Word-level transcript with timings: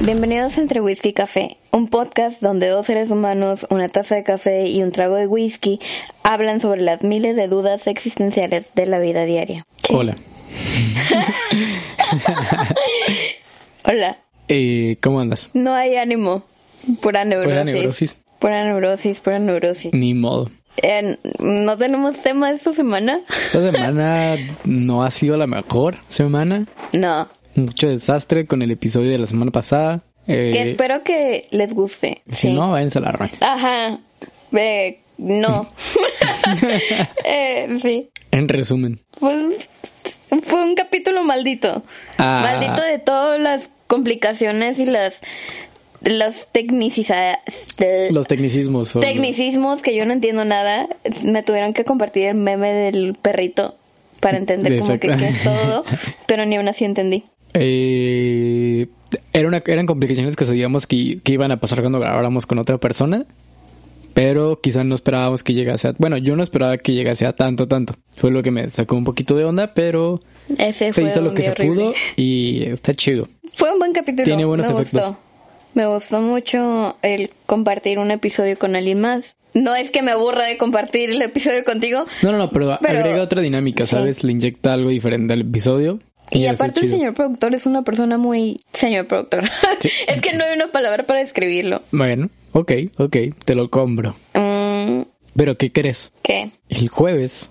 Bienvenidos 0.00 0.58
a 0.58 0.60
Entre 0.60 0.82
Whisky 0.82 1.08
y 1.08 1.12
Café, 1.14 1.56
un 1.72 1.88
podcast 1.88 2.42
donde 2.42 2.68
dos 2.68 2.84
seres 2.84 3.10
humanos, 3.10 3.66
una 3.70 3.88
taza 3.88 4.16
de 4.16 4.22
café 4.22 4.68
y 4.68 4.82
un 4.82 4.92
trago 4.92 5.16
de 5.16 5.26
whisky 5.26 5.80
hablan 6.22 6.60
sobre 6.60 6.82
las 6.82 7.02
miles 7.02 7.36
de 7.36 7.48
dudas 7.48 7.86
existenciales 7.86 8.74
de 8.74 8.84
la 8.84 8.98
vida 8.98 9.24
diaria. 9.24 9.64
Hola. 9.88 10.14
Hola. 13.84 14.18
Eh, 14.48 14.96
¿Cómo 15.00 15.20
andas? 15.20 15.50
No 15.54 15.74
hay 15.74 15.96
ánimo. 15.96 16.44
Pura 17.00 17.24
neurosis. 17.24 17.52
Pura 17.52 17.64
neurosis. 17.64 18.18
Pura 18.38 18.64
neurosis, 18.64 19.20
pura 19.20 19.38
neurosis. 19.38 19.94
Ni 19.94 20.14
modo. 20.14 20.50
Eh, 20.82 21.18
¿No 21.38 21.78
tenemos 21.78 22.16
tema 22.18 22.50
esta 22.50 22.72
semana? 22.72 23.20
Esta 23.28 23.70
semana 23.72 24.36
no 24.64 25.04
ha 25.04 25.10
sido 25.10 25.36
la 25.36 25.46
mejor 25.46 25.96
semana. 26.08 26.66
No. 26.92 27.28
Mucho 27.54 27.88
desastre 27.88 28.46
con 28.46 28.62
el 28.62 28.70
episodio 28.70 29.10
de 29.10 29.18
la 29.18 29.26
semana 29.26 29.50
pasada. 29.50 30.02
Eh, 30.26 30.50
Que 30.52 30.62
espero 30.62 31.02
que 31.04 31.46
les 31.50 31.72
guste. 31.72 32.22
Si 32.30 32.48
sí. 32.48 32.52
no, 32.52 32.72
váyanse 32.72 32.98
a 32.98 33.02
la 33.02 33.12
raya. 33.12 33.38
Ajá. 33.40 34.00
Eh, 34.52 35.00
no. 35.18 35.70
eh, 37.24 37.78
sí. 37.80 38.10
En 38.30 38.48
resumen. 38.48 39.00
Pues 39.20 39.68
fue 40.42 40.62
un 40.62 40.74
capítulo 40.74 41.22
maldito. 41.24 41.82
Ah. 42.18 42.42
Maldito 42.44 42.82
de 42.82 42.98
todas 42.98 43.40
las 43.40 43.70
complicaciones 43.86 44.78
y 44.78 44.86
las 44.86 45.20
los 46.02 46.48
tecnicismos 46.52 47.54
Los 48.10 48.26
tecnicismos. 48.26 48.88
son- 48.90 49.00
tecnicismos 49.00 49.80
que 49.80 49.94
yo 49.96 50.04
no 50.04 50.12
entiendo 50.12 50.44
nada. 50.44 50.86
Me 51.24 51.42
tuvieron 51.42 51.72
que 51.72 51.84
compartir 51.84 52.26
el 52.26 52.34
meme 52.34 52.72
del 52.72 53.14
perrito 53.14 53.76
para 54.20 54.36
entender 54.36 54.72
De 54.72 54.78
como 54.80 54.98
que 54.98 55.06
es 55.12 55.42
todo, 55.42 55.84
pero 56.26 56.44
ni 56.44 56.56
aún 56.56 56.68
así 56.68 56.84
entendí. 56.84 57.24
Eh, 57.54 58.88
era 59.32 59.48
una, 59.48 59.62
eran 59.66 59.86
complicaciones 59.86 60.36
que 60.36 60.44
sabíamos 60.44 60.86
que, 60.86 61.20
que 61.22 61.32
iban 61.32 61.52
a 61.52 61.58
pasar 61.58 61.80
cuando 61.80 62.00
grabáramos 62.00 62.46
con 62.46 62.58
otra 62.58 62.78
persona. 62.78 63.24
Pero 64.14 64.60
quizá 64.60 64.84
no 64.84 64.94
esperábamos 64.94 65.42
que 65.42 65.54
llegase 65.54 65.88
a... 65.88 65.94
Bueno, 65.98 66.16
yo 66.16 66.36
no 66.36 66.42
esperaba 66.42 66.78
que 66.78 66.92
llegase 66.92 67.26
a 67.26 67.34
tanto, 67.34 67.66
tanto. 67.68 67.94
Fue 68.16 68.30
lo 68.30 68.42
que 68.42 68.50
me 68.52 68.68
sacó 68.70 68.94
un 68.96 69.04
poquito 69.04 69.36
de 69.36 69.44
onda, 69.44 69.74
pero 69.74 70.20
Ese 70.58 70.92
se 70.92 70.92
fue 70.92 71.04
hizo 71.10 71.20
lo 71.20 71.34
que 71.34 71.42
se 71.42 71.50
horrible. 71.50 71.74
pudo 71.86 71.92
y 72.16 72.62
está 72.64 72.94
chido. 72.94 73.28
Fue 73.54 73.72
un 73.72 73.78
buen 73.80 73.92
capítulo. 73.92 74.24
Tiene 74.24 74.44
buenos 74.44 74.66
me 74.68 74.72
efectos. 74.74 75.00
gustó. 75.08 75.18
Me 75.74 75.86
gustó 75.86 76.20
mucho 76.20 76.96
el 77.02 77.30
compartir 77.46 77.98
un 77.98 78.12
episodio 78.12 78.56
con 78.56 78.76
alguien 78.76 79.00
más. 79.00 79.36
No 79.54 79.74
es 79.74 79.90
que 79.90 80.02
me 80.02 80.12
aburra 80.12 80.46
de 80.46 80.56
compartir 80.56 81.10
el 81.10 81.20
episodio 81.20 81.64
contigo. 81.64 82.06
No, 82.22 82.30
no, 82.32 82.38
no, 82.38 82.50
pero, 82.50 82.78
Pero- 82.80 82.98
agrega 83.00 83.22
otra 83.22 83.40
dinámica, 83.42 83.84
sí. 83.84 83.90
¿sabes? 83.90 84.22
Le 84.22 84.30
inyecta 84.32 84.72
algo 84.72 84.90
diferente 84.90 85.32
al 85.32 85.40
episodio. 85.40 85.98
Y, 86.30 86.46
aparte 86.46 86.80
el 86.80 86.88
señor 86.88 87.14
productor 87.14 87.54
es 87.54 87.66
una 87.66 87.82
persona 87.82 88.16
muy... 88.16 88.56
Señor 88.72 89.06
productor. 89.06 89.44
Sí. 89.80 89.90
es 90.08 90.20
que 90.20 90.32
no 90.32 90.44
hay 90.44 90.54
una 90.56 90.68
palabra 90.68 91.04
para 91.04 91.20
describirlo. 91.20 91.82
Bueno, 91.92 92.30
ok, 92.54 92.72
ok, 92.98 93.16
te 93.44 93.54
lo 93.54 93.68
compro. 93.68 94.16
Mm, 94.34 95.02
Pero 95.36 95.56
¿qué 95.58 95.70
crees? 95.70 96.10
¿Qué? 96.22 96.50
El 96.70 96.88
jueves, 96.88 97.50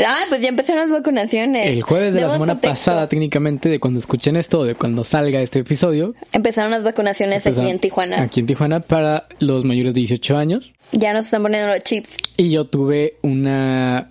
Ah, 0.00 0.26
pues 0.28 0.40
ya 0.42 0.48
empezaron 0.48 0.82
las 0.88 0.90
vacunaciones. 1.00 1.66
el 1.66 1.82
jueves 1.82 2.14
de 2.14 2.20
la 2.20 2.28
semana 2.32 2.52
contexto. 2.52 2.68
pasada 2.68 3.08
técnicamente, 3.08 3.68
de 3.68 3.80
cuando 3.80 3.98
escuchen 3.98 4.36
esto, 4.36 4.62
de 4.64 4.76
cuando 4.76 5.02
salga 5.02 5.40
este 5.42 5.58
episodio. 5.58 6.14
Empezaron 6.32 6.70
las 6.70 6.84
vacunaciones 6.84 7.44
aquí 7.48 7.68
en 7.68 7.80
Tijuana. 7.80 8.22
Aquí 8.22 8.38
en 8.40 8.46
Tijuana 8.46 8.78
para 8.78 9.26
los 9.40 9.64
mayores 9.64 9.94
de 9.94 10.00
18 10.02 10.36
años. 10.36 10.72
Ya 10.92 11.12
nos 11.12 11.24
están 11.24 11.42
poniendo 11.42 11.68
los 11.74 11.80
chips. 11.82 12.10
Y 12.36 12.50
yo 12.50 12.64
tuve 12.66 13.16
una 13.22 14.08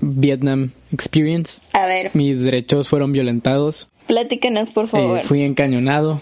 Vietnam 0.00 0.70
experience. 0.92 1.62
A 1.72 1.86
ver, 1.86 2.10
Mis 2.14 2.42
derechos 2.42 2.88
fueron 2.88 3.12
violentados. 3.12 3.88
platícanos 4.08 4.70
por 4.70 4.88
favor. 4.88 5.20
Eh, 5.20 5.22
fui 5.22 5.42
encañonado. 5.42 6.20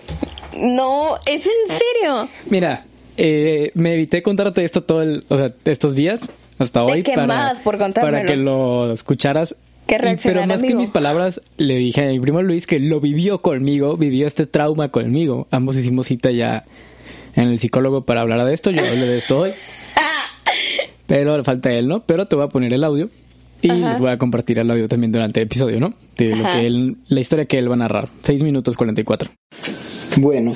No, 0.58 1.14
¿es 1.26 1.46
en 1.46 1.76
serio? 1.78 2.28
Mira, 2.50 2.84
eh, 3.16 3.70
me 3.74 3.94
evité 3.94 4.22
contarte 4.22 4.64
esto 4.64 4.82
todo 4.82 5.02
el, 5.02 5.24
o 5.28 5.36
sea, 5.36 5.52
estos 5.64 5.94
días 5.94 6.20
hasta 6.58 6.84
Te 6.86 6.92
hoy 6.92 7.02
para, 7.02 7.54
por 7.62 7.78
para 7.78 8.22
que 8.22 8.36
lo 8.36 8.92
escucharas. 8.92 9.56
Reaccionara, 9.88 10.46
Pero 10.46 10.54
más 10.54 10.62
que 10.62 10.74
mis 10.74 10.90
palabras, 10.90 11.40
le 11.58 11.76
dije 11.76 12.02
a 12.02 12.08
mi 12.08 12.18
primo 12.18 12.42
Luis 12.42 12.66
que 12.66 12.80
lo 12.80 13.00
vivió 13.00 13.40
conmigo, 13.40 13.96
vivió 13.96 14.26
este 14.26 14.46
trauma 14.46 14.88
conmigo. 14.88 15.46
Ambos 15.52 15.76
hicimos 15.76 16.08
cita 16.08 16.32
ya 16.32 16.64
en 17.36 17.48
el 17.48 17.60
psicólogo 17.60 18.04
para 18.04 18.22
hablar 18.22 18.44
de 18.44 18.52
esto. 18.52 18.70
Yo 18.72 18.80
hablé 18.80 19.06
de 19.06 19.18
esto 19.18 19.40
hoy. 19.40 19.52
Pero 21.06 21.36
le 21.36 21.44
falta 21.44 21.72
él, 21.72 21.86
¿no? 21.86 22.00
Pero 22.00 22.26
te 22.26 22.34
voy 22.34 22.46
a 22.46 22.48
poner 22.48 22.72
el 22.72 22.82
audio 22.82 23.10
y 23.62 23.70
Ajá. 23.70 23.90
les 23.90 24.00
voy 24.00 24.10
a 24.10 24.18
compartir 24.18 24.58
el 24.58 24.68
audio 24.70 24.88
también 24.88 25.12
durante 25.12 25.40
el 25.40 25.46
episodio, 25.46 25.78
¿no? 25.78 25.94
De 26.16 26.34
lo 26.34 26.44
que 26.50 26.66
él, 26.66 26.96
la 27.06 27.20
historia 27.20 27.44
que 27.44 27.58
él 27.58 27.70
va 27.70 27.74
a 27.74 27.78
narrar. 27.78 28.08
6 28.22 28.42
minutos 28.42 28.76
44. 28.76 29.30
Bueno, 30.16 30.52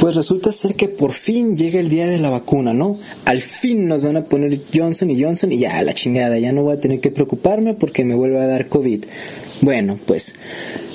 pues 0.00 0.16
resulta 0.16 0.50
ser 0.50 0.74
que 0.76 0.88
por 0.88 1.12
fin 1.12 1.58
llega 1.58 1.78
el 1.78 1.90
día 1.90 2.06
de 2.06 2.18
la 2.18 2.30
vacuna, 2.30 2.72
¿no? 2.72 2.98
Al 3.26 3.42
fin 3.42 3.86
nos 3.86 4.02
van 4.02 4.16
a 4.16 4.24
poner 4.24 4.62
Johnson 4.74 5.10
y 5.10 5.22
Johnson 5.22 5.52
y 5.52 5.58
ya 5.58 5.82
la 5.82 5.92
chingada, 5.92 6.38
ya 6.38 6.52
no 6.52 6.62
voy 6.62 6.74
a 6.76 6.80
tener 6.80 7.00
que 7.00 7.10
preocuparme 7.10 7.74
porque 7.74 8.02
me 8.02 8.14
vuelve 8.14 8.40
a 8.40 8.46
dar 8.46 8.68
COVID. 8.68 9.04
Bueno, 9.60 9.98
pues 10.06 10.34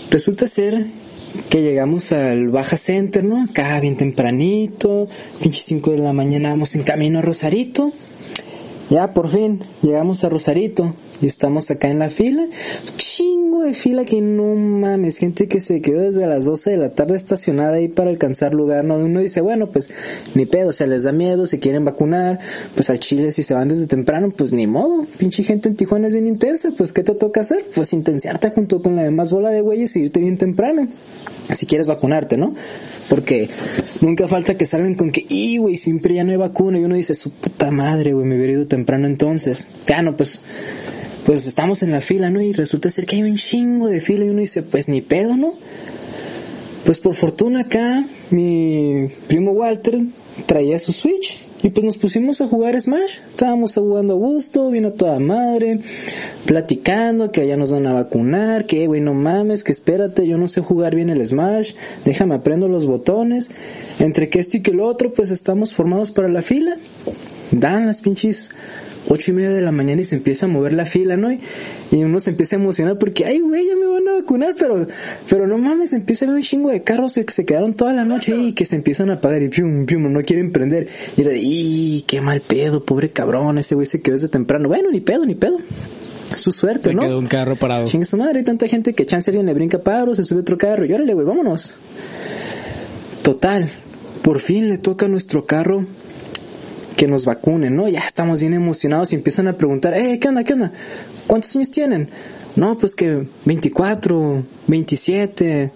resulta 0.10 0.48
ser 0.48 0.88
que 1.52 1.62
llegamos 1.62 2.12
al 2.14 2.48
Baja 2.48 2.78
Center, 2.78 3.24
¿no? 3.24 3.44
Acá 3.44 3.80
bien 3.80 3.96
tempranito, 3.96 5.08
pinche 5.40 5.62
5 5.62 5.92
de 5.92 5.98
la 6.00 6.12
mañana 6.12 6.50
vamos 6.50 6.76
en 6.76 6.82
camino 6.82 7.20
a 7.20 7.22
Rosarito. 7.22 7.92
Ya 8.90 9.14
por 9.14 9.30
fin 9.30 9.62
llegamos 9.82 10.24
a 10.24 10.30
Rosarito 10.30 10.94
y 11.20 11.26
estamos 11.26 11.72
acá 11.72 11.90
en 11.90 12.00
la 12.00 12.10
fila. 12.10 12.46
Chingo 12.98 13.64
de 13.64 13.74
fila 13.74 14.06
que 14.06 14.22
no 14.22 14.54
mames, 14.54 15.18
gente 15.18 15.48
que 15.48 15.60
se 15.60 15.82
quedó 15.82 16.02
desde 16.02 16.28
las 16.28 16.46
12 16.46 16.72
de 16.72 16.78
la 16.78 16.90
tarde 16.94 17.16
estacionada 17.16 17.78
ahí 17.78 17.88
para 17.88 18.12
alcanzar 18.12 18.54
lugar. 18.54 18.84
No, 18.84 18.98
uno 18.98 19.22
dice, 19.22 19.42
bueno, 19.42 19.72
pues 19.72 19.90
ni 20.36 20.46
pedo, 20.46 20.72
se 20.72 20.86
les 20.86 21.04
da 21.04 21.12
miedo, 21.12 21.48
si 21.48 21.60
quieren 21.60 21.84
vacunar, 21.84 22.40
pues 22.76 22.92
al 22.92 23.00
Chile 23.00 23.32
si 23.32 23.42
se 23.42 23.56
van 23.56 23.70
desde 23.70 23.88
temprano, 23.88 24.32
pues 24.36 24.54
ni 24.54 24.68
modo. 24.68 25.08
Pinche 25.18 25.44
gente 25.44 25.68
en 25.68 25.76
Tijuana 25.76 26.08
es 26.08 26.14
bien 26.14 26.28
intensa, 26.28 26.72
pues 26.78 26.94
¿qué 26.94 27.02
te 27.02 27.16
toca 27.16 27.42
hacer? 27.42 27.66
Pues 27.74 27.92
intensiarte 27.94 28.52
junto 28.52 28.84
con 28.84 28.96
la 28.96 29.04
demás 29.04 29.32
bola 29.32 29.50
de 29.50 29.62
güeyes 29.62 29.96
y 29.96 30.02
irte 30.02 30.20
bien 30.20 30.38
temprano. 30.38 30.88
Si 31.54 31.66
quieres 31.66 31.88
vacunarte, 31.88 32.38
¿no? 32.38 32.54
Porque 33.10 33.50
nunca 34.02 34.28
falta 34.28 34.58
que 34.58 34.66
salgan 34.66 34.96
con 34.96 35.12
que, 35.12 35.26
y 35.28 35.58
güey, 35.58 35.78
siempre 35.78 36.16
ya 36.16 36.24
no 36.24 36.32
hay 36.32 36.38
vacuna. 36.38 36.80
Y 36.80 36.84
uno 36.84 36.96
dice, 36.96 37.16
su 37.16 37.32
puta 37.32 37.72
madre, 37.72 38.14
güey, 38.14 38.26
me 38.26 38.36
hubiera 38.36 38.54
ido 38.54 38.68
temprano 38.68 39.08
entonces. 39.08 39.68
Ya 39.88 40.02
no, 40.02 40.18
pues, 40.18 40.42
pues 41.26 41.48
estamos 41.48 41.84
en 41.84 41.92
la 41.92 42.02
fila, 42.02 42.30
¿no? 42.30 42.42
Y 42.42 42.54
resulta 42.54 42.90
ser 42.90 43.06
que 43.06 43.18
hay 43.18 43.24
un 43.24 43.38
chingo 43.38 43.88
de 43.88 44.00
fila 44.00 44.26
y 44.26 44.30
uno 44.30 44.40
dice, 44.40 44.64
pues 44.64 44.88
ni 44.88 45.02
pedo, 45.02 45.38
¿no? 45.38 45.54
Pues 46.86 47.00
por 47.00 47.16
fortuna 47.16 47.62
acá, 47.62 48.06
mi 48.30 49.08
primo 49.28 49.52
Walter 49.52 50.00
traía 50.46 50.78
su 50.78 50.94
Switch 50.94 51.45
y 51.66 51.72
pues 51.72 51.84
nos 51.84 51.98
pusimos 51.98 52.42
a 52.42 52.48
jugar 52.48 52.80
Smash. 52.80 53.22
Estábamos 53.32 53.74
jugando 53.74 54.14
a 54.14 54.18
gusto, 54.18 54.70
vino 54.70 54.94
toda 54.94 55.18
madre, 55.18 55.80
platicando 56.46 57.32
que 57.32 57.42
allá 57.42 57.58
nos 57.58 57.72
van 57.72 57.88
a 57.88 57.94
vacunar, 57.94 58.68
que 58.68 58.86
güey, 58.86 59.02
no 59.02 59.16
mames, 59.16 59.64
que 59.64 59.72
espérate, 59.72 60.28
yo 60.28 60.38
no 60.38 60.48
sé 60.48 60.62
jugar 60.62 60.94
bien 60.94 61.10
el 61.10 61.26
Smash, 61.26 61.74
déjame 62.06 62.36
aprendo 62.36 62.68
los 62.68 62.86
botones. 62.86 63.50
Entre 63.98 64.30
que 64.30 64.38
esto 64.38 64.58
y 64.58 64.62
que 64.62 64.74
lo 64.74 64.86
otro, 64.86 65.12
pues 65.12 65.32
estamos 65.32 65.74
formados 65.74 66.12
para 66.12 66.30
la 66.30 66.44
fila. 66.44 66.78
Dan 67.50 67.88
las 67.88 68.02
pinches 68.02 68.52
ocho 69.08 69.32
y 69.32 69.34
media 69.34 69.50
de 69.52 69.62
la 69.62 69.72
mañana 69.72 70.02
y 70.02 70.06
se 70.06 70.16
empieza 70.16 70.46
a 70.46 70.50
mover 70.50 70.74
la 70.74 70.86
fila, 70.86 71.18
¿no? 71.18 71.32
Y, 71.32 71.40
uno 71.92 72.20
se 72.20 72.32
empieza 72.32 72.56
a 72.56 72.60
emocionar 72.60 72.98
porque, 72.98 73.26
ay, 73.26 73.40
güey, 73.40 73.68
ya 73.68 73.76
me 73.76 73.86
van 73.88 74.08
a 74.08 74.14
vacunar, 74.14 74.56
pero, 74.58 74.88
pero 75.30 75.48
no 75.48 75.58
mames, 75.58 75.94
empieza 75.94 76.26
a 76.26 76.30
ver 76.30 76.38
un 76.38 76.44
chingo 76.44 76.70
de 76.70 76.84
carros 76.84 77.14
que 77.14 77.32
se 77.32 77.46
quedaron 77.46 77.74
toda 77.74 77.94
la 77.94 78.06
noche 78.06 78.34
ahí 78.34 78.48
y 78.48 78.54
que 78.54 78.66
se 78.66 78.76
empiezan 78.76 79.10
a 79.10 79.16
apagar 79.16 79.42
y 79.42 79.50
pium, 79.50 79.86
pium, 79.86 80.12
no 80.12 80.22
quieren 80.22 80.52
prender. 80.52 80.88
Y 81.18 81.22
era 81.22 81.32
y 81.36 82.04
qué 82.08 82.22
mal 82.22 82.42
pedo, 82.42 82.84
pobre 82.84 83.12
cabrón, 83.12 83.58
ese 83.58 83.76
güey 83.76 83.88
se 83.88 84.02
quedó 84.02 84.16
desde 84.16 84.30
temprano. 84.30 84.68
Bueno, 84.68 84.90
ni 84.92 85.02
pedo, 85.02 85.26
ni 85.26 85.36
pedo. 85.36 85.58
su 86.36 86.52
suerte, 86.52 86.90
Se 86.90 86.96
¿no? 86.96 87.04
quedó 87.04 87.20
un 87.20 87.28
carro 87.28 87.56
parado. 87.56 87.86
Chingue 87.88 88.06
su 88.06 88.18
madre, 88.18 88.40
hay 88.40 88.46
tanta 88.46 88.68
gente 88.68 88.94
que 88.94 89.06
chance 89.06 89.30
alguien 89.30 89.46
le 89.46 89.54
brinca 89.54 89.80
paro, 89.80 90.16
se 90.16 90.24
sube 90.24 90.42
otro 90.42 90.58
carro 90.58 90.86
y 90.86 90.94
órale, 90.94 91.14
güey, 91.14 91.26
vámonos. 91.26 91.76
Total, 93.24 93.72
por 94.22 94.40
fin 94.40 94.70
le 94.70 94.78
toca 94.78 95.06
a 95.06 95.10
nuestro 95.10 95.46
carro 95.46 95.86
que 96.96 97.08
nos 97.08 97.26
vacunen, 97.26 97.76
¿no? 97.76 97.88
Ya 97.88 98.00
estamos 98.02 98.40
bien 98.42 98.54
emocionados 98.54 99.12
y 99.12 99.16
empiezan 99.16 99.48
a 99.48 99.58
preguntar, 99.58 99.94
eh, 99.96 100.20
¿qué 100.20 100.28
onda, 100.30 100.44
qué 100.44 100.54
onda? 100.54 100.72
¿Cuántos 101.28 101.56
años 101.56 101.72
tienen? 101.72 102.10
No, 102.56 102.78
pues 102.78 102.96
que 102.96 103.28
24, 103.46 104.44
27, 104.68 105.72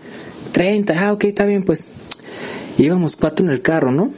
30, 0.51 0.94
ah, 1.07 1.13
ok, 1.13 1.24
está 1.25 1.45
bien, 1.45 1.63
pues. 1.63 1.88
Íbamos 2.77 3.18
cuatro 3.18 3.45
en 3.45 3.51
el 3.51 3.62
carro, 3.62 3.92
¿no? 3.92 4.13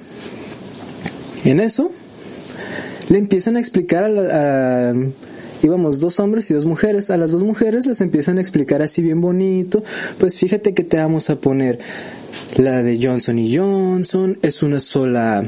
En 1.44 1.59
eso, 1.59 1.89
le 3.09 3.18
empiezan 3.18 3.56
a 3.56 3.59
explicar 3.59 4.04
a, 4.04 4.09
la- 4.09 4.89
a- 4.92 4.94
íbamos 5.63 6.00
dos 6.00 6.19
hombres 6.19 6.50
y 6.51 6.54
dos 6.54 6.65
mujeres 6.68 7.09
a 7.09 7.18
las 7.18 7.31
dos 7.31 7.44
mujeres 7.44 7.86
les 7.88 8.01
empiezan 8.01 8.38
a 8.38 8.42
explicar 8.42 8.81
así 8.81 9.04
bien 9.04 9.21
bonito 9.21 9.83
pues 10.18 10.39
fíjate 10.39 10.74
que 10.74 10.83
te 10.83 10.97
vamos 10.97 11.30
a 11.30 11.36
poner 11.36 11.77
la 12.56 12.81
de 12.81 12.97
Johnson 13.00 13.38
y 13.38 13.56
Johnson 13.56 14.39
es 14.42 14.63
una 14.63 14.80
sola 14.80 15.44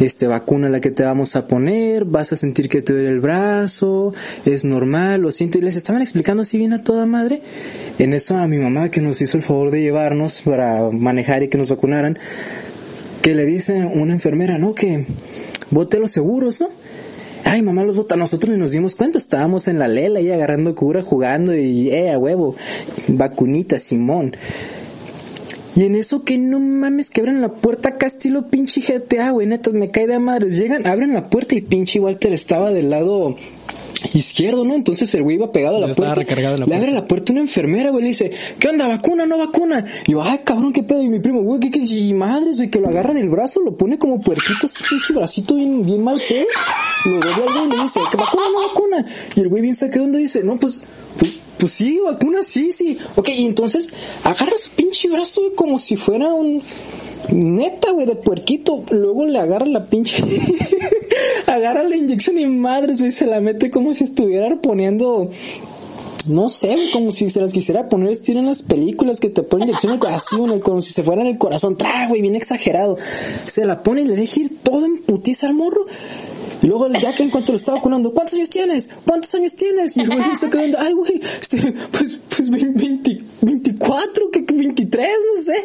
este 0.00 0.26
vacuna 0.26 0.68
la 0.68 0.80
que 0.80 0.90
te 0.90 1.04
vamos 1.04 1.36
a 1.36 1.46
poner, 1.46 2.04
vas 2.04 2.32
a 2.32 2.36
sentir 2.36 2.68
que 2.68 2.82
te 2.82 2.92
duele 2.92 3.10
el 3.10 3.20
brazo, 3.20 4.12
es 4.44 4.64
normal, 4.64 5.20
lo 5.20 5.30
siento, 5.30 5.58
y 5.58 5.62
les 5.62 5.76
estaban 5.76 6.02
explicando 6.02 6.42
así 6.42 6.58
bien 6.58 6.72
a 6.72 6.82
toda 6.82 7.06
madre. 7.06 7.42
En 7.98 8.14
eso 8.14 8.36
a 8.36 8.46
mi 8.46 8.58
mamá 8.58 8.90
que 8.90 9.00
nos 9.00 9.20
hizo 9.20 9.36
el 9.36 9.42
favor 9.42 9.70
de 9.70 9.80
llevarnos 9.82 10.42
para 10.42 10.90
manejar 10.90 11.42
y 11.42 11.48
que 11.48 11.58
nos 11.58 11.70
vacunaran, 11.70 12.18
que 13.22 13.34
le 13.34 13.44
dice 13.44 13.84
una 13.84 14.12
enfermera, 14.12 14.58
no, 14.58 14.74
que 14.74 15.06
bote 15.70 15.98
los 15.98 16.10
seguros, 16.10 16.60
¿no? 16.60 16.68
Ay, 17.44 17.60
mamá 17.60 17.82
los 17.84 17.96
bota, 17.96 18.16
nosotros 18.16 18.52
ni 18.52 18.58
nos 18.58 18.70
dimos 18.70 18.94
cuenta, 18.94 19.18
estábamos 19.18 19.66
en 19.66 19.78
la 19.78 19.88
lela 19.88 20.20
ahí 20.20 20.30
agarrando 20.30 20.74
cura, 20.76 21.02
jugando 21.02 21.56
y, 21.56 21.90
eh, 21.90 22.12
a 22.12 22.18
huevo, 22.18 22.54
vacunita, 23.08 23.78
Simón. 23.78 24.36
Y 25.74 25.84
en 25.84 25.94
eso 25.94 26.24
que 26.24 26.36
no 26.36 26.60
mames, 26.60 27.10
que 27.10 27.20
abren 27.20 27.40
la 27.40 27.48
puerta 27.48 27.90
acá 27.90 28.06
estilo 28.06 28.48
pinche 28.48 28.80
GTA, 28.80 29.30
güey, 29.30 29.46
neta, 29.46 29.70
me 29.70 29.90
cae 29.90 30.06
de 30.06 30.18
madres. 30.18 30.58
Llegan, 30.58 30.86
abren 30.86 31.14
la 31.14 31.30
puerta 31.30 31.54
y 31.54 31.62
pinche 31.62 31.98
Walter 31.98 32.32
estaba 32.32 32.70
del 32.70 32.90
lado 32.90 33.36
izquierdo, 34.12 34.64
¿no? 34.64 34.74
Entonces 34.74 35.14
el 35.14 35.22
güey 35.22 35.36
iba 35.36 35.52
pegado 35.52 35.76
a 35.76 35.80
la 35.80 35.94
puerta. 35.94 36.14
recargado 36.14 36.56
la 36.56 36.66
le 36.66 36.74
abre 36.74 36.86
puerta. 36.86 37.00
la 37.00 37.08
puerta 37.08 37.32
una 37.32 37.40
enfermera, 37.42 37.90
güey, 37.90 38.02
le 38.02 38.08
dice, 38.08 38.32
¿qué 38.58 38.68
onda, 38.68 38.86
vacuna, 38.86 39.26
no 39.26 39.38
vacuna? 39.38 39.84
Y 40.06 40.12
yo, 40.12 40.22
ay, 40.22 40.40
cabrón, 40.44 40.72
qué 40.72 40.82
pedo. 40.82 41.02
Y 41.02 41.08
mi 41.08 41.20
primo, 41.20 41.42
güey, 41.42 41.60
qué, 41.60 41.70
qué, 41.70 41.80
y 41.80 42.12
madres, 42.12 42.56
güey, 42.56 42.70
que 42.70 42.80
lo 42.80 42.88
agarra 42.88 43.14
del 43.14 43.28
brazo, 43.28 43.60
lo 43.60 43.76
pone 43.76 43.98
como 43.98 44.20
puerquito, 44.20 44.66
así, 44.66 44.82
pinche 44.88 45.12
bracito 45.12 45.54
bien, 45.54 45.84
bien 45.84 46.02
mal 46.02 46.20
pedo. 46.28 46.46
Lo 47.04 47.20
dobla 47.20 47.60
al 47.60 47.68
güey 47.68 47.68
y 47.68 47.76
le 47.76 47.82
dice, 47.82 48.00
¿qué 48.10 48.16
vacuna, 48.16 48.44
no 48.52 48.68
vacuna? 48.68 49.06
Y 49.36 49.40
el 49.40 49.48
güey 49.48 49.62
bien 49.62 49.74
saque 49.74 49.98
de 49.98 50.04
onda 50.04 50.18
dice, 50.18 50.42
no, 50.42 50.56
pues, 50.56 50.80
pues, 51.18 51.38
pues 51.58 51.72
sí, 51.72 52.00
vacuna, 52.04 52.42
sí, 52.42 52.72
sí. 52.72 52.98
Ok, 53.16 53.28
y 53.28 53.46
entonces 53.46 53.90
agarra 54.24 54.56
su 54.56 54.70
pinche 54.70 55.08
brazo, 55.08 55.40
como 55.54 55.78
si 55.78 55.96
fuera 55.96 56.28
un, 56.28 56.62
neta, 57.30 57.92
güey, 57.92 58.06
de 58.06 58.16
puerquito. 58.16 58.84
Luego 58.90 59.24
le 59.26 59.38
agarra 59.38 59.66
la 59.66 59.86
pinche, 59.86 60.22
agarra 61.46 61.82
la 61.82 61.96
inyección 61.96 62.38
y 62.38 62.46
madres, 62.46 63.00
güey, 63.00 63.12
se 63.12 63.26
la 63.26 63.40
mete 63.40 63.70
como 63.70 63.94
si 63.94 64.04
estuviera 64.04 64.60
poniendo, 64.60 65.30
no 66.28 66.48
sé, 66.48 66.76
como 66.92 67.12
si 67.12 67.30
se 67.30 67.40
las 67.40 67.52
quisiera 67.52 67.88
poner 67.88 68.10
estilo 68.10 68.40
en 68.40 68.46
las 68.46 68.62
películas 68.62 69.20
que 69.20 69.30
te 69.30 69.42
ponen 69.42 69.68
inyección 69.68 69.92
en 69.92 69.94
el 69.94 70.00
corazón, 70.00 70.60
como 70.60 70.82
si 70.82 70.92
se 70.92 71.02
fuera 71.02 71.22
en 71.22 71.28
el 71.28 71.38
corazón, 71.38 71.76
tra, 71.76 72.08
güey, 72.08 72.22
bien 72.22 72.34
exagerado. 72.34 72.96
Se 73.46 73.64
la 73.64 73.82
pone 73.82 74.02
y 74.02 74.06
le 74.06 74.16
deja 74.16 74.40
ir 74.40 74.58
todo 74.62 74.84
en 74.84 75.02
putiza 75.02 75.46
al 75.46 75.54
morro. 75.54 75.86
Y 76.62 76.68
luego 76.68 76.88
ya 76.92 77.12
que 77.12 77.24
en 77.24 77.30
cuanto 77.30 77.52
lo 77.52 77.56
estaba 77.56 77.78
vacunando, 77.78 78.12
¿cuántos 78.14 78.34
años 78.34 78.48
tienes? 78.48 78.88
¿Cuántos 79.04 79.34
años 79.34 79.54
tienes? 79.54 79.96
Y 79.96 80.00
el 80.00 80.06
güey 80.08 80.36
se 80.36 80.48
quedó, 80.48 80.78
ay 80.78 80.92
güey, 80.92 81.20
este, 81.40 81.72
pues, 81.90 82.20
pues 82.28 82.50
20, 82.50 83.20
24, 83.40 84.30
que 84.30 84.46
que 84.46 84.54
23, 84.54 85.08
no 85.34 85.42
sé. 85.42 85.64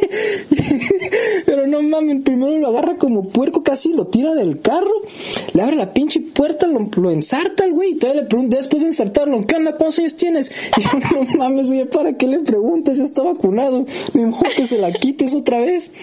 No 1.77 1.83
mames, 1.83 2.23
primero 2.23 2.57
lo 2.57 2.69
agarra 2.69 2.95
como 2.95 3.27
puerco 3.27 3.61
casi, 3.61 3.93
lo 3.93 4.07
tira 4.07 4.33
del 4.33 4.61
carro, 4.61 4.91
le 5.53 5.61
abre 5.61 5.75
la 5.75 5.93
pinche 5.93 6.19
puerta, 6.19 6.65
lo, 6.65 7.11
ensarta 7.11 7.65
al 7.65 7.73
güey, 7.73 7.91
y 7.91 7.95
todavía 7.97 8.23
le 8.23 8.27
pregunta, 8.27 8.57
después 8.57 8.81
de 8.81 8.87
ensartarlo, 8.87 9.39
¿qué 9.41 9.55
onda? 9.55 9.75
¿Cuántos 9.75 9.99
años 9.99 10.15
tienes? 10.15 10.51
Y 10.75 10.81
yo, 10.81 10.89
no 10.99 11.37
mames, 11.37 11.69
güey, 11.69 11.85
¿para 11.85 12.13
qué 12.13 12.27
le 12.27 12.39
preguntas? 12.39 12.97
Yo 12.97 13.03
está 13.03 13.21
vacunado, 13.21 13.85
ni 14.13 14.23
que 14.55 14.65
se 14.65 14.79
la 14.79 14.91
quites 14.91 15.33
otra 15.33 15.59
vez. 15.59 15.93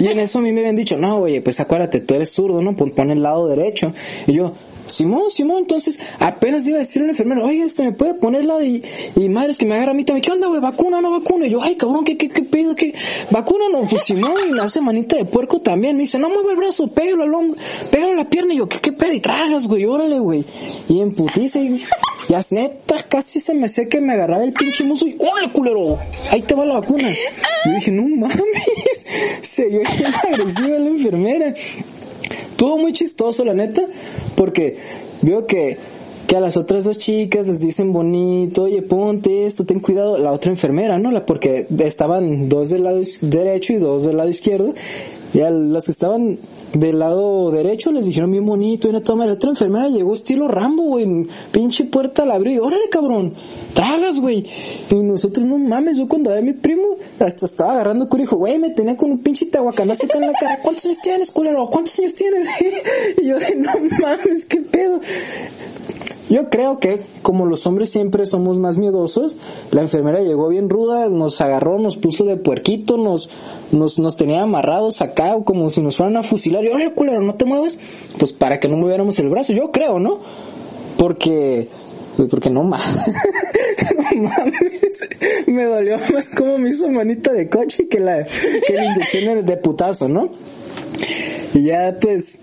Y 0.00 0.08
en 0.08 0.18
eso 0.18 0.38
a 0.38 0.42
mí 0.42 0.50
me 0.50 0.60
habían 0.60 0.76
dicho, 0.76 0.96
no, 0.96 1.18
oye, 1.18 1.40
pues 1.40 1.60
acuérdate, 1.60 2.00
tú 2.00 2.14
eres 2.14 2.30
zurdo, 2.30 2.60
¿no? 2.60 2.74
Pon 2.74 3.10
el 3.10 3.22
lado 3.22 3.46
derecho. 3.46 3.92
Y 4.26 4.32
yo, 4.32 4.54
Simón, 4.90 5.30
Simón, 5.30 5.58
entonces 5.58 6.00
apenas 6.18 6.66
iba 6.66 6.76
a 6.76 6.80
decir 6.80 7.00
a 7.00 7.04
una 7.04 7.12
enfermera, 7.12 7.44
oye, 7.44 7.62
este 7.62 7.82
me 7.82 7.92
puede 7.92 8.14
poner 8.14 8.44
la 8.44 8.62
y, 8.62 8.82
y 9.16 9.28
madres 9.28 9.58
que 9.58 9.64
me 9.64 9.74
agarra 9.74 9.92
a 9.92 9.94
mí 9.94 10.04
también, 10.04 10.24
¿qué 10.24 10.32
onda, 10.32 10.48
güey? 10.48 10.60
¿Vacuna 10.60 10.98
o 10.98 11.00
no 11.00 11.10
vacuna? 11.10 11.46
Yo, 11.46 11.62
ay, 11.62 11.76
cabrón, 11.76 12.04
¿qué, 12.04 12.16
qué, 12.16 12.28
qué 12.28 12.42
pedo? 12.42 12.74
¿Qué? 12.74 12.94
¿Vacuna 13.30 13.66
o 13.66 13.80
no? 13.80 13.88
Pues 13.88 14.04
Simón, 14.04 14.34
y 14.54 14.58
hace 14.58 14.80
manita 14.80 15.16
de 15.16 15.24
puerco 15.24 15.60
también. 15.60 15.96
Me 15.96 16.02
dice, 16.02 16.18
no 16.18 16.28
mueve 16.28 16.50
el 16.50 16.56
brazo, 16.56 16.86
pégalo 16.88 17.22
al 17.22 17.34
hombro, 17.34 17.60
pégalo 17.90 18.12
a 18.12 18.16
la 18.16 18.28
pierna. 18.28 18.54
Y 18.54 18.58
yo, 18.58 18.68
¿qué, 18.68 18.92
pedo? 18.92 19.12
Y 19.12 19.20
tragas, 19.20 19.66
güey, 19.66 19.84
órale, 19.84 20.18
güey. 20.18 20.44
Y 20.88 21.00
en 21.00 21.12
putiza, 21.12 21.60
y, 21.60 21.84
y 22.28 22.54
neta, 22.54 23.02
casi 23.08 23.40
se 23.40 23.54
me 23.54 23.68
sé 23.68 23.88
que 23.88 24.00
me 24.00 24.12
agarraba 24.12 24.44
el 24.44 24.52
pinche 24.52 24.84
muso 24.84 25.06
y, 25.06 25.16
órale, 25.18 25.52
culero, 25.52 25.98
ahí 26.30 26.42
te 26.42 26.54
va 26.54 26.64
la 26.64 26.74
vacuna. 26.74 27.10
Y 27.10 27.68
yo 27.68 27.74
dije, 27.74 27.90
no 27.90 28.04
mames, 28.08 28.34
se 29.42 29.66
vio 29.66 29.80
bien 29.80 30.14
agresiva 30.32 30.78
la 30.78 30.88
enfermera. 30.88 31.54
Estuvo 32.60 32.76
muy 32.76 32.92
chistoso, 32.92 33.42
la 33.42 33.54
neta, 33.54 33.86
porque 34.36 34.76
veo 35.22 35.46
que, 35.46 35.78
que 36.26 36.36
a 36.36 36.40
las 36.40 36.58
otras 36.58 36.84
dos 36.84 36.98
chicas 36.98 37.46
les 37.46 37.58
dicen 37.58 37.90
bonito, 37.90 38.64
oye, 38.64 38.82
ponte 38.82 39.46
esto, 39.46 39.64
ten 39.64 39.80
cuidado. 39.80 40.18
La 40.18 40.30
otra 40.30 40.50
enfermera, 40.50 40.98
¿no? 40.98 41.10
La, 41.10 41.24
porque 41.24 41.66
estaban 41.78 42.50
dos 42.50 42.68
del 42.68 42.84
lado 42.84 43.00
derecho 43.22 43.72
y 43.72 43.76
dos 43.76 44.04
del 44.04 44.18
lado 44.18 44.28
izquierdo. 44.28 44.74
Y 45.32 45.40
a 45.40 45.50
las 45.50 45.84
que 45.84 45.92
estaban 45.92 46.38
del 46.72 46.98
lado 46.98 47.50
derecho 47.50 47.92
les 47.92 48.06
dijeron 48.06 48.30
bien 48.32 48.44
bonito 48.44 48.86
y 48.86 48.90
una 48.90 49.02
toma. 49.02 49.26
La 49.26 49.34
otra 49.34 49.50
enfermera 49.50 49.88
llegó 49.88 50.14
estilo 50.14 50.48
Rambo, 50.48 50.82
güey. 50.82 51.26
Pinche 51.52 51.84
puerta 51.84 52.24
la 52.24 52.34
abrió 52.34 52.52
y 52.52 52.58
órale, 52.58 52.88
cabrón. 52.90 53.34
Tragas, 53.74 54.20
güey. 54.20 54.46
Y 54.90 54.94
nosotros, 54.96 55.46
no 55.46 55.58
mames, 55.58 55.98
yo 55.98 56.08
cuando 56.08 56.34
a 56.34 56.40
mi 56.40 56.52
primo, 56.52 56.96
hasta 57.18 57.46
estaba 57.46 57.72
agarrando 57.72 58.08
cura 58.08 58.22
y 58.22 58.26
dijo, 58.26 58.36
güey, 58.36 58.58
me 58.58 58.70
tenía 58.70 58.96
con 58.96 59.10
un 59.10 59.18
pinche 59.18 59.46
tahuacanazo 59.46 60.06
acá 60.06 60.18
en 60.18 60.26
la 60.26 60.32
cara. 60.32 60.60
¿Cuántos 60.62 60.84
años 60.86 61.00
tienes, 61.00 61.30
culero? 61.30 61.68
¿Cuántos 61.70 61.98
años 61.98 62.14
tienes? 62.14 62.48
y 63.18 63.26
yo 63.26 63.38
de, 63.38 63.56
no 63.56 63.70
mames, 64.00 64.46
qué 64.46 64.60
pedo. 64.60 65.00
Yo 66.30 66.48
creo 66.48 66.78
que 66.78 66.98
como 67.22 67.44
los 67.44 67.66
hombres 67.66 67.90
siempre 67.90 68.24
somos 68.24 68.56
más 68.58 68.78
miedosos, 68.78 69.36
la 69.72 69.80
enfermera 69.80 70.20
llegó 70.20 70.48
bien 70.48 70.70
ruda, 70.70 71.08
nos 71.08 71.40
agarró, 71.40 71.80
nos 71.80 71.96
puso 71.96 72.24
de 72.24 72.36
puerquito, 72.36 72.96
nos, 72.96 73.28
nos, 73.72 73.98
nos 73.98 74.16
tenía 74.16 74.42
amarrados 74.42 75.02
acá 75.02 75.34
como 75.44 75.70
si 75.70 75.82
nos 75.82 75.96
fueran 75.96 76.16
a 76.16 76.22
fusilar. 76.22 76.64
Y 76.64 76.68
órale, 76.68 76.94
culero, 76.94 77.20
no 77.20 77.34
te 77.34 77.44
muevas, 77.44 77.80
pues 78.16 78.32
para 78.32 78.60
que 78.60 78.68
no 78.68 78.76
moviéramos 78.76 79.18
el 79.18 79.28
brazo. 79.28 79.52
Yo 79.52 79.72
creo, 79.72 79.98
¿no? 79.98 80.20
Porque, 80.96 81.66
pues, 82.16 82.28
porque 82.28 82.48
no 82.48 82.62
mames, 82.62 83.10
mames, 84.16 85.00
me 85.46 85.64
dolió 85.64 85.96
más 86.12 86.28
como 86.28 86.58
me 86.58 86.70
hizo 86.70 86.88
manita 86.88 87.32
de 87.32 87.48
coche 87.48 87.88
que 87.88 87.98
la, 87.98 88.24
que 88.24 89.42
de 89.42 89.56
putazo, 89.56 90.08
¿no? 90.08 90.28
Y 91.54 91.64
ya 91.64 91.98
pues, 92.00 92.38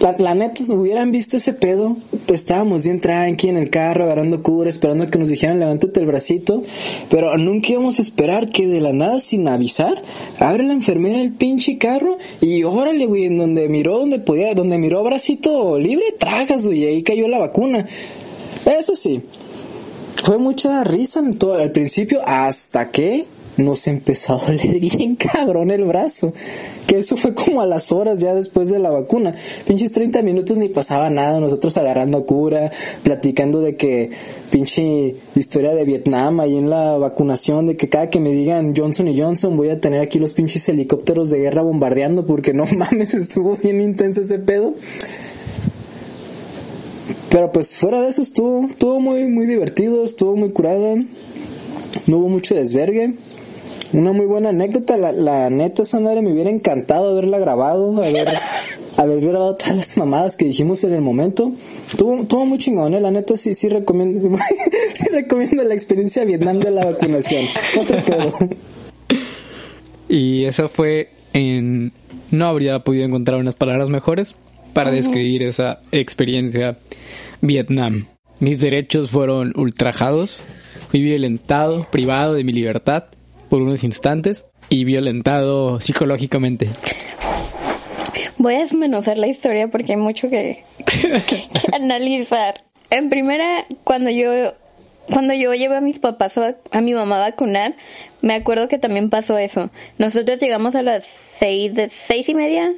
la, 0.00 0.14
la 0.18 0.34
neta, 0.34 0.62
hubieran 0.72 1.12
visto 1.12 1.36
ese 1.36 1.52
pedo, 1.52 1.96
estábamos 2.28 2.84
bien 2.84 3.00
tranqui 3.00 3.48
en 3.48 3.56
el 3.56 3.70
carro, 3.70 4.04
agarrando 4.04 4.42
cura, 4.42 4.68
esperando 4.68 5.08
que 5.10 5.18
nos 5.18 5.28
dijeran 5.28 5.58
levántate 5.58 6.00
el 6.00 6.06
bracito, 6.06 6.62
pero 7.08 7.36
nunca 7.36 7.72
íbamos 7.72 7.98
a 7.98 8.02
esperar 8.02 8.50
que 8.50 8.66
de 8.66 8.80
la 8.80 8.92
nada, 8.92 9.20
sin 9.20 9.48
avisar, 9.48 10.02
abre 10.38 10.64
la 10.64 10.72
enfermera 10.72 11.20
el 11.20 11.32
pinche 11.32 11.78
carro 11.78 12.18
y 12.40 12.62
órale, 12.64 13.06
güey, 13.06 13.26
en 13.26 13.38
donde 13.38 13.68
miró, 13.68 13.98
donde 13.98 14.18
podía, 14.18 14.54
donde 14.54 14.78
miró 14.78 15.02
bracito 15.02 15.78
libre, 15.78 16.14
tragas, 16.18 16.66
güey, 16.66 16.84
ahí 16.86 17.02
cayó 17.02 17.28
la 17.28 17.38
vacuna. 17.38 17.86
Eso 18.66 18.94
sí, 18.94 19.22
fue 20.24 20.38
mucha 20.38 20.82
risa 20.84 21.20
en 21.20 21.38
todo, 21.38 21.54
al 21.54 21.70
principio 21.70 22.20
hasta 22.24 22.90
que 22.90 23.26
nos 23.56 23.86
empezó 23.86 24.34
a 24.34 24.46
doler 24.46 24.80
bien 24.80 25.16
cabrón 25.16 25.70
el 25.70 25.84
brazo. 25.84 26.32
Que 26.86 26.98
eso 26.98 27.16
fue 27.16 27.34
como 27.34 27.60
a 27.60 27.66
las 27.66 27.90
horas 27.90 28.20
ya 28.20 28.34
después 28.34 28.68
de 28.68 28.78
la 28.78 28.90
vacuna. 28.90 29.34
Pinches 29.66 29.92
30 29.92 30.22
minutos 30.22 30.58
ni 30.58 30.68
pasaba 30.68 31.10
nada, 31.10 31.40
nosotros 31.40 31.76
agarrando 31.76 32.26
cura, 32.26 32.70
platicando 33.02 33.60
de 33.60 33.76
que 33.76 34.10
pinche 34.50 35.16
historia 35.34 35.74
de 35.74 35.84
Vietnam 35.84 36.40
ahí 36.40 36.56
en 36.56 36.70
la 36.70 36.96
vacunación, 36.96 37.66
de 37.66 37.76
que 37.76 37.88
cada 37.88 38.10
que 38.10 38.20
me 38.20 38.32
digan 38.32 38.74
Johnson 38.76 39.08
y 39.08 39.20
Johnson 39.20 39.56
voy 39.56 39.70
a 39.70 39.80
tener 39.80 40.00
aquí 40.00 40.18
los 40.18 40.32
pinches 40.32 40.68
helicópteros 40.68 41.30
de 41.30 41.40
guerra 41.40 41.62
bombardeando 41.62 42.26
porque 42.26 42.54
no 42.54 42.64
mames, 42.76 43.14
estuvo 43.14 43.56
bien 43.56 43.80
intenso 43.80 44.20
ese 44.20 44.38
pedo. 44.38 44.74
Pero 47.30 47.52
pues 47.52 47.74
fuera 47.74 48.00
de 48.00 48.08
eso 48.08 48.22
estuvo, 48.22 48.66
estuvo 48.66 49.00
muy, 49.00 49.26
muy 49.26 49.46
divertido, 49.46 50.02
estuvo 50.04 50.36
muy 50.36 50.52
curada, 50.52 50.94
no 52.06 52.18
hubo 52.18 52.28
mucho 52.28 52.54
desvergue. 52.54 53.14
Una 53.92 54.12
muy 54.12 54.26
buena 54.26 54.48
anécdota, 54.48 54.96
la, 54.96 55.12
la 55.12 55.48
neta 55.48 55.82
esa 55.82 56.00
madre 56.00 56.20
me 56.20 56.32
hubiera 56.32 56.50
encantado 56.50 57.10
haberla 57.10 57.38
grabado, 57.38 58.02
haber, 58.02 58.28
haber 58.96 59.20
grabado 59.20 59.54
todas 59.54 59.76
las 59.76 59.96
mamadas 59.96 60.36
que 60.36 60.44
dijimos 60.44 60.82
en 60.84 60.94
el 60.94 61.00
momento. 61.00 61.52
Tuvo, 61.96 62.26
tuvo 62.26 62.46
muy 62.46 62.58
chingón, 62.58 62.94
¿eh? 62.94 63.00
La 63.00 63.10
neta 63.10 63.36
sí, 63.36 63.54
sí 63.54 63.68
recomiendo, 63.68 64.36
sí 64.92 65.08
recomiendo 65.10 65.62
la 65.62 65.74
experiencia 65.74 66.22
de 66.22 66.26
Vietnam 66.26 66.58
de 66.58 66.70
la 66.70 66.84
vacunación. 66.84 67.44
No 67.76 67.84
te 67.84 68.02
puedo. 68.02 68.32
Y 70.08 70.44
eso 70.44 70.68
fue 70.68 71.10
en... 71.32 71.92
No 72.30 72.46
habría 72.46 72.80
podido 72.80 73.04
encontrar 73.04 73.38
unas 73.38 73.54
palabras 73.54 73.88
mejores 73.88 74.34
para 74.72 74.90
describir 74.90 75.42
esa 75.42 75.80
experiencia 75.92 76.78
Vietnam. 77.40 78.06
Mis 78.40 78.60
derechos 78.60 79.10
fueron 79.10 79.52
ultrajados, 79.56 80.38
fui 80.90 81.02
violentado, 81.02 81.86
privado 81.90 82.34
de 82.34 82.44
mi 82.44 82.52
libertad 82.52 83.04
por 83.48 83.62
unos 83.62 83.84
instantes 83.84 84.46
y 84.68 84.84
violentado 84.84 85.80
psicológicamente. 85.80 86.68
Voy 88.38 88.54
a 88.54 88.60
desmenuzar 88.60 89.18
la 89.18 89.26
historia 89.26 89.68
porque 89.68 89.92
hay 89.92 89.98
mucho 89.98 90.28
que, 90.28 90.64
que 90.86 91.48
analizar. 91.72 92.62
En 92.90 93.08
primera, 93.10 93.66
cuando 93.84 94.10
yo 94.10 94.54
cuando 95.12 95.34
yo 95.34 95.54
llevé 95.54 95.76
a 95.76 95.80
mis 95.80 95.98
papás 95.98 96.36
a, 96.36 96.56
a, 96.72 96.80
mi 96.80 96.92
mamá 96.92 97.16
a 97.18 97.30
vacunar, 97.30 97.74
me 98.22 98.34
acuerdo 98.34 98.68
que 98.68 98.78
también 98.78 99.08
pasó 99.08 99.38
eso. 99.38 99.70
Nosotros 99.98 100.40
llegamos 100.40 100.74
a 100.74 100.82
las 100.82 101.06
seis, 101.06 101.74
de, 101.74 101.88
seis 101.88 102.28
y 102.28 102.34
media 102.34 102.74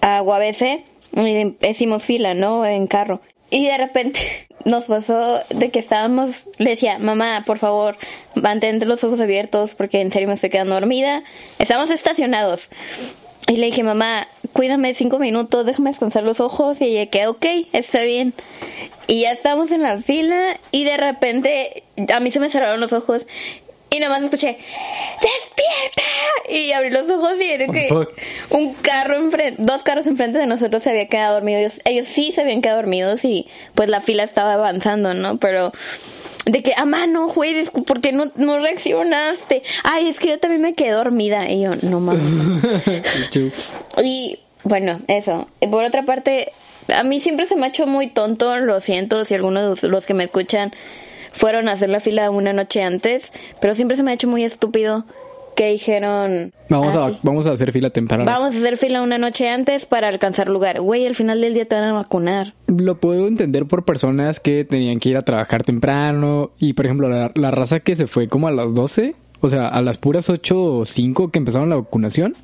a 0.00 0.22
UABC 0.22 0.84
y 1.16 1.66
hicimos 1.66 2.04
fila, 2.04 2.34
¿no? 2.34 2.64
En 2.64 2.86
carro. 2.86 3.20
Y 3.50 3.66
de 3.66 3.78
repente 3.78 4.20
nos 4.64 4.84
pasó 4.84 5.40
de 5.50 5.70
que 5.70 5.78
estábamos, 5.78 6.44
le 6.58 6.70
decía, 6.70 6.98
mamá, 6.98 7.42
por 7.46 7.58
favor, 7.58 7.96
mantente 8.34 8.86
los 8.86 9.02
ojos 9.04 9.20
abiertos 9.20 9.74
porque 9.74 10.00
en 10.00 10.12
serio 10.12 10.28
me 10.28 10.34
estoy 10.34 10.50
quedando 10.50 10.74
dormida. 10.74 11.22
Estamos 11.58 11.90
estacionados. 11.90 12.68
Y 13.46 13.56
le 13.56 13.66
dije, 13.66 13.82
mamá, 13.82 14.28
cuídame 14.52 14.94
cinco 14.94 15.18
minutos, 15.18 15.66
déjame 15.66 15.90
descansar 15.90 16.22
los 16.22 16.40
ojos. 16.40 16.80
Y 16.80 16.84
ella 16.84 17.06
que, 17.06 17.26
ok, 17.26 17.46
está 17.72 18.02
bien. 18.02 18.34
Y 19.06 19.22
ya 19.22 19.32
estamos 19.32 19.72
en 19.72 19.82
la 19.82 19.98
fila 19.98 20.58
y 20.70 20.84
de 20.84 20.96
repente 20.96 21.82
a 22.14 22.20
mí 22.20 22.30
se 22.30 22.38
me 22.38 22.50
cerraron 22.50 22.80
los 22.80 22.92
ojos 22.92 23.26
y 23.90 23.98
nada 23.98 24.14
más 24.14 24.22
escuché, 24.22 24.56
¡despierta! 25.20 26.02
Y 26.48 26.72
abrí 26.72 26.90
los 26.90 27.08
ojos 27.10 27.40
y 27.40 27.50
era 27.50 27.66
que 27.66 27.88
un 28.50 28.74
carro 28.74 29.16
enfrente, 29.16 29.60
dos 29.62 29.82
carros 29.82 30.06
enfrente 30.06 30.38
de 30.38 30.46
nosotros 30.46 30.82
se 30.82 30.90
había 30.90 31.06
quedado 31.06 31.34
dormido. 31.34 31.58
Ellos, 31.58 31.80
ellos 31.84 32.06
sí 32.06 32.32
se 32.32 32.42
habían 32.42 32.62
quedado 32.62 32.78
dormidos 32.78 33.24
y 33.24 33.48
pues 33.74 33.88
la 33.88 34.00
fila 34.00 34.22
estaba 34.22 34.54
avanzando, 34.54 35.12
¿no? 35.14 35.38
Pero 35.38 35.72
de 36.46 36.62
que, 36.62 36.72
a 36.76 36.84
mano, 36.84 37.28
güey, 37.28 37.64
¿por 37.64 38.00
qué 38.00 38.12
no, 38.12 38.30
no 38.36 38.58
reaccionaste? 38.58 39.62
Ay, 39.82 40.08
es 40.08 40.18
que 40.18 40.28
yo 40.28 40.38
también 40.38 40.62
me 40.62 40.74
quedé 40.74 40.92
dormida. 40.92 41.50
Y 41.50 41.62
yo, 41.62 41.72
no 41.82 42.00
mames. 42.00 42.24
y 44.02 44.38
bueno, 44.62 45.00
eso. 45.08 45.48
Por 45.70 45.84
otra 45.84 46.04
parte, 46.04 46.52
a 46.94 47.02
mí 47.02 47.20
siempre 47.20 47.46
se 47.46 47.56
me 47.56 47.66
ha 47.66 47.68
hecho 47.68 47.86
muy 47.86 48.08
tonto, 48.08 48.56
lo 48.58 48.80
siento 48.80 49.24
si 49.24 49.34
algunos 49.34 49.80
de 49.80 49.88
los 49.88 50.06
que 50.06 50.14
me 50.14 50.24
escuchan 50.24 50.72
fueron 51.32 51.68
a 51.68 51.72
hacer 51.72 51.88
la 51.88 52.00
fila 52.00 52.30
una 52.30 52.52
noche 52.52 52.82
antes, 52.82 53.32
pero 53.60 53.74
siempre 53.74 53.96
se 53.96 54.02
me 54.02 54.10
ha 54.10 54.14
hecho 54.14 54.28
muy 54.28 54.44
estúpido 54.44 55.04
que 55.56 55.72
dijeron... 55.72 56.52
Vamos, 56.68 56.96
a, 56.96 57.18
vamos 57.22 57.46
a 57.46 57.52
hacer 57.52 57.72
fila 57.72 57.90
temprano. 57.90 58.24
Vamos 58.24 58.54
a 58.54 58.58
hacer 58.58 58.76
fila 58.76 59.02
una 59.02 59.18
noche 59.18 59.48
antes 59.48 59.84
para 59.84 60.08
alcanzar 60.08 60.48
lugar. 60.48 60.80
Güey, 60.80 61.06
al 61.06 61.14
final 61.14 61.40
del 61.40 61.54
día 61.54 61.66
te 61.66 61.74
van 61.74 61.84
a 61.84 61.92
vacunar. 61.92 62.54
Lo 62.66 62.98
puedo 62.98 63.26
entender 63.26 63.66
por 63.66 63.84
personas 63.84 64.40
que 64.40 64.64
tenían 64.64 65.00
que 65.00 65.10
ir 65.10 65.16
a 65.16 65.22
trabajar 65.22 65.62
temprano 65.62 66.52
y, 66.58 66.72
por 66.72 66.86
ejemplo, 66.86 67.08
la, 67.08 67.30
la 67.34 67.50
raza 67.50 67.80
que 67.80 67.94
se 67.94 68.06
fue 68.06 68.28
como 68.28 68.48
a 68.48 68.52
las 68.52 68.72
12, 68.74 69.14
o 69.40 69.48
sea, 69.48 69.68
a 69.68 69.82
las 69.82 69.98
puras 69.98 70.30
8 70.30 70.62
o 70.62 70.86
5 70.86 71.30
que 71.30 71.38
empezaron 71.38 71.68
la 71.68 71.76
vacunación, 71.76 72.36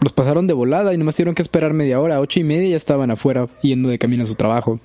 los 0.00 0.12
pasaron 0.12 0.46
de 0.46 0.54
volada 0.54 0.94
y 0.94 0.98
nomás 0.98 1.16
tuvieron 1.16 1.34
que 1.34 1.42
esperar 1.42 1.72
media 1.72 2.00
hora, 2.00 2.20
ocho 2.20 2.40
y 2.40 2.44
media 2.44 2.70
ya 2.70 2.76
estaban 2.76 3.10
afuera 3.10 3.48
yendo 3.62 3.88
de 3.88 3.98
camino 3.98 4.24
a 4.24 4.26
su 4.26 4.34
trabajo. 4.34 4.78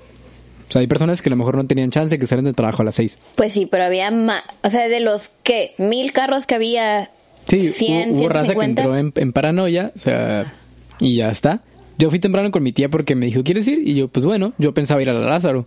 O 0.72 0.74
sea, 0.74 0.80
hay 0.80 0.88
personas 0.88 1.22
que 1.22 1.28
a 1.28 1.32
lo 1.32 1.36
mejor 1.36 1.58
no 1.58 1.68
tenían 1.68 1.92
chance 1.92 2.18
que 2.18 2.26
salieran 2.26 2.46
de 2.46 2.54
trabajo 2.54 2.82
a 2.82 2.86
las 2.86 2.96
seis. 2.96 3.18
Pues 3.36 3.52
sí, 3.52 3.68
pero 3.70 3.84
había 3.84 4.10
más, 4.10 4.42
o 4.64 4.70
sea, 4.70 4.88
de 4.88 5.02
los 5.02 5.34
que 5.44 5.74
mil 5.78 6.14
carros 6.14 6.46
que 6.46 6.56
había, 6.56 7.12
sí, 7.46 7.72
100, 7.72 8.12
hubo, 8.12 8.20
hubo 8.20 8.30
raza 8.30 8.56
que 8.56 8.64
entró 8.64 8.96
en, 8.96 9.12
en, 9.14 9.34
paranoia, 9.34 9.92
o 9.94 10.00
sea, 10.00 10.54
y 11.02 11.18
ya 11.18 11.30
está. 11.30 11.60
Yo 11.98 12.10
fui 12.10 12.20
temprano 12.20 12.52
con 12.52 12.64
mi 12.64 12.72
tía 12.72 12.88
porque 12.88 13.16
me 13.16 13.26
dijo, 13.26 13.44
¿quieres 13.44 13.68
ir? 13.68 13.86
Y 13.86 13.96
yo, 13.96 14.08
pues 14.08 14.26
bueno, 14.26 14.54
yo 14.60 14.74
pensaba 14.74 15.02
ir 15.02 15.10
a 15.10 15.14
la 15.14 15.28
Lázaro. 15.28 15.66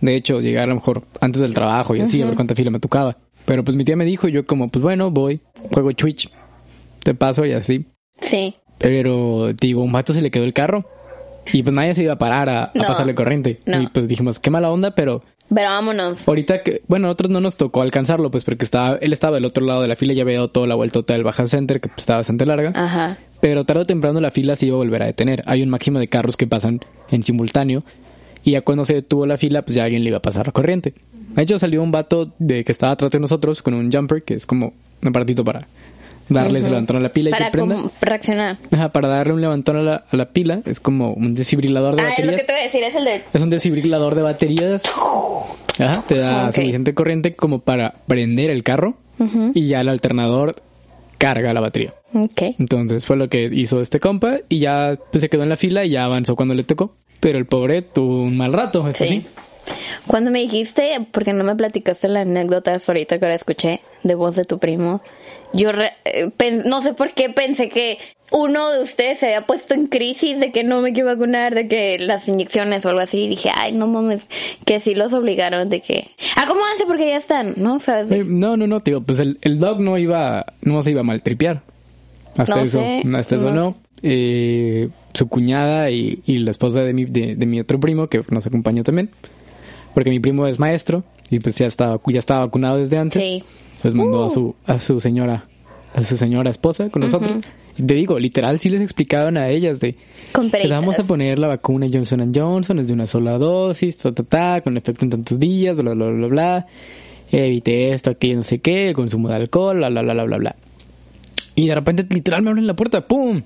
De 0.00 0.16
hecho, 0.16 0.40
llegar 0.40 0.64
a 0.64 0.66
lo 0.66 0.74
mejor 0.74 1.04
antes 1.20 1.40
del 1.42 1.54
trabajo 1.54 1.94
y 1.94 2.00
así, 2.00 2.16
uh 2.16 2.22
-huh. 2.22 2.24
a 2.24 2.26
ver 2.30 2.34
cuánta 2.34 2.56
fila 2.56 2.72
me 2.72 2.80
tocaba. 2.80 3.18
Pero 3.44 3.62
pues 3.62 3.76
mi 3.76 3.84
tía 3.84 3.94
me 3.94 4.04
dijo, 4.04 4.26
y 4.26 4.32
yo 4.32 4.46
como, 4.46 4.68
pues 4.68 4.82
bueno, 4.82 5.12
voy, 5.12 5.40
juego 5.72 5.92
Twitch, 5.92 6.28
te 7.04 7.14
paso 7.14 7.46
y 7.46 7.52
así. 7.52 7.86
Sí. 8.20 8.56
Pero, 8.78 9.52
digo, 9.52 9.84
un 9.84 9.92
vato 9.92 10.12
se 10.12 10.22
le 10.22 10.32
quedó 10.32 10.42
el 10.42 10.54
carro. 10.54 10.88
Y 11.52 11.62
pues 11.62 11.74
nadie 11.74 11.94
se 11.94 12.02
iba 12.02 12.14
a 12.14 12.18
parar 12.18 12.48
a, 12.48 12.70
No, 12.74 12.84
a 12.84 12.86
pasarle 12.86 13.14
corriente. 13.14 13.58
no. 13.66 13.82
Y 13.82 13.86
pues 13.88 14.08
dijimos, 14.08 14.38
qué 14.38 14.50
mala 14.50 14.70
onda, 14.70 14.94
pero 14.94 15.22
Pero 15.52 15.68
vámonos. 15.68 16.26
ahorita 16.28 16.62
que, 16.62 16.82
bueno, 16.88 17.06
a 17.06 17.08
nosotros 17.08 17.30
no 17.30 17.40
nos 17.40 17.56
tocó 17.56 17.82
alcanzarlo, 17.82 18.30
pues 18.30 18.44
porque 18.44 18.64
estaba, 18.64 18.96
él 19.00 19.12
estaba 19.12 19.34
del 19.36 19.44
otro 19.44 19.64
lado 19.64 19.82
de 19.82 19.88
la 19.88 19.96
fila, 19.96 20.12
ya 20.14 20.22
había 20.22 20.36
dado 20.36 20.48
toda 20.48 20.66
la 20.66 20.74
vueltota 20.76 21.12
del 21.14 21.24
Baja 21.24 21.46
Center, 21.48 21.80
que 21.80 21.88
pues, 21.88 21.98
estaba 22.00 22.18
bastante 22.20 22.46
larga. 22.46 22.72
Ajá. 22.74 23.16
Pero 23.40 23.64
tarde 23.64 23.82
o 23.82 23.86
temprano 23.86 24.20
la 24.20 24.30
fila 24.30 24.54
se 24.56 24.66
iba 24.66 24.74
a 24.76 24.78
volver 24.78 25.02
a 25.02 25.06
detener. 25.06 25.42
Hay 25.46 25.62
un 25.62 25.70
máximo 25.70 25.98
de 25.98 26.08
carros 26.08 26.36
que 26.36 26.46
pasan 26.46 26.80
en 27.10 27.22
simultáneo. 27.22 27.82
Y 28.44 28.52
ya 28.52 28.62
cuando 28.62 28.84
se 28.84 28.94
detuvo 28.94 29.26
la 29.26 29.36
fila, 29.36 29.62
pues 29.62 29.74
ya 29.76 29.84
alguien 29.84 30.02
le 30.02 30.08
iba 30.08 30.18
a 30.18 30.22
pasar 30.22 30.46
la 30.46 30.52
corriente. 30.52 30.94
De 31.34 31.42
hecho, 31.42 31.58
salió 31.58 31.82
un 31.82 31.92
vato 31.92 32.32
de 32.38 32.64
que 32.64 32.72
estaba 32.72 32.92
atrás 32.92 33.10
de 33.10 33.18
nosotros 33.20 33.60
con 33.62 33.74
un 33.74 33.90
jumper, 33.92 34.22
que 34.22 34.34
es 34.34 34.46
como 34.46 34.72
un 35.02 35.08
aparatito 35.08 35.44
para 35.44 35.66
darles 36.30 36.62
Ujú. 36.62 36.70
levantón 36.70 36.96
a 36.96 37.00
la 37.00 37.12
pila 37.12 37.30
y 37.30 37.32
que 37.32 37.38
Para 37.38 37.50
prenda. 37.50 37.74
como 37.76 37.90
reaccionar. 38.00 38.56
Ajá, 38.72 38.88
para 38.90 39.08
darle 39.08 39.34
un 39.34 39.40
levantón 39.40 39.76
a 39.76 39.82
la, 39.82 40.04
a 40.10 40.16
la 40.16 40.30
pila. 40.30 40.60
Es 40.64 40.80
como 40.80 41.12
un 41.12 41.34
desfibrilador 41.34 41.96
de 41.96 42.02
Ah, 42.02 42.04
es 42.16 42.24
lo 42.24 42.32
baterías. 42.32 42.40
que 42.40 42.46
te 42.46 42.52
voy 42.52 42.60
a 42.60 42.64
decir, 42.64 42.82
es 42.82 42.94
el 42.94 43.04
de... 43.04 43.22
Es 43.34 43.42
un 43.42 43.50
desfibrilador 43.50 44.14
de 44.14 44.22
baterías. 44.22 44.82
Ajá, 45.78 46.02
te 46.06 46.18
da 46.18 46.52
suficiente 46.52 46.94
corriente 46.94 47.34
como 47.34 47.60
para 47.60 47.94
prender 48.06 48.50
el 48.50 48.62
carro 48.62 48.96
y 49.54 49.66
ya 49.68 49.80
el 49.82 49.88
alternador 49.88 50.56
carga 51.18 51.52
la 51.52 51.60
batería. 51.60 51.92
Ok. 52.14 52.42
Entonces 52.58 53.04
fue 53.04 53.16
lo 53.16 53.28
que 53.28 53.44
hizo 53.52 53.80
este 53.80 54.00
compa 54.00 54.38
y 54.48 54.60
ya 54.60 54.98
pues, 55.12 55.20
se 55.20 55.28
quedó 55.28 55.42
en 55.42 55.50
la 55.50 55.56
fila 55.56 55.84
y 55.84 55.90
ya 55.90 56.04
avanzó 56.04 56.36
cuando 56.36 56.54
le 56.54 56.64
tocó. 56.64 56.96
Pero 57.20 57.36
el 57.38 57.44
pobre 57.46 57.82
tuvo 57.82 58.22
un 58.22 58.36
mal 58.38 58.52
rato, 58.54 58.86
eso 58.88 59.04
Sí. 59.04 59.26
Cuando 60.06 60.30
me 60.30 60.40
dijiste, 60.40 61.06
porque 61.12 61.34
no 61.34 61.44
me 61.44 61.54
platicaste 61.54 62.08
la 62.08 62.22
anécdota 62.22 62.74
hasta 62.74 62.92
ahorita 62.92 63.18
que 63.18 63.24
ahora 63.26 63.34
escuché 63.34 63.80
de 64.02 64.14
voz 64.14 64.34
de 64.34 64.44
tu 64.44 64.58
primo, 64.58 65.02
yo 65.52 65.72
re- 65.72 65.92
eh, 66.04 66.30
no 66.64 66.82
sé 66.82 66.92
por 66.94 67.12
qué 67.12 67.28
pensé 67.30 67.68
que 67.68 67.98
uno 68.32 68.70
de 68.70 68.80
ustedes 68.82 69.18
se 69.18 69.26
había 69.26 69.44
puesto 69.46 69.74
en 69.74 69.86
crisis 69.88 70.38
de 70.38 70.52
que 70.52 70.62
no 70.62 70.80
me 70.80 70.92
quiero 70.92 71.08
vacunar, 71.08 71.52
de 71.54 71.66
que 71.66 71.98
las 71.98 72.28
inyecciones 72.28 72.84
o 72.84 72.90
algo 72.90 73.00
así. 73.00 73.24
Y 73.24 73.28
dije, 73.28 73.50
ay, 73.52 73.72
no 73.72 73.88
mames, 73.88 74.28
que 74.64 74.78
sí 74.78 74.94
los 74.94 75.12
obligaron 75.12 75.68
de 75.68 75.80
que 75.80 76.08
acomódense 76.36 76.84
porque 76.86 77.08
ya 77.08 77.16
están, 77.16 77.54
¿no? 77.56 77.78
De- 77.78 78.18
Eh, 78.18 78.24
No, 78.24 78.56
no, 78.56 78.66
no, 78.68 78.80
tío, 78.80 79.00
pues 79.00 79.18
el, 79.18 79.38
el 79.42 79.58
dog 79.58 79.80
no 79.80 79.98
iba, 79.98 80.46
no 80.62 80.82
se 80.82 80.92
iba 80.92 81.00
a 81.00 81.04
maltripear. 81.04 81.62
Hasta 82.38 82.54
No 82.56 82.62
eso, 82.62 82.78
sé, 82.78 83.02
hasta 83.16 83.34
eso 83.36 83.50
no 83.50 83.54
no. 83.56 83.76
Eh, 84.02 84.88
su 85.12 85.28
cuñada 85.28 85.90
y, 85.90 86.20
y 86.24 86.38
la 86.38 86.52
esposa 86.52 86.82
de 86.84 86.92
mi, 86.92 87.04
de, 87.06 87.34
de 87.34 87.46
mi 87.46 87.58
otro 87.58 87.80
primo, 87.80 88.06
que 88.06 88.22
nos 88.30 88.46
acompañó 88.46 88.84
también, 88.84 89.10
porque 89.92 90.10
mi 90.10 90.20
primo 90.20 90.46
es 90.46 90.60
maestro 90.60 91.02
y 91.30 91.40
pues 91.40 91.56
ya 91.56 91.66
estaba, 91.66 92.00
ya 92.06 92.20
estaba 92.20 92.46
vacunado 92.46 92.76
desde 92.78 92.96
antes. 92.96 93.20
sí. 93.20 93.42
Pues 93.82 93.94
mandó 93.94 94.22
a 94.22 94.26
Uh. 94.26 94.30
su 94.30 94.54
a 94.66 94.80
su 94.80 95.00
señora 95.00 95.46
a 95.94 96.04
su 96.04 96.16
señora 96.16 96.50
esposa 96.50 96.88
con 96.90 97.02
nosotros. 97.02 97.38
Y 97.78 97.82
te 97.84 97.94
digo, 97.94 98.18
literal 98.18 98.58
sí 98.58 98.68
les 98.68 98.80
explicaban 98.82 99.36
a 99.36 99.48
ellas 99.48 99.80
de 99.80 99.96
Con 100.32 100.44
les 100.44 100.52
peritas. 100.52 100.78
vamos 100.80 100.98
a 100.98 101.04
poner 101.04 101.38
la 101.38 101.48
vacuna 101.48 101.86
Johnson 101.92 102.30
Johnson, 102.34 102.78
es 102.78 102.86
de 102.88 102.92
una 102.92 103.06
sola 103.06 103.38
dosis, 103.38 103.96
ta 103.96 104.12
ta 104.12 104.22
ta, 104.22 104.60
con 104.60 104.76
efecto 104.76 105.04
en 105.04 105.10
tantos 105.10 105.40
días, 105.40 105.76
bla 105.76 105.94
bla 105.94 106.06
bla 106.10 106.26
bla. 106.28 106.66
Evite 107.32 107.92
esto, 107.92 108.10
aquello, 108.10 108.36
no 108.36 108.42
sé 108.42 108.58
qué, 108.58 108.88
el 108.88 108.94
consumo 108.94 109.28
de 109.28 109.36
alcohol, 109.36 109.76
bla 109.78 109.88
bla 109.88 110.02
bla 110.02 110.12
bla 110.14 110.24
bla 110.24 110.36
bla. 110.38 110.56
Y 111.54 111.68
de 111.68 111.74
repente 111.74 112.04
literal 112.10 112.42
me 112.42 112.50
abren 112.50 112.66
la 112.66 112.74
puerta, 112.74 113.06
pum. 113.06 113.42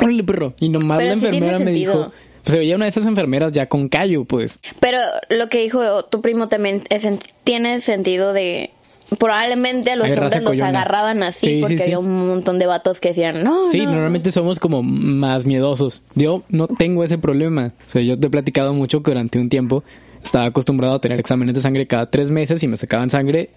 Órale, 0.00 0.24
perro. 0.24 0.54
Y 0.60 0.68
nomás 0.70 0.98
Pero 0.98 1.10
la 1.14 1.20
sí 1.20 1.26
enfermera 1.26 1.58
me 1.58 1.72
dijo, 1.72 2.10
pues 2.42 2.52
se 2.54 2.58
veía 2.58 2.76
una 2.76 2.86
de 2.86 2.90
esas 2.90 3.06
enfermeras 3.06 3.52
ya 3.52 3.66
con 3.68 3.88
callo, 3.88 4.24
pues. 4.24 4.58
Pero 4.80 4.98
lo 5.30 5.48
que 5.48 5.58
dijo 5.60 6.04
tu 6.06 6.20
primo 6.22 6.48
también 6.48 6.82
es 6.88 7.04
en- 7.04 7.18
tiene 7.44 7.80
sentido 7.80 8.32
de 8.32 8.70
probablemente 9.18 9.96
los 9.96 10.08
hombres 10.10 10.42
los 10.42 10.50
coyona. 10.50 10.68
agarraban 10.70 11.22
así 11.22 11.46
Sí, 11.46 11.54
sí, 11.54 11.60
porque 11.60 11.76
sí. 11.78 11.82
había 11.84 11.98
un 11.98 12.26
montón 12.28 12.58
de 12.58 12.66
vatos 12.66 13.00
que 13.00 13.08
decían 13.08 13.42
no 13.44 13.70
Sí, 13.70 13.84
no". 13.84 13.92
normalmente 13.92 14.32
somos 14.32 14.58
como 14.58 14.82
más 14.82 15.46
miedosos. 15.46 16.02
Yo 16.14 16.42
no 16.48 16.66
tengo 16.68 17.04
ese 17.04 17.18
problema. 17.18 17.72
O 17.88 17.90
sea, 17.90 18.02
yo 18.02 18.18
te 18.18 18.26
he 18.26 18.30
platicado 18.30 18.72
mucho 18.74 19.02
que 19.02 19.10
durante 19.10 19.38
un 19.38 19.48
tiempo 19.48 19.84
estaba 20.22 20.44
acostumbrado 20.46 20.94
a 20.94 21.00
tener 21.00 21.18
exámenes 21.18 21.54
de 21.54 21.60
sangre 21.60 21.86
cada 21.86 22.10
tres 22.10 22.30
meses 22.30 22.62
y 22.62 22.68
me 22.68 22.76
sacaban 22.76 23.10
sangre 23.10 23.50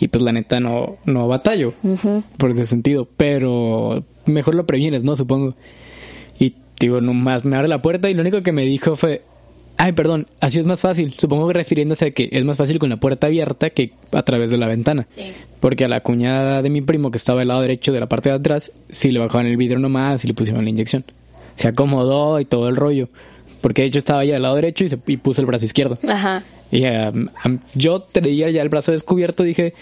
y 0.00 0.08
pues 0.08 0.22
la 0.24 0.32
neta 0.32 0.58
no, 0.60 0.96
no 1.04 1.28
batallo 1.28 1.72
por 2.38 2.50
ese 2.50 2.66
sentido. 2.66 3.08
Pero 3.16 4.04
mejor 4.26 4.54
lo 4.54 4.66
previenes, 4.66 5.02
¿no? 5.04 5.16
Supongo. 5.16 5.54
Y 6.38 6.54
digo, 6.80 7.00
nomás 7.00 7.44
me 7.44 7.56
abre 7.56 7.68
la 7.68 7.80
puerta 7.82 8.08
y 8.10 8.14
lo 8.14 8.20
único 8.22 8.42
que 8.42 8.52
me 8.52 8.62
dijo 8.62 8.96
fue, 8.96 9.22
ay, 9.76 9.92
perdón, 9.92 10.26
así 10.40 10.58
es 10.58 10.66
más 10.66 10.80
fácil. 10.80 11.14
Supongo 11.18 11.48
que 11.48 11.54
refiriéndose 11.54 12.06
a 12.06 12.10
que 12.10 12.28
es 12.32 12.44
más 12.44 12.56
fácil 12.56 12.78
con 12.78 12.90
la 12.90 12.96
puerta 12.96 13.26
abierta 13.26 13.70
que 13.70 13.92
a 14.12 14.22
través 14.22 14.50
de 14.50 14.58
la 14.58 14.66
ventana. 14.66 15.06
Sí. 15.10 15.32
Porque 15.60 15.84
a 15.84 15.88
la 15.88 16.00
cuñada 16.00 16.62
de 16.62 16.70
mi 16.70 16.80
primo 16.80 17.10
que 17.10 17.18
estaba 17.18 17.40
del 17.40 17.48
lado 17.48 17.60
derecho 17.62 17.92
de 17.92 18.00
la 18.00 18.06
parte 18.06 18.28
de 18.28 18.36
atrás, 18.36 18.72
sí 18.90 19.10
le 19.10 19.18
bajaban 19.18 19.46
el 19.46 19.56
vidrio 19.56 19.78
nomás 19.78 20.24
y 20.24 20.28
le 20.28 20.34
pusieron 20.34 20.64
la 20.64 20.70
inyección. 20.70 21.04
se 21.56 21.68
acomodó 21.68 22.40
y 22.40 22.44
todo 22.44 22.68
el 22.68 22.76
rollo. 22.76 23.08
Porque 23.60 23.82
de 23.82 23.88
hecho 23.88 23.98
estaba 23.98 24.24
ya 24.24 24.34
del 24.34 24.42
lado 24.42 24.56
derecho 24.56 24.84
y, 24.84 24.88
se, 24.88 24.98
y 25.06 25.16
puso 25.16 25.40
el 25.40 25.46
brazo 25.46 25.64
izquierdo. 25.64 25.98
Ajá. 26.08 26.42
Y 26.70 26.84
um, 26.86 27.28
um, 27.44 27.58
yo 27.74 28.00
traía 28.00 28.50
ya 28.50 28.60
el 28.62 28.68
brazo 28.68 28.92
descubierto, 28.92 29.42
dije, 29.42 29.74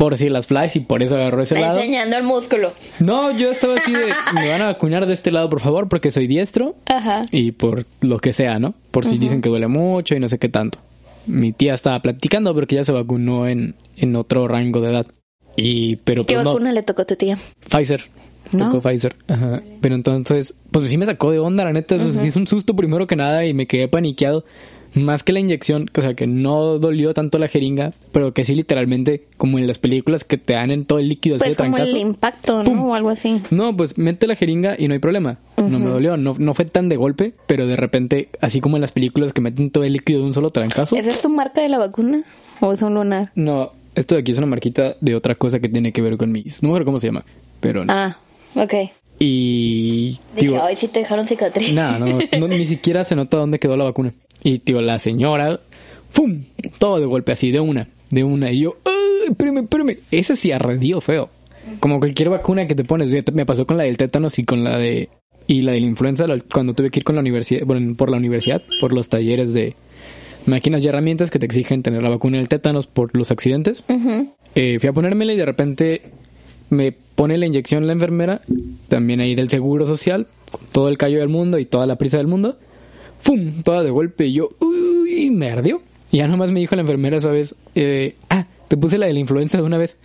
por 0.00 0.16
si 0.16 0.30
las 0.30 0.46
flies 0.46 0.76
y 0.76 0.80
por 0.80 1.02
eso 1.02 1.16
agarró 1.16 1.42
ese 1.42 1.52
Está 1.52 1.66
lado. 1.66 1.80
enseñando 1.80 2.16
el 2.16 2.24
músculo. 2.24 2.72
No, 3.00 3.36
yo 3.36 3.50
estaba 3.50 3.74
así 3.74 3.92
de, 3.92 4.06
me 4.34 4.48
van 4.48 4.62
a 4.62 4.68
vacunar 4.68 5.04
de 5.04 5.12
este 5.12 5.30
lado, 5.30 5.50
por 5.50 5.60
favor, 5.60 5.90
porque 5.90 6.10
soy 6.10 6.26
diestro. 6.26 6.74
Ajá. 6.86 7.20
Y 7.30 7.52
por 7.52 7.84
lo 8.00 8.18
que 8.18 8.32
sea, 8.32 8.58
¿no? 8.58 8.72
Por 8.92 9.04
si 9.04 9.18
dicen 9.18 9.42
que 9.42 9.50
duele 9.50 9.68
mucho 9.68 10.14
y 10.14 10.18
no 10.18 10.30
sé 10.30 10.38
qué 10.38 10.48
tanto. 10.48 10.78
Mi 11.26 11.52
tía 11.52 11.74
estaba 11.74 12.00
platicando 12.00 12.54
porque 12.54 12.76
ya 12.76 12.84
se 12.84 12.92
vacunó 12.92 13.46
en, 13.46 13.74
en 13.98 14.16
otro 14.16 14.48
rango 14.48 14.80
de 14.80 14.90
edad. 14.90 15.06
Y, 15.54 15.96
pero 15.96 16.24
¿Qué 16.24 16.32
pues 16.32 16.44
no, 16.44 16.52
vacuna 16.52 16.72
le 16.72 16.82
tocó 16.82 17.02
a 17.02 17.04
tu 17.04 17.16
tía? 17.16 17.36
Pfizer. 17.68 18.04
¿No? 18.52 18.70
Tocó 18.70 18.88
Pfizer. 18.88 19.14
Ajá. 19.28 19.60
Pero 19.82 19.94
entonces, 19.96 20.54
pues 20.70 20.90
sí 20.90 20.96
me 20.96 21.04
sacó 21.04 21.30
de 21.30 21.40
onda, 21.40 21.62
la 21.62 21.74
neta. 21.74 21.98
Sí 22.22 22.28
es 22.28 22.36
un 22.36 22.46
susto 22.46 22.74
primero 22.74 23.06
que 23.06 23.16
nada 23.16 23.44
y 23.44 23.52
me 23.52 23.66
quedé 23.66 23.86
paniqueado. 23.86 24.46
Más 24.94 25.22
que 25.22 25.32
la 25.32 25.40
inyección, 25.40 25.88
o 25.96 26.02
sea, 26.02 26.14
que 26.14 26.26
no 26.26 26.78
dolió 26.78 27.14
tanto 27.14 27.38
la 27.38 27.46
jeringa, 27.48 27.92
pero 28.12 28.34
que 28.34 28.44
sí 28.44 28.54
literalmente, 28.54 29.24
como 29.36 29.58
en 29.58 29.66
las 29.66 29.78
películas 29.78 30.24
que 30.24 30.36
te 30.36 30.54
dan 30.54 30.70
en 30.70 30.84
todo 30.84 30.98
el 30.98 31.08
líquido 31.08 31.36
así 31.36 31.44
Pues 31.44 31.56
de 31.56 31.62
como 31.64 31.76
trancazo. 31.76 31.96
el 31.96 32.02
impacto, 32.02 32.62
¿no? 32.64 32.86
O 32.88 32.94
algo 32.94 33.08
así. 33.10 33.40
No, 33.50 33.76
pues 33.76 33.98
mete 33.98 34.26
la 34.26 34.34
jeringa 34.34 34.74
y 34.78 34.88
no 34.88 34.94
hay 34.94 34.98
problema. 35.00 35.38
No 35.56 35.78
me 35.78 35.86
dolió, 35.86 36.16
no, 36.16 36.34
no 36.38 36.54
fue 36.54 36.64
tan 36.64 36.88
de 36.88 36.96
golpe, 36.96 37.34
pero 37.46 37.66
de 37.66 37.76
repente, 37.76 38.28
así 38.40 38.60
como 38.60 38.76
en 38.76 38.80
las 38.80 38.92
películas 38.92 39.32
que 39.32 39.40
meten 39.40 39.70
todo 39.70 39.84
el 39.84 39.92
líquido 39.92 40.20
de 40.20 40.26
un 40.26 40.34
solo 40.34 40.50
trancazo. 40.50 40.96
¿Esa 40.96 41.10
es 41.10 41.22
tu 41.22 41.28
marca 41.28 41.60
de 41.60 41.68
la 41.68 41.78
vacuna? 41.78 42.22
¿O 42.60 42.72
es 42.72 42.82
un 42.82 42.94
lunar? 42.94 43.30
No, 43.34 43.72
esto 43.94 44.14
de 44.14 44.22
aquí 44.22 44.32
es 44.32 44.38
una 44.38 44.46
marquita 44.46 44.96
de 45.00 45.14
otra 45.14 45.34
cosa 45.34 45.60
que 45.60 45.68
tiene 45.68 45.92
que 45.92 46.02
ver 46.02 46.16
con 46.16 46.32
mis. 46.32 46.62
No 46.62 46.68
me 46.68 46.72
acuerdo 46.72 46.86
cómo 46.86 46.98
se 47.00 47.06
llama, 47.08 47.24
pero 47.60 47.84
no. 47.84 47.92
Ah, 47.92 48.16
ok. 48.54 48.74
Y. 49.22 50.18
Dije, 50.34 50.48
digo, 50.48 50.62
ay, 50.62 50.76
sí 50.76 50.88
te 50.88 51.00
dejaron 51.00 51.28
cicatriz. 51.28 51.74
Nada, 51.74 51.98
no, 51.98 52.18
no, 52.38 52.48
ni 52.48 52.66
siquiera 52.66 53.04
se 53.04 53.14
nota 53.14 53.36
dónde 53.36 53.58
quedó 53.58 53.76
la 53.76 53.84
vacuna. 53.84 54.14
Y, 54.42 54.60
tío, 54.60 54.80
la 54.80 54.98
señora, 54.98 55.60
¡fum! 56.08 56.44
Todo 56.78 56.98
de 56.98 57.04
golpe, 57.04 57.32
así, 57.32 57.50
de 57.50 57.60
una, 57.60 57.88
de 58.08 58.24
una. 58.24 58.50
Y 58.50 58.60
yo, 58.60 58.78
¡ay, 58.86 59.28
espérame, 59.28 59.58
espérame! 59.58 59.98
Ese 60.10 60.36
sí 60.36 60.52
arredió 60.52 61.02
feo. 61.02 61.28
Como 61.80 61.98
cualquier 61.98 62.30
vacuna 62.30 62.66
que 62.66 62.74
te 62.74 62.82
pones. 62.82 63.12
Me 63.34 63.44
pasó 63.44 63.66
con 63.66 63.76
la 63.76 63.84
del 63.84 63.98
tétanos 63.98 64.38
y 64.38 64.44
con 64.44 64.64
la 64.64 64.78
de... 64.78 65.10
Y 65.46 65.62
la 65.62 65.72
de 65.72 65.80
la 65.80 65.86
influenza 65.86 66.26
cuando 66.52 66.74
tuve 66.74 66.90
que 66.90 67.00
ir 67.00 67.04
con 67.04 67.16
la 67.16 67.20
universidad, 67.20 67.66
bueno, 67.66 67.96
por 67.96 68.08
la 68.08 68.16
universidad, 68.16 68.62
por 68.80 68.92
los 68.92 69.08
talleres 69.08 69.52
de 69.52 69.74
máquinas 70.46 70.84
y 70.84 70.88
herramientas 70.88 71.28
que 71.28 71.40
te 71.40 71.46
exigen 71.46 71.82
tener 71.82 72.02
la 72.02 72.08
vacuna 72.08 72.38
del 72.38 72.48
tétanos 72.48 72.86
por 72.86 73.16
los 73.16 73.32
accidentes. 73.32 73.82
Eh, 74.54 74.78
fui 74.78 74.88
a 74.88 74.92
ponérmela 74.92 75.32
y 75.32 75.36
de 75.36 75.44
repente 75.44 76.02
me 76.70 76.92
pone 76.92 77.36
la 77.36 77.46
inyección 77.46 77.86
la 77.86 77.92
enfermera, 77.92 78.40
también 78.88 79.20
ahí 79.20 79.34
del 79.34 79.50
seguro 79.50 79.86
social, 79.86 80.26
con 80.50 80.60
todo 80.72 80.88
el 80.88 80.96
callo 80.96 81.18
del 81.18 81.28
mundo 81.28 81.58
y 81.58 81.66
toda 81.66 81.86
la 81.86 81.96
prisa 81.96 82.16
del 82.16 82.26
mundo. 82.26 82.58
¡Fum! 83.20 83.62
Toda 83.62 83.82
de 83.82 83.90
golpe 83.90 84.26
y 84.26 84.32
yo, 84.32 84.48
¡uy! 84.60 85.30
Me 85.30 85.50
ardió. 85.50 85.82
Y 86.10 86.18
ya 86.18 86.28
nomás 86.28 86.50
me 86.50 86.60
dijo 86.60 86.74
la 86.74 86.80
enfermera 86.80 87.18
esa 87.18 87.30
vez, 87.30 87.54
eh, 87.74 88.14
ah, 88.30 88.46
te 88.68 88.76
puse 88.76 88.98
la 88.98 89.06
de 89.06 89.12
la 89.12 89.20
influenza 89.20 89.58
de 89.58 89.64
una 89.64 89.76
vez. 89.78 89.98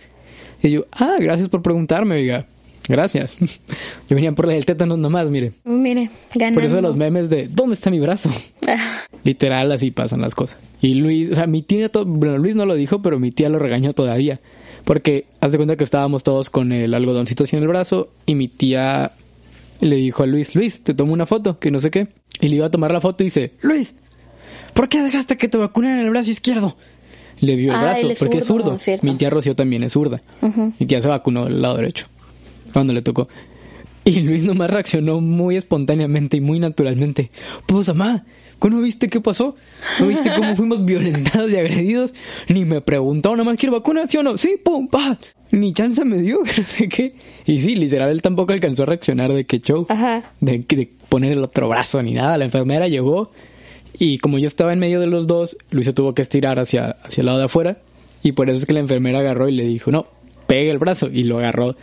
Y 0.62 0.70
yo, 0.70 0.86
ah, 0.92 1.16
gracias 1.20 1.48
por 1.48 1.62
preguntarme, 1.62 2.16
oiga. 2.16 2.46
Gracias. 2.88 3.36
Yo 4.08 4.14
venía 4.14 4.32
por 4.32 4.46
la 4.46 4.54
del 4.54 4.64
tétanos 4.64 4.98
nomás, 4.98 5.28
mire. 5.28 5.52
Mire, 5.64 6.10
ganando. 6.34 6.60
Por 6.60 6.66
eso 6.68 6.80
los 6.80 6.96
memes 6.96 7.28
de, 7.28 7.48
¿dónde 7.48 7.74
está 7.74 7.90
mi 7.90 7.98
brazo? 7.98 8.30
Ah, 8.68 9.02
Literal, 9.24 9.72
así 9.72 9.90
pasan 9.90 10.20
las 10.20 10.34
cosas. 10.34 10.58
Y 10.80 10.94
Luis, 10.94 11.30
o 11.30 11.34
sea, 11.34 11.46
mi 11.46 11.62
tía, 11.62 11.90
bueno, 12.06 12.38
Luis 12.38 12.54
no 12.54 12.64
lo 12.64 12.74
dijo, 12.74 13.02
pero 13.02 13.18
mi 13.18 13.32
tía 13.32 13.48
lo 13.48 13.58
regañó 13.58 13.92
todavía. 13.92 14.40
Porque, 14.86 15.26
haz 15.40 15.50
de 15.50 15.58
cuenta 15.58 15.74
que 15.76 15.82
estábamos 15.82 16.22
todos 16.22 16.48
con 16.48 16.70
el 16.70 16.94
algodoncito 16.94 17.42
así 17.42 17.56
en 17.56 17.62
el 17.62 17.68
brazo 17.68 18.08
y 18.24 18.36
mi 18.36 18.46
tía 18.46 19.10
le 19.80 19.96
dijo 19.96 20.22
a 20.22 20.26
Luis, 20.26 20.54
Luis, 20.54 20.80
te 20.84 20.94
tomo 20.94 21.12
una 21.12 21.26
foto, 21.26 21.58
que 21.58 21.72
no 21.72 21.80
sé 21.80 21.90
qué. 21.90 22.06
Y 22.40 22.48
le 22.48 22.56
iba 22.56 22.66
a 22.66 22.70
tomar 22.70 22.92
la 22.92 23.00
foto 23.00 23.24
y 23.24 23.26
dice, 23.26 23.52
Luis, 23.62 23.96
¿por 24.74 24.88
qué 24.88 25.02
dejaste 25.02 25.36
que 25.36 25.48
te 25.48 25.58
vacunaran 25.58 25.98
el 25.98 26.10
brazo 26.10 26.30
izquierdo? 26.30 26.76
Le 27.40 27.56
vio 27.56 27.72
el 27.72 27.76
Ah, 27.78 27.82
brazo, 27.82 28.08
es 28.10 28.18
porque 28.20 28.38
es 28.38 28.46
zurdo. 28.46 28.78
Mi 29.02 29.16
tía 29.16 29.28
Rocío 29.28 29.56
también 29.56 29.82
es 29.82 29.92
zurda. 29.92 30.22
Mi 30.78 30.86
tía 30.86 31.00
se 31.00 31.08
vacunó 31.08 31.46
del 31.46 31.60
lado 31.60 31.76
derecho 31.78 32.06
cuando 32.72 32.92
le 32.92 33.02
tocó. 33.02 33.28
Y 34.04 34.20
Luis 34.20 34.44
nomás 34.44 34.70
reaccionó 34.70 35.20
muy 35.20 35.56
espontáneamente 35.56 36.36
y 36.36 36.40
muy 36.40 36.60
naturalmente. 36.60 37.32
Pues, 37.66 37.88
mamá, 37.88 38.24
¿no 38.62 38.80
viste 38.80 39.08
qué 39.08 39.20
pasó? 39.20 39.56
¿No 40.00 40.08
viste 40.08 40.30
cómo 40.34 40.56
fuimos 40.56 40.84
violentados 40.84 41.50
y 41.52 41.56
agredidos? 41.56 42.14
Ni 42.48 42.64
me 42.64 42.80
preguntó, 42.80 43.36
nomás 43.36 43.56
quiero 43.56 43.74
vacuna, 43.74 44.06
¿sí 44.06 44.16
o 44.16 44.22
no? 44.22 44.36
Sí, 44.38 44.56
pum, 44.62 44.88
pa. 44.88 45.18
Ni 45.50 45.72
chance 45.72 46.04
me 46.04 46.18
dio, 46.18 46.42
que 46.44 46.60
no 46.60 46.66
sé 46.66 46.88
qué. 46.88 47.14
Y 47.46 47.60
sí, 47.60 47.76
literal, 47.76 48.10
él 48.10 48.22
tampoco 48.22 48.52
alcanzó 48.52 48.82
a 48.82 48.86
reaccionar 48.86 49.32
de 49.32 49.44
qué 49.44 49.60
show. 49.60 49.86
Ajá. 49.88 50.22
De, 50.40 50.58
de 50.58 50.90
poner 51.08 51.32
el 51.32 51.42
otro 51.42 51.68
brazo 51.68 52.02
ni 52.02 52.12
nada. 52.12 52.36
La 52.38 52.44
enfermera 52.44 52.88
llegó 52.88 53.30
y 53.98 54.18
como 54.18 54.38
yo 54.38 54.46
estaba 54.46 54.72
en 54.72 54.78
medio 54.78 55.00
de 55.00 55.06
los 55.06 55.26
dos, 55.26 55.56
Luis 55.70 55.86
se 55.86 55.92
tuvo 55.92 56.14
que 56.14 56.22
estirar 56.22 56.58
hacia, 56.58 56.96
hacia 57.02 57.22
el 57.22 57.26
lado 57.26 57.38
de 57.38 57.44
afuera. 57.44 57.78
Y 58.22 58.32
por 58.32 58.50
eso 58.50 58.58
es 58.58 58.66
que 58.66 58.74
la 58.74 58.80
enfermera 58.80 59.20
agarró 59.20 59.48
y 59.48 59.52
le 59.52 59.64
dijo, 59.64 59.90
no, 59.90 60.06
pegue 60.46 60.70
el 60.70 60.78
brazo. 60.78 61.08
Y 61.12 61.24
lo 61.24 61.38
agarró 61.38 61.76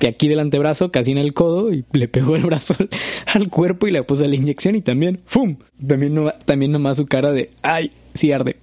de 0.00 0.08
aquí 0.08 0.28
del 0.28 0.40
antebrazo, 0.40 0.90
casi 0.90 1.12
en 1.12 1.18
el 1.18 1.32
codo, 1.34 1.72
y 1.72 1.84
le 1.92 2.08
pegó 2.08 2.36
el 2.36 2.42
brazo 2.42 2.74
al, 2.78 2.88
al 3.26 3.48
cuerpo 3.48 3.86
y 3.86 3.90
le 3.90 4.02
puso 4.02 4.26
la 4.26 4.34
inyección 4.36 4.76
y 4.76 4.82
también, 4.82 5.20
¡fum! 5.24 5.56
También, 5.86 6.14
no, 6.14 6.32
también 6.44 6.72
nomás 6.72 6.96
su 6.98 7.06
cara 7.06 7.30
de, 7.32 7.50
¡ay! 7.62 7.92
Sí 8.14 8.32
arde. 8.32 8.56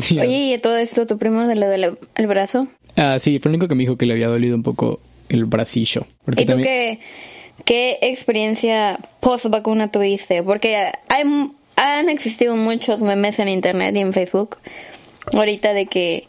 Sí 0.00 0.18
arde. 0.18 0.28
Oye, 0.28 0.54
¿y 0.54 0.58
todo 0.58 0.76
esto 0.78 1.06
tu 1.06 1.18
primo 1.18 1.42
le 1.42 1.54
duele 1.66 1.92
el 2.14 2.26
brazo? 2.26 2.68
Ah, 2.96 3.18
sí, 3.18 3.38
fue 3.38 3.50
lo 3.50 3.56
único 3.56 3.68
que 3.68 3.74
me 3.74 3.82
dijo 3.82 3.96
que 3.96 4.06
le 4.06 4.14
había 4.14 4.28
dolido 4.28 4.54
un 4.56 4.62
poco 4.62 5.00
el 5.28 5.44
bracillo. 5.44 6.06
¿Y 6.26 6.44
tú 6.44 6.44
también- 6.44 6.62
qué, 6.62 7.00
qué 7.64 7.98
experiencia 8.02 8.98
post 9.20 9.46
vacuna 9.46 9.90
tuviste? 9.90 10.42
Porque 10.42 10.76
hay, 10.76 11.22
han 11.76 12.08
existido 12.08 12.56
muchos 12.56 13.00
memes 13.00 13.38
en 13.38 13.48
internet 13.48 13.94
y 13.96 14.00
en 14.00 14.12
Facebook 14.12 14.56
ahorita 15.34 15.72
de 15.74 15.86
que 15.86 16.28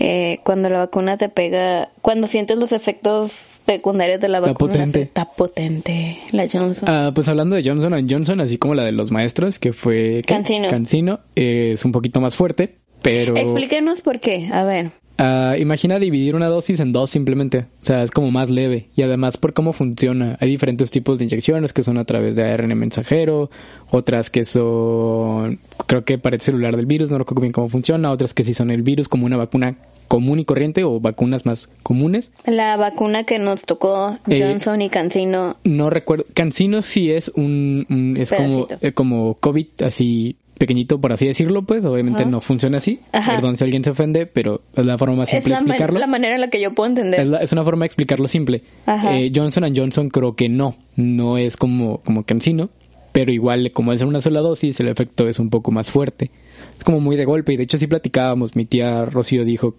eh, 0.00 0.40
cuando 0.44 0.68
la 0.70 0.78
vacuna 0.78 1.16
te 1.16 1.28
pega, 1.28 1.90
cuando 2.02 2.26
sientes 2.26 2.56
los 2.56 2.72
efectos 2.72 3.53
secundarios 3.64 4.20
de 4.20 4.28
la 4.28 4.38
Está 4.38 4.52
vacuna, 4.52 4.72
potente. 4.72 5.02
está 5.02 5.24
potente 5.24 6.18
la 6.32 6.46
Johnson. 6.50 6.88
Ah, 6.88 7.12
pues 7.14 7.28
hablando 7.28 7.56
de 7.56 7.62
Johnson 7.64 8.06
Johnson, 8.08 8.40
así 8.40 8.58
como 8.58 8.74
la 8.74 8.84
de 8.84 8.92
los 8.92 9.10
maestros, 9.10 9.58
que 9.58 9.72
fue... 9.72 10.22
¿qué? 10.26 10.34
Cancino. 10.34 10.68
Cancino, 10.68 11.20
eh, 11.36 11.70
es 11.74 11.84
un 11.84 11.92
poquito 11.92 12.20
más 12.20 12.36
fuerte, 12.36 12.78
pero... 13.02 13.36
Explíquenos 13.36 14.02
por 14.02 14.20
qué. 14.20 14.48
A 14.52 14.64
ver. 14.64 14.92
Ah, 15.16 15.54
imagina 15.58 15.98
dividir 15.98 16.34
una 16.34 16.48
dosis 16.48 16.80
en 16.80 16.92
dos 16.92 17.10
simplemente. 17.10 17.66
O 17.82 17.84
sea, 17.86 18.02
es 18.02 18.10
como 18.10 18.30
más 18.30 18.50
leve. 18.50 18.88
Y 18.96 19.02
además 19.02 19.36
por 19.36 19.52
cómo 19.52 19.72
funciona. 19.72 20.36
Hay 20.40 20.48
diferentes 20.48 20.90
tipos 20.90 21.18
de 21.18 21.24
inyecciones 21.26 21.72
que 21.72 21.82
son 21.84 21.98
a 21.98 22.04
través 22.04 22.34
de 22.36 22.42
ARN 22.44 22.76
mensajero. 22.76 23.50
Otras 23.90 24.28
que 24.30 24.44
son, 24.44 25.58
creo 25.86 26.04
que 26.04 26.18
para 26.18 26.34
el 26.36 26.42
celular 26.42 26.76
del 26.76 26.86
virus, 26.86 27.10
no 27.10 27.18
recuerdo 27.18 27.42
bien 27.42 27.52
cómo 27.52 27.68
funciona. 27.68 28.10
Otras 28.10 28.34
que 28.34 28.44
sí 28.44 28.54
son 28.54 28.70
el 28.70 28.82
virus 28.82 29.08
como 29.08 29.26
una 29.26 29.36
vacuna 29.36 29.76
común 30.08 30.38
y 30.40 30.44
corriente 30.44 30.84
o 30.84 31.00
vacunas 31.00 31.46
más 31.46 31.68
comunes. 31.82 32.30
La 32.46 32.76
vacuna 32.76 33.24
que 33.24 33.38
nos 33.38 33.62
tocó 33.62 34.18
Eh, 34.28 34.40
Johnson 34.42 34.82
y 34.82 34.88
Cancino. 34.90 35.56
No 35.64 35.90
recuerdo. 35.90 36.24
Cancino 36.34 36.82
sí 36.82 37.10
es 37.10 37.30
un, 37.36 37.86
un- 37.88 38.16
es 38.16 38.32
como, 38.32 38.66
eh, 38.80 38.92
como 38.92 39.34
COVID 39.40 39.66
así 39.84 40.36
pequeñito 40.58 41.00
por 41.00 41.12
así 41.12 41.26
decirlo, 41.26 41.62
pues 41.62 41.84
obviamente 41.84 42.22
Ajá. 42.22 42.30
no 42.30 42.40
funciona 42.40 42.78
así. 42.78 43.00
Ajá. 43.12 43.34
Perdón 43.36 43.56
si 43.56 43.64
alguien 43.64 43.82
se 43.84 43.90
ofende, 43.90 44.26
pero 44.26 44.62
es 44.74 44.84
la 44.86 44.96
forma 44.98 45.16
más 45.16 45.28
Es 45.28 45.34
simple 45.36 45.54
de 45.54 45.60
explicarlo. 45.60 45.98
la 45.98 46.06
manera 46.06 46.34
en 46.36 46.40
la 46.40 46.48
que 46.48 46.60
yo 46.60 46.74
puedo 46.74 46.88
entender. 46.88 47.20
Es, 47.20 47.28
la- 47.28 47.38
es 47.38 47.52
una 47.52 47.64
forma 47.64 47.82
de 47.82 47.86
explicarlo 47.86 48.28
simple. 48.28 48.62
Eh, 48.86 49.30
Johnson 49.34 49.64
Johnson 49.76 50.08
creo 50.10 50.34
que 50.36 50.48
no, 50.48 50.76
no 50.96 51.38
es 51.38 51.56
como, 51.56 51.98
como 51.98 52.24
Cancino, 52.24 52.70
pero 53.12 53.32
igual 53.32 53.70
como 53.72 53.92
es 53.92 54.02
una 54.02 54.20
sola 54.20 54.40
dosis, 54.40 54.78
el 54.80 54.88
efecto 54.88 55.28
es 55.28 55.38
un 55.38 55.50
poco 55.50 55.70
más 55.70 55.90
fuerte. 55.90 56.30
Es 56.78 56.84
como 56.84 57.00
muy 57.00 57.16
de 57.16 57.24
golpe 57.24 57.52
y 57.52 57.56
de 57.56 57.64
hecho 57.64 57.78
sí 57.78 57.86
platicábamos, 57.86 58.56
mi 58.56 58.64
tía 58.64 59.04
Rocío 59.04 59.44
dijo 59.44 59.76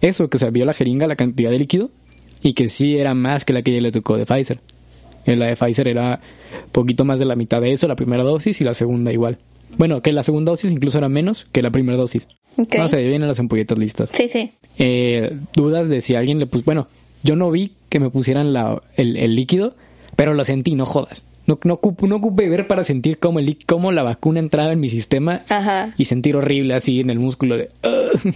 eso, 0.00 0.28
que 0.30 0.38
se 0.38 0.50
vio 0.50 0.64
la 0.64 0.74
jeringa, 0.74 1.06
la 1.06 1.16
cantidad 1.16 1.50
de 1.50 1.58
líquido 1.58 1.90
y 2.42 2.52
que 2.52 2.68
sí 2.68 2.96
era 2.96 3.14
más 3.14 3.44
que 3.44 3.52
la 3.52 3.62
que 3.62 3.72
ella 3.72 3.80
le 3.82 3.92
tocó 3.92 4.16
de 4.16 4.24
Pfizer. 4.26 4.60
Eh, 5.26 5.36
La 5.36 5.46
de 5.46 5.56
Pfizer 5.56 5.88
era 5.88 6.20
poquito 6.72 7.04
más 7.04 7.18
de 7.18 7.24
la 7.26 7.34
mitad 7.36 7.60
de 7.60 7.72
eso, 7.72 7.86
la 7.88 7.96
primera 7.96 8.22
dosis 8.22 8.60
y 8.60 8.64
la 8.64 8.72
segunda 8.74 9.12
igual. 9.12 9.38
Bueno, 9.76 10.00
que 10.02 10.12
la 10.12 10.22
segunda 10.22 10.50
dosis 10.50 10.72
incluso 10.72 10.98
era 10.98 11.08
menos 11.08 11.46
que 11.52 11.62
la 11.62 11.70
primera 11.70 11.96
dosis. 11.98 12.28
Ok. 12.56 12.74
No 12.78 12.88
sé, 12.88 13.06
vienen 13.06 13.28
las 13.28 13.38
ampolletas 13.38 13.78
listas 13.78 14.10
Sí, 14.12 14.28
sí. 14.28 14.50
eh, 14.78 15.36
dudas 15.54 15.88
de 15.88 16.00
si 16.00 16.14
alguien 16.14 16.38
le 16.38 16.46
puso. 16.46 16.64
Bueno, 16.64 16.88
yo 17.22 17.36
no 17.36 17.50
vi 17.50 17.72
que 17.88 18.00
me 18.00 18.10
pusieran 18.10 18.52
la, 18.52 18.80
el, 18.96 19.16
el 19.16 19.34
líquido, 19.34 19.74
pero 20.16 20.34
lo 20.34 20.44
sentí, 20.44 20.74
no 20.74 20.86
jodas. 20.86 21.22
No, 21.46 21.58
no, 21.64 21.74
ocupo, 21.74 22.06
no 22.06 22.16
ocupé 22.16 22.48
ver 22.48 22.66
para 22.66 22.84
sentir 22.84 23.18
cómo, 23.18 23.38
el, 23.38 23.56
cómo 23.66 23.90
la 23.92 24.02
vacuna 24.02 24.38
entraba 24.40 24.72
en 24.72 24.80
mi 24.80 24.88
sistema 24.90 25.44
Ajá. 25.48 25.94
y 25.96 26.04
sentir 26.06 26.36
horrible 26.36 26.74
así 26.74 27.00
en 27.00 27.10
el 27.10 27.18
músculo 27.18 27.56
de. 27.56 27.70
"Ugh". 27.84 28.34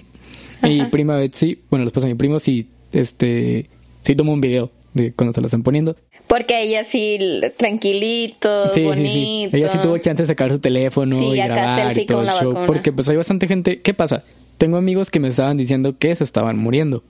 Mi 0.62 0.84
prima 0.86 1.16
Betsy, 1.16 1.58
bueno, 1.70 1.84
les 1.84 1.92
pasa 1.92 2.06
a 2.06 2.10
mi 2.10 2.14
primo, 2.14 2.38
sí, 2.38 2.68
este, 2.92 3.68
sí 4.02 4.14
tomó 4.14 4.32
un 4.32 4.40
video 4.40 4.70
de 4.94 5.12
cuando 5.12 5.32
se 5.32 5.40
la 5.40 5.46
están 5.48 5.62
poniendo. 5.64 5.96
Porque 6.26 6.62
ella 6.62 6.85
sí, 6.85 7.18
tranquilito, 7.56 8.72
Sí, 8.72 8.82
bonito. 8.85 9.11
sí. 9.11 9.48
Ella 9.52 9.68
sí 9.68 9.78
tuvo 9.82 9.98
chance 9.98 10.22
de 10.22 10.26
sacar 10.26 10.50
su 10.50 10.58
teléfono 10.58 11.35
y 11.35 11.40
acá 11.40 11.54
grabar 11.54 11.80
selfie 11.87 12.02
y 12.02 12.06
todo 12.06 12.18
con 12.18 12.28
el 12.28 12.35
la 12.35 12.40
show. 12.40 12.48
vacuna. 12.52 12.66
Porque 12.66 12.92
pues 12.92 13.08
hay 13.08 13.16
bastante 13.16 13.46
gente. 13.46 13.80
¿Qué 13.82 13.92
pasa? 13.94 14.22
Tengo 14.58 14.76
amigos 14.76 15.11
que 15.11 15.20
me 15.20 15.28
estaban 15.28 15.56
diciendo 15.56 15.98
que 15.98 16.14
se 16.14 16.24
estaban 16.24 16.56
muriendo. 16.58 17.02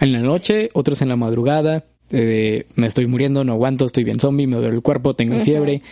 En 0.00 0.12
la 0.12 0.20
noche, 0.20 0.70
otros 0.72 1.02
en 1.02 1.08
la 1.08 1.16
madrugada. 1.16 1.84
eh, 2.12 2.66
me 2.74 2.86
estoy 2.88 3.06
muriendo, 3.06 3.44
no 3.44 3.52
aguanto, 3.52 3.84
estoy 3.84 4.02
bien 4.02 4.18
zombie, 4.18 4.46
me 4.48 4.56
duele 4.56 4.74
el 4.74 4.82
cuerpo, 4.82 5.14
tengo 5.14 5.38
fiebre. 5.44 5.82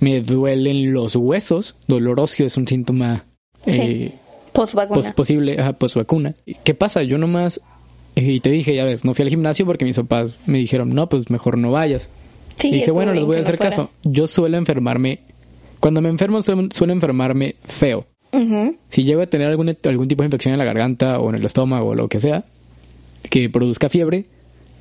me 0.00 0.20
duelen 0.20 0.92
los 0.92 1.16
huesos. 1.16 1.76
Dolor 1.86 2.20
óseo 2.20 2.46
es 2.46 2.56
un 2.58 2.66
síntoma 2.68 3.24
Sí. 3.66 3.80
eh, 3.80 4.12
Post 4.52 4.74
vacuna. 4.74 5.00
pos- 5.02 5.12
posible, 5.12 5.56
ajá, 5.58 5.72
pues 5.74 5.94
vacuna. 5.94 6.34
¿Qué 6.64 6.74
pasa? 6.74 7.02
Yo 7.02 7.16
nomás, 7.16 7.60
y 8.14 8.40
te 8.40 8.50
dije, 8.50 8.74
ya 8.74 8.84
ves, 8.84 9.04
no 9.04 9.14
fui 9.14 9.24
al 9.24 9.28
gimnasio 9.28 9.66
porque 9.66 9.84
mis 9.84 9.96
papás 9.96 10.34
me 10.46 10.58
dijeron, 10.58 10.94
no, 10.94 11.08
pues 11.08 11.30
mejor 11.30 11.58
no 11.58 11.72
vayas. 11.72 12.08
Sí, 12.56 12.68
y 12.68 12.74
dije, 12.74 12.90
bueno, 12.90 13.12
les 13.12 13.24
voy 13.24 13.36
a 13.36 13.40
hacer 13.40 13.58
caso. 13.58 13.90
Yo 14.04 14.26
suelo 14.26 14.56
enfermarme, 14.56 15.20
cuando 15.80 16.00
me 16.00 16.08
enfermo 16.08 16.40
suelo, 16.42 16.68
suelo 16.70 16.92
enfermarme 16.92 17.56
feo. 17.64 18.06
Si 18.88 19.04
llego 19.04 19.22
a 19.22 19.26
tener 19.26 19.46
algún, 19.46 19.76
algún 19.84 20.08
tipo 20.08 20.22
de 20.22 20.26
infección 20.26 20.54
en 20.54 20.58
la 20.58 20.64
garganta 20.64 21.20
o 21.20 21.28
en 21.28 21.36
el 21.36 21.44
estómago 21.44 21.90
o 21.90 21.94
lo 21.94 22.08
que 22.08 22.18
sea, 22.18 22.44
que 23.30 23.48
produzca 23.48 23.88
fiebre, 23.88 24.24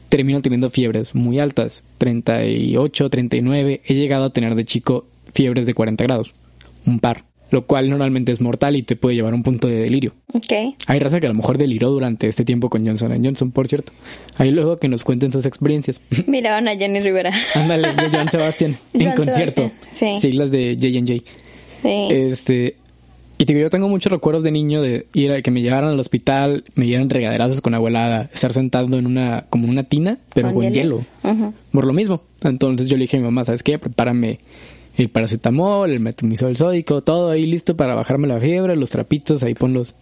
termino 0.09 0.41
teniendo 0.41 0.69
fiebres 0.71 1.13
muy 1.13 1.39
altas, 1.39 1.83
38, 1.99 3.09
39. 3.09 3.81
He 3.85 3.93
llegado 3.93 4.25
a 4.25 4.29
tener 4.31 4.55
de 4.55 4.65
chico 4.65 5.05
fiebres 5.33 5.67
de 5.67 5.73
40 5.73 6.03
grados, 6.03 6.33
un 6.85 6.99
par, 6.99 7.25
lo 7.53 7.67
cual 7.67 7.87
normalmente 7.87 8.31
es 8.31 8.41
mortal 8.41 8.75
y 8.75 8.81
te 8.81 8.95
puede 8.95 9.15
llevar 9.15 9.33
a 9.33 9.35
un 9.35 9.43
punto 9.43 9.67
de 9.67 9.75
delirio. 9.75 10.13
Ok. 10.33 10.75
Hay 10.87 10.99
raza 10.99 11.19
que 11.19 11.27
a 11.27 11.29
lo 11.29 11.35
mejor 11.35 11.59
deliró 11.59 11.91
durante 11.91 12.27
este 12.27 12.43
tiempo 12.43 12.67
con 12.67 12.83
Johnson 12.83 13.23
Johnson, 13.23 13.51
por 13.51 13.67
cierto. 13.67 13.91
Ahí 14.37 14.49
luego 14.49 14.77
que 14.77 14.87
nos 14.87 15.03
cuenten 15.03 15.31
sus 15.31 15.45
experiencias. 15.45 16.01
Miraban 16.27 16.67
a 16.67 16.75
Jenny 16.75 16.99
Rivera. 17.01 17.31
Ándale, 17.53 17.93
de 17.93 18.09
Joan 18.11 18.29
Sebastián 18.29 18.75
en 18.93 19.11
concierto. 19.11 19.69
Sebastián, 19.91 20.17
sí. 20.17 20.21
Siglas 20.21 20.49
de 20.49 20.75
J&J. 20.81 21.23
Sí. 21.83 22.07
Este, 22.09 22.75
y 23.37 23.45
te 23.45 23.53
digo, 23.53 23.65
yo 23.65 23.69
tengo 23.69 23.87
muchos 23.87 24.11
recuerdos 24.11 24.43
de 24.43 24.51
niño 24.51 24.81
de 24.81 25.05
ir 25.13 25.31
a 25.31 25.41
que 25.43 25.51
me 25.51 25.61
llevaran 25.61 25.91
al 25.91 25.99
hospital, 25.99 26.63
me 26.73 26.85
dieran 26.85 27.09
regaderazos 27.09 27.61
con 27.61 27.75
agua 27.75 27.89
helada, 27.89 28.29
estar 28.33 28.51
sentado 28.51 28.97
en 28.97 29.05
una, 29.05 29.45
como 29.49 29.65
en 29.65 29.69
una 29.69 29.83
tina, 29.83 30.17
pero 30.33 30.53
con, 30.53 30.71
hielo. 30.71 31.01
Ujú. 31.23 31.53
Por 31.71 31.85
lo 31.85 31.93
mismo. 31.93 32.21
Entonces 32.41 32.87
yo 32.87 32.97
le 32.97 33.03
dije 33.03 33.17
a 33.17 33.19
mi 33.19 33.25
mamá, 33.25 33.45
¿sabes 33.45 33.61
qué? 33.61 33.77
Prepárame 33.77 34.39
el 34.95 35.09
paracetamol, 35.09 35.91
el 35.91 35.99
metomizol 35.99 36.55
sódico, 36.55 37.01
todo 37.01 37.31
ahí 37.31 37.45
listo 37.45 37.75
para 37.75 37.95
bajarme 37.95 38.27
la 38.27 38.39
fiebre, 38.39 38.75
los 38.75 38.91
trapitos, 38.91 39.43
ahí 39.43 39.53
ponlos 39.55 39.95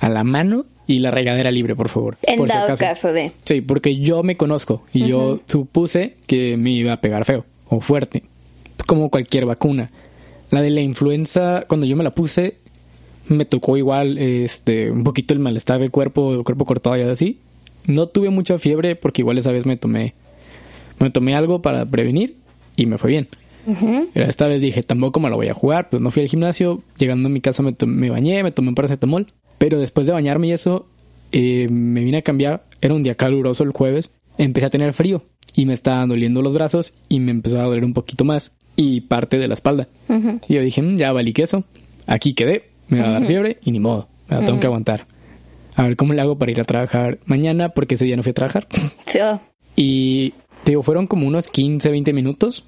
a 0.00 0.08
la 0.08 0.24
mano 0.24 0.64
y 0.86 0.98
la 0.98 1.10
regadera 1.10 1.50
libre, 1.50 1.76
por 1.76 1.88
favor. 1.88 2.16
En 2.22 2.38
por 2.38 2.48
si 2.48 2.54
dado 2.54 2.66
acaso. 2.66 2.80
caso 2.80 3.12
de. 3.12 3.32
Sí, 3.44 3.60
porque 3.60 3.96
yo 3.98 4.22
me 4.22 4.36
conozco 4.36 4.82
y 4.92 5.06
yo 5.06 5.40
supuse 5.46 6.16
que 6.26 6.56
me 6.56 6.70
iba 6.70 6.92
a 6.92 7.00
pegar 7.00 7.24
feo 7.24 7.44
o 7.68 7.80
fuerte, 7.80 8.24
como 8.86 9.10
cualquier 9.10 9.46
vacuna. 9.46 9.90
La 10.50 10.62
de 10.62 10.70
la 10.70 10.80
influenza, 10.80 11.64
cuando 11.68 11.86
yo 11.86 11.96
me 11.96 12.02
la 12.02 12.10
puse, 12.12 12.56
me 13.28 13.44
tocó 13.44 13.76
igual 13.76 14.18
este 14.18 14.90
un 14.90 15.04
poquito 15.04 15.32
el 15.32 15.40
malestar 15.40 15.80
del 15.80 15.90
cuerpo, 15.90 16.32
el 16.34 16.42
cuerpo 16.42 16.64
cortado 16.64 16.96
y 16.96 17.02
así. 17.02 17.38
No 17.86 18.08
tuve 18.08 18.30
mucha 18.30 18.58
fiebre 18.58 18.96
porque 18.96 19.22
igual 19.22 19.38
esa 19.38 19.52
vez 19.52 19.66
me 19.66 19.76
tomé 19.76 20.14
me 20.98 21.10
tomé 21.10 21.34
algo 21.34 21.62
para 21.62 21.86
prevenir 21.86 22.36
y 22.76 22.86
me 22.86 22.98
fue 22.98 23.10
bien. 23.10 23.28
Pero 24.12 24.26
esta 24.26 24.46
vez 24.46 24.60
dije, 24.60 24.82
tampoco 24.82 25.20
me 25.20 25.30
lo 25.30 25.36
voy 25.36 25.48
a 25.48 25.54
jugar, 25.54 25.90
pues 25.90 26.02
no 26.02 26.10
fui 26.10 26.22
al 26.22 26.28
gimnasio, 26.28 26.82
llegando 26.98 27.28
a 27.28 27.30
mi 27.30 27.40
casa 27.40 27.62
me, 27.62 27.74
me 27.86 28.10
bañé, 28.10 28.42
me 28.42 28.52
tomé 28.52 28.68
un 28.70 28.74
paracetamol, 28.74 29.26
pero 29.58 29.78
después 29.78 30.06
de 30.06 30.12
bañarme 30.12 30.48
y 30.48 30.52
eso, 30.52 30.86
eh, 31.32 31.68
me 31.70 32.02
vine 32.02 32.18
a 32.18 32.22
cambiar, 32.22 32.64
era 32.80 32.94
un 32.94 33.02
día 33.02 33.14
caluroso 33.14 33.62
el 33.64 33.72
jueves, 33.72 34.10
empecé 34.38 34.66
a 34.66 34.70
tener 34.70 34.92
frío 34.94 35.22
y 35.54 35.66
me 35.66 35.74
estaban 35.74 36.08
doliendo 36.08 36.42
los 36.42 36.54
brazos 36.54 36.94
y 37.08 37.20
me 37.20 37.30
empezó 37.30 37.60
a 37.60 37.64
doler 37.64 37.84
un 37.84 37.92
poquito 37.92 38.24
más 38.24 38.52
y 38.76 39.02
parte 39.02 39.38
de 39.38 39.48
la 39.48 39.54
espalda. 39.54 39.88
Y 40.48 40.54
yo 40.54 40.62
dije, 40.62 40.80
"Mm, 40.80 40.96
ya 40.96 41.12
valí 41.12 41.32
queso, 41.32 41.64
aquí 42.06 42.34
quedé, 42.34 42.70
me 42.88 43.00
va 43.00 43.08
a 43.08 43.10
dar 43.12 43.26
fiebre 43.26 43.58
y 43.64 43.70
ni 43.72 43.80
modo, 43.80 44.08
me 44.28 44.36
la 44.36 44.46
tengo 44.46 44.60
que 44.60 44.66
aguantar. 44.66 45.06
A 45.76 45.84
ver 45.84 45.96
cómo 45.96 46.12
le 46.14 46.20
hago 46.22 46.38
para 46.38 46.50
ir 46.50 46.60
a 46.60 46.64
trabajar 46.64 47.18
mañana 47.26 47.70
porque 47.70 47.94
ese 47.94 48.04
día 48.04 48.16
no 48.16 48.22
fui 48.22 48.30
a 48.30 48.34
trabajar. 48.34 48.66
Sí. 49.06 49.18
Y 49.76 50.30
te 50.64 50.72
digo, 50.72 50.82
fueron 50.82 51.06
como 51.06 51.26
unos 51.26 51.48
15, 51.48 51.90
20 51.90 52.12
minutos 52.12 52.64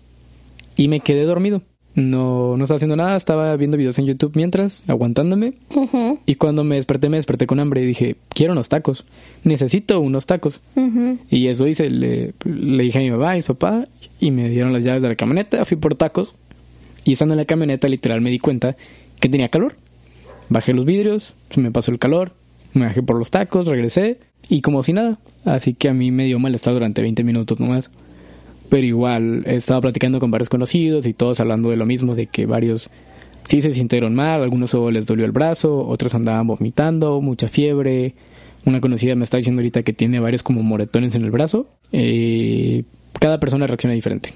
y 0.83 0.89
me 0.89 0.99
quedé 0.99 1.25
dormido. 1.25 1.63
No, 1.95 2.57
no 2.57 2.65
estaba 2.65 2.77
haciendo 2.77 2.97
nada, 2.97 3.15
estaba 3.17 3.55
viendo 3.57 3.77
videos 3.77 3.99
en 4.01 4.07
YouTube 4.07 4.33
mientras, 4.35 4.83
aguantándome. 4.89 5.55
Ujú. 5.73 6.19
Y 6.27 6.35
cuando 6.35 6.65
me 6.65 6.75
desperté, 6.75 7.09
me 7.09 7.19
desperté 7.19 7.47
con 7.47 7.61
hambre 7.61 7.83
y 7.83 7.87
dije, 7.87 8.17
quiero 8.31 8.55
unos 8.55 8.69
tacos, 8.69 9.05
necesito 9.45 10.01
unos 10.01 10.27
tacos. 10.27 10.61
Ujú. 10.75 11.19
Y 11.31 11.47
eso 11.47 11.69
hice, 11.69 11.89
le, 11.89 12.35
le 12.45 12.83
dije 12.83 12.99
a 12.99 13.03
mi 13.03 13.13
mamá 13.13 13.27
y 13.27 13.31
a 13.31 13.37
mi 13.37 13.43
papá 13.43 13.85
y 14.19 14.33
me 14.33 14.49
dieron 14.49 14.73
las 14.73 14.83
llaves 14.83 15.03
de 15.03 15.09
la 15.11 15.15
camioneta, 15.15 15.65
fui 15.65 15.77
por 15.77 15.95
tacos. 15.95 16.35
Y 17.05 17.13
estando 17.13 17.35
en 17.35 17.39
la 17.39 17.45
camioneta, 17.45 17.89
literal, 17.89 18.21
me 18.21 18.31
di 18.31 18.41
cuenta 18.41 18.77
que 19.21 19.29
tenía 19.29 19.51
calor. 19.51 19.77
Bajé 20.49 20.73
los 20.73 20.85
vidrios, 20.85 21.35
se 21.51 21.61
me 21.61 21.71
pasó 21.71 21.93
el 21.93 22.01
calor, 22.01 22.33
me 22.73 22.87
bajé 22.87 23.05
por 23.05 23.17
los 23.17 23.31
tacos, 23.31 23.69
regresé 23.69 24.19
y 24.49 24.63
como 24.63 24.83
si 24.83 24.95
nada. 24.95 25.21
Así 25.45 25.75
que 25.75 25.91
a 25.91 25.95
mí 25.95 26.11
me 26.11 26.25
dio 26.25 26.41
malestar 26.41 26.75
durante 26.75 27.03
20 27.03 27.23
minutos 27.23 27.61
nomás. 27.61 27.93
Pero 28.73 28.87
igual 28.87 29.43
estaba 29.45 29.83
platicando 29.83 30.19
con 30.19 30.31
varios 30.31 30.49
conocidos 30.49 31.05
y 31.05 31.13
todos 31.13 31.41
hablando 31.41 31.69
de 31.69 31.77
lo 31.77 31.85
mismo, 31.85 32.15
de 32.15 32.29
que 32.29 32.47
varios 32.47 32.89
sí 33.47 33.61
se 33.61 33.75
sintieron 33.75 34.15
mal, 34.15 34.43
algunos 34.43 34.71
solo 34.71 34.91
les 34.91 35.05
dolió 35.05 35.27
el 35.27 35.31
brazo, 35.31 35.87
otros 35.87 36.15
andaban 36.15 36.47
vomitando, 36.47 37.21
mucha 37.21 37.49
fiebre. 37.49 38.15
Una 38.65 38.81
conocida 38.81 39.15
me 39.15 39.25
está 39.25 39.37
diciendo 39.37 39.61
ahorita 39.61 39.83
que 39.83 39.93
tiene 39.93 40.21
varios 40.21 40.43
como 40.43 40.63
moretones 40.63 41.15
en 41.15 41.23
el 41.23 41.31
brazo. 41.31 41.67
Eh, 41.93 42.85
cada 43.21 43.39
persona 43.39 43.67
reacciona 43.67 43.93
diferente. 43.93 44.31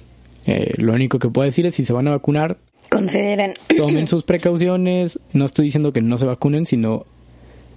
Eh, 0.46 0.74
lo 0.76 0.92
único 0.92 1.18
que 1.18 1.30
puedo 1.30 1.46
decir 1.46 1.64
es 1.64 1.74
si 1.74 1.86
se 1.86 1.94
van 1.94 2.06
a 2.06 2.10
vacunar, 2.10 2.58
Consideren. 2.90 3.54
tomen 3.74 4.06
sus 4.08 4.24
precauciones. 4.24 5.18
No 5.32 5.46
estoy 5.46 5.64
diciendo 5.64 5.94
que 5.94 6.02
no 6.02 6.18
se 6.18 6.26
vacunen, 6.26 6.66
sino 6.66 7.06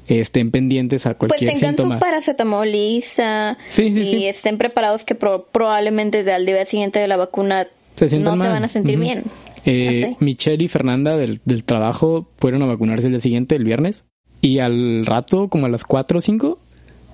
estén 0.09 0.49
pendientes 0.51 1.05
a 1.05 1.15
Pues 1.17 1.29
cualquier 1.29 1.51
tengan 1.53 1.69
síntoma. 1.75 1.95
su 1.95 1.99
paracetamol 1.99 2.71
lisa 2.71 3.57
Sí, 3.69 3.93
sí, 3.93 3.99
y 4.01 4.05
sí. 4.05 4.25
estén 4.25 4.57
preparados 4.57 5.03
que 5.03 5.15
pro- 5.15 5.45
probablemente 5.51 6.19
al 6.31 6.45
día 6.45 6.65
siguiente 6.65 6.99
de 6.99 7.07
la 7.07 7.17
vacuna 7.17 7.67
Se 7.95 8.05
no 8.19 8.35
se 8.37 8.47
van 8.47 8.63
a 8.63 8.67
sentir 8.67 8.97
bien. 8.97 9.23
Eh. 9.65 10.15
Michelle 10.19 10.63
y 10.63 10.67
Fernanda 10.67 11.17
del, 11.17 11.41
del 11.45 11.63
trabajo 11.63 12.27
fueron 12.37 12.63
a 12.63 12.65
vacunarse 12.65 13.07
el 13.07 13.13
día 13.13 13.19
siguiente, 13.19 13.55
el 13.55 13.65
viernes, 13.65 14.05
y 14.41 14.59
al 14.59 15.05
rato, 15.05 15.49
como 15.49 15.65
a 15.65 15.69
las 15.69 15.83
4 15.83 16.17
o 16.17 16.21
5, 16.21 16.59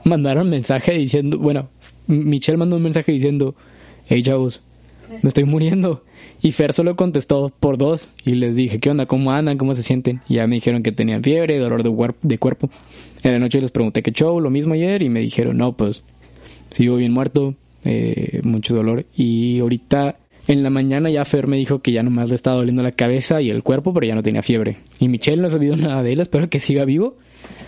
mandaron 0.03 0.49
mensaje 0.49 0.93
diciendo, 0.93 1.39
bueno, 1.39 1.69
Michelle 2.07 2.57
mandó 2.57 2.77
un 2.77 2.83
mensaje 2.83 3.11
diciendo, 3.11 3.55
hey 4.07 4.21
chavos, 4.21 4.61
me 5.09 5.27
estoy 5.27 5.43
muriendo. 5.43 6.03
Y 6.41 6.51
Fer 6.51 6.73
solo 6.73 6.95
contestó 6.95 7.51
por 7.59 7.77
dos 7.77 8.09
y 8.25 8.35
les 8.35 8.55
dije, 8.55 8.79
¿qué 8.79 8.89
onda? 8.89 9.05
¿Cómo 9.05 9.31
andan? 9.31 9.57
¿Cómo 9.57 9.73
se 9.75 9.83
sienten? 9.83 10.21
Y 10.27 10.35
ya 10.35 10.47
me 10.47 10.55
dijeron 10.55 10.83
que 10.83 10.91
tenían 10.91 11.23
fiebre, 11.23 11.57
dolor 11.57 11.83
de, 11.83 12.13
de 12.21 12.37
cuerpo. 12.37 12.69
En 13.23 13.31
la 13.31 13.39
noche 13.39 13.61
les 13.61 13.71
pregunté 13.71 14.03
qué 14.03 14.11
show, 14.11 14.39
lo 14.39 14.49
mismo 14.49 14.73
ayer, 14.73 15.01
y 15.01 15.09
me 15.09 15.19
dijeron, 15.19 15.57
no, 15.57 15.73
pues 15.73 16.03
sigo 16.71 16.97
bien 16.97 17.13
muerto, 17.13 17.55
eh, 17.83 18.41
mucho 18.43 18.75
dolor. 18.75 19.05
Y 19.15 19.59
ahorita 19.59 20.17
en 20.47 20.61
la 20.61 20.69
mañana 20.69 21.09
ya 21.09 21.25
Fer 21.25 21.47
me 21.47 21.57
dijo 21.57 21.79
que 21.79 21.91
ya 21.91 22.03
nomás 22.03 22.29
le 22.29 22.35
estaba 22.35 22.57
doliendo 22.57 22.83
la 22.83 22.91
cabeza 22.91 23.41
y 23.41 23.49
el 23.49 23.63
cuerpo, 23.63 23.93
pero 23.93 24.05
ya 24.05 24.15
no 24.15 24.21
tenía 24.21 24.43
fiebre. 24.43 24.77
Y 24.99 25.07
Michelle 25.07 25.41
no 25.41 25.47
ha 25.47 25.51
sabido 25.51 25.75
nada 25.75 26.03
de 26.03 26.13
él, 26.13 26.19
espero 26.19 26.49
que 26.49 26.59
siga 26.59 26.85
vivo. 26.85 27.15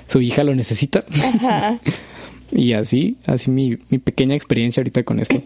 Su 0.07 0.21
hija 0.21 0.43
lo 0.43 0.53
necesita. 0.53 1.05
Ajá. 1.09 1.79
y 2.51 2.73
así, 2.73 3.17
así 3.25 3.49
mi, 3.49 3.77
mi 3.89 3.97
pequeña 3.97 4.35
experiencia 4.35 4.81
ahorita 4.81 5.03
con 5.03 5.19
esto. 5.19 5.41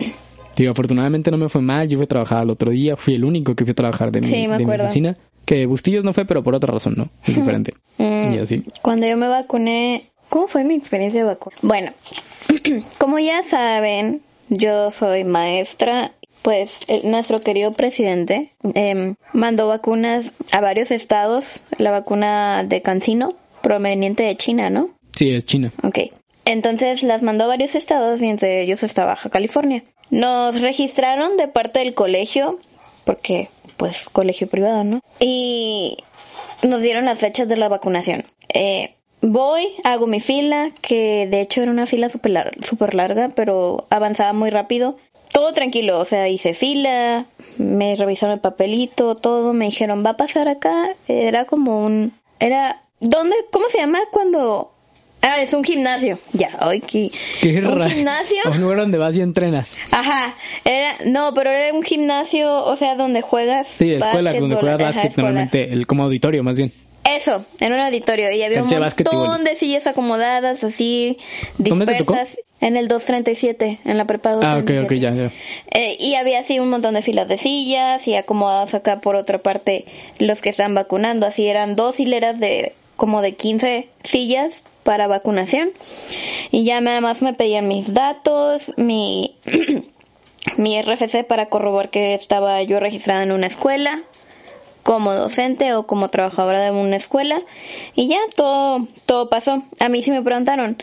Digo, 0.57 0.71
afortunadamente 0.71 1.31
no 1.31 1.37
me 1.37 1.49
fue 1.49 1.61
mal, 1.61 1.87
yo 1.87 1.97
fui 1.97 2.05
a 2.05 2.07
trabajar 2.07 2.43
el 2.43 2.49
otro 2.49 2.71
día, 2.71 2.95
fui 2.95 3.15
el 3.15 3.23
único 3.23 3.55
que 3.55 3.63
fui 3.63 3.71
a 3.71 3.75
trabajar 3.75 4.11
de 4.11 4.21
mi, 4.21 4.27
Sí, 4.27 4.47
me 4.47 4.57
de 4.57 4.65
mi 4.65 4.73
oficina. 4.75 5.17
Que 5.45 5.65
Bustillos 5.65 6.03
no 6.03 6.13
fue, 6.13 6.25
pero 6.25 6.43
por 6.43 6.53
otra 6.55 6.71
razón, 6.73 6.93
¿no? 6.97 7.09
Es 7.25 7.35
diferente. 7.35 7.73
Mm. 7.97 8.33
y 8.33 8.37
así. 8.37 8.63
Cuando 8.81 9.07
yo 9.07 9.17
me 9.17 9.27
vacuné, 9.27 10.03
¿cómo 10.29 10.47
fue 10.47 10.63
mi 10.63 10.75
experiencia 10.75 11.21
de 11.21 11.25
vacuna? 11.27 11.55
Bueno, 11.61 11.91
como 12.97 13.17
ya 13.19 13.43
saben, 13.43 14.21
yo 14.49 14.91
soy 14.91 15.23
maestra. 15.23 16.11
Pues 16.41 16.79
el- 16.87 17.09
nuestro 17.11 17.39
querido 17.41 17.73
presidente 17.73 18.51
em, 18.73 19.13
mandó 19.31 19.67
vacunas 19.67 20.31
a 20.51 20.59
varios 20.59 20.89
estados, 20.89 21.61
la 21.77 21.91
vacuna 21.91 22.63
de 22.63 22.81
Cancino, 22.81 23.35
proveniente 23.61 24.23
de 24.23 24.35
China, 24.35 24.71
¿no? 24.71 24.89
Sí, 25.15 25.29
es 25.29 25.45
China. 25.45 25.71
Ok. 25.83 25.99
Entonces 26.45 27.03
las 27.03 27.21
mandó 27.21 27.43
a 27.43 27.47
varios 27.47 27.75
estados 27.75 28.21
y 28.23 28.27
entre 28.27 28.63
ellos 28.63 28.81
está 28.81 29.05
Baja 29.05 29.29
California. 29.29 29.83
Nos 30.11 30.61
registraron 30.61 31.37
de 31.37 31.47
parte 31.47 31.79
del 31.79 31.95
colegio, 31.95 32.59
porque 33.05 33.49
pues 33.77 34.07
colegio 34.09 34.47
privado, 34.47 34.83
¿no? 34.83 34.99
Y 35.19 35.97
nos 36.61 36.81
dieron 36.81 37.05
las 37.05 37.17
fechas 37.19 37.47
de 37.47 37.57
la 37.57 37.69
vacunación. 37.69 38.23
Eh, 38.53 38.93
voy, 39.21 39.67
hago 39.83 40.05
mi 40.07 40.19
fila, 40.19 40.69
que 40.81 41.27
de 41.27 41.41
hecho 41.41 41.61
era 41.63 41.71
una 41.71 41.87
fila 41.87 42.09
súper 42.09 42.31
lar- 42.31 42.63
súper 42.63 42.93
larga, 42.93 43.31
pero 43.33 43.87
avanzaba 43.89 44.33
muy 44.33 44.49
rápido. 44.51 44.97
Todo 45.31 45.53
tranquilo, 45.53 45.97
o 45.97 46.05
sea, 46.05 46.27
hice 46.27 46.53
fila, 46.53 47.25
me 47.57 47.95
revisaron 47.95 48.33
el 48.33 48.41
papelito, 48.41 49.15
todo, 49.15 49.53
me 49.53 49.65
dijeron, 49.65 50.05
va 50.05 50.11
a 50.11 50.17
pasar 50.17 50.49
acá. 50.49 50.95
Era 51.07 51.45
como 51.45 51.83
un... 51.85 52.11
Era... 52.39 52.83
¿Dónde? 52.99 53.35
¿Cómo 53.51 53.67
se 53.69 53.79
llama 53.79 53.99
cuando... 54.11 54.70
Ah, 55.21 55.39
es 55.41 55.53
un 55.53 55.63
gimnasio. 55.63 56.17
Ya, 56.33 56.49
hoy 56.61 56.79
que... 56.79 57.11
Qué 57.41 57.59
¿Un 57.59 57.89
gimnasio? 57.89 58.37
Un 58.51 58.61
lugar 58.61 58.79
donde 58.79 58.97
vas 58.97 59.15
y 59.15 59.21
entrenas. 59.21 59.77
Ajá, 59.91 60.33
era, 60.65 60.95
no, 61.05 61.33
pero 61.33 61.51
era 61.51 61.73
un 61.73 61.83
gimnasio, 61.83 62.65
o 62.65 62.75
sea, 62.75 62.95
donde 62.95 63.21
juegas. 63.21 63.67
Sí, 63.67 63.93
escuela, 63.93 64.33
donde 64.33 64.55
juegas 64.55 64.81
básquet 64.81 65.15
normalmente, 65.17 65.71
el, 65.71 65.85
como 65.85 66.03
auditorio 66.03 66.43
más 66.43 66.57
bien. 66.57 66.73
Eso, 67.03 67.45
en 67.59 67.73
un 67.73 67.79
auditorio. 67.79 68.31
Y 68.31 68.43
había 68.43 68.61
Cancha 68.61 68.77
un 69.11 69.17
montón 69.17 69.43
de 69.43 69.55
sillas 69.55 69.87
acomodadas 69.87 70.63
así, 70.63 71.17
¿Dónde 71.57 71.85
te 71.85 71.95
tocó? 71.95 72.13
dispersas. 72.13 72.39
En 72.59 72.77
el 72.77 72.87
237, 72.87 73.79
en 73.85 73.97
la 73.97 74.05
prepa 74.05 74.33
Ah, 74.33 74.57
ok, 74.59 74.69
237. 74.69 74.85
ok, 74.85 74.93
ya, 75.01 75.11
ya. 75.15 75.31
Eh, 75.71 75.97
y 75.99 76.13
había 76.13 76.39
así 76.39 76.59
un 76.59 76.69
montón 76.69 76.93
de 76.93 77.01
filas 77.01 77.27
de 77.27 77.37
sillas 77.37 78.07
y 78.07 78.13
acomodados 78.13 78.75
acá 78.75 79.01
por 79.01 79.15
otra 79.15 79.39
parte 79.39 79.85
los 80.19 80.43
que 80.43 80.49
están 80.49 80.75
vacunando. 80.75 81.25
Así 81.25 81.47
eran 81.47 81.75
dos 81.75 81.99
hileras 81.99 82.39
de 82.39 82.73
como 82.97 83.23
de 83.23 83.33
15 83.33 83.89
sillas 84.03 84.63
para 84.83 85.07
vacunación. 85.07 85.71
Y 86.51 86.63
ya 86.63 86.81
nada 86.81 87.01
más 87.01 87.21
me 87.21 87.33
pedían 87.33 87.67
mis 87.67 87.93
datos, 87.93 88.73
mi, 88.77 89.35
mi 90.57 90.81
RFC 90.81 91.25
para 91.25 91.47
corroborar 91.47 91.89
que 91.89 92.13
estaba 92.13 92.61
yo 92.63 92.79
registrada 92.79 93.23
en 93.23 93.31
una 93.31 93.47
escuela 93.47 94.01
como 94.83 95.13
docente 95.13 95.73
o 95.75 95.85
como 95.85 96.09
trabajadora 96.09 96.59
de 96.59 96.71
una 96.71 96.95
escuela 96.95 97.41
y 97.95 98.07
ya 98.07 98.17
todo 98.35 98.87
todo 99.05 99.29
pasó. 99.29 99.63
A 99.79 99.89
mí 99.89 100.01
sí 100.01 100.11
me 100.11 100.21
preguntaron, 100.21 100.77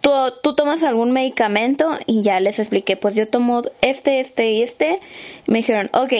¿tú, 0.00 0.10
tú 0.42 0.54
tomas 0.54 0.82
algún 0.82 1.12
medicamento? 1.12 1.98
Y 2.06 2.22
ya 2.22 2.38
les 2.40 2.58
expliqué, 2.58 2.96
pues 2.96 3.14
yo 3.14 3.28
tomo 3.28 3.62
este, 3.80 4.20
este 4.20 4.52
y 4.52 4.62
este. 4.62 5.00
Me 5.46 5.58
dijeron, 5.58 5.90
ok, 5.92 6.12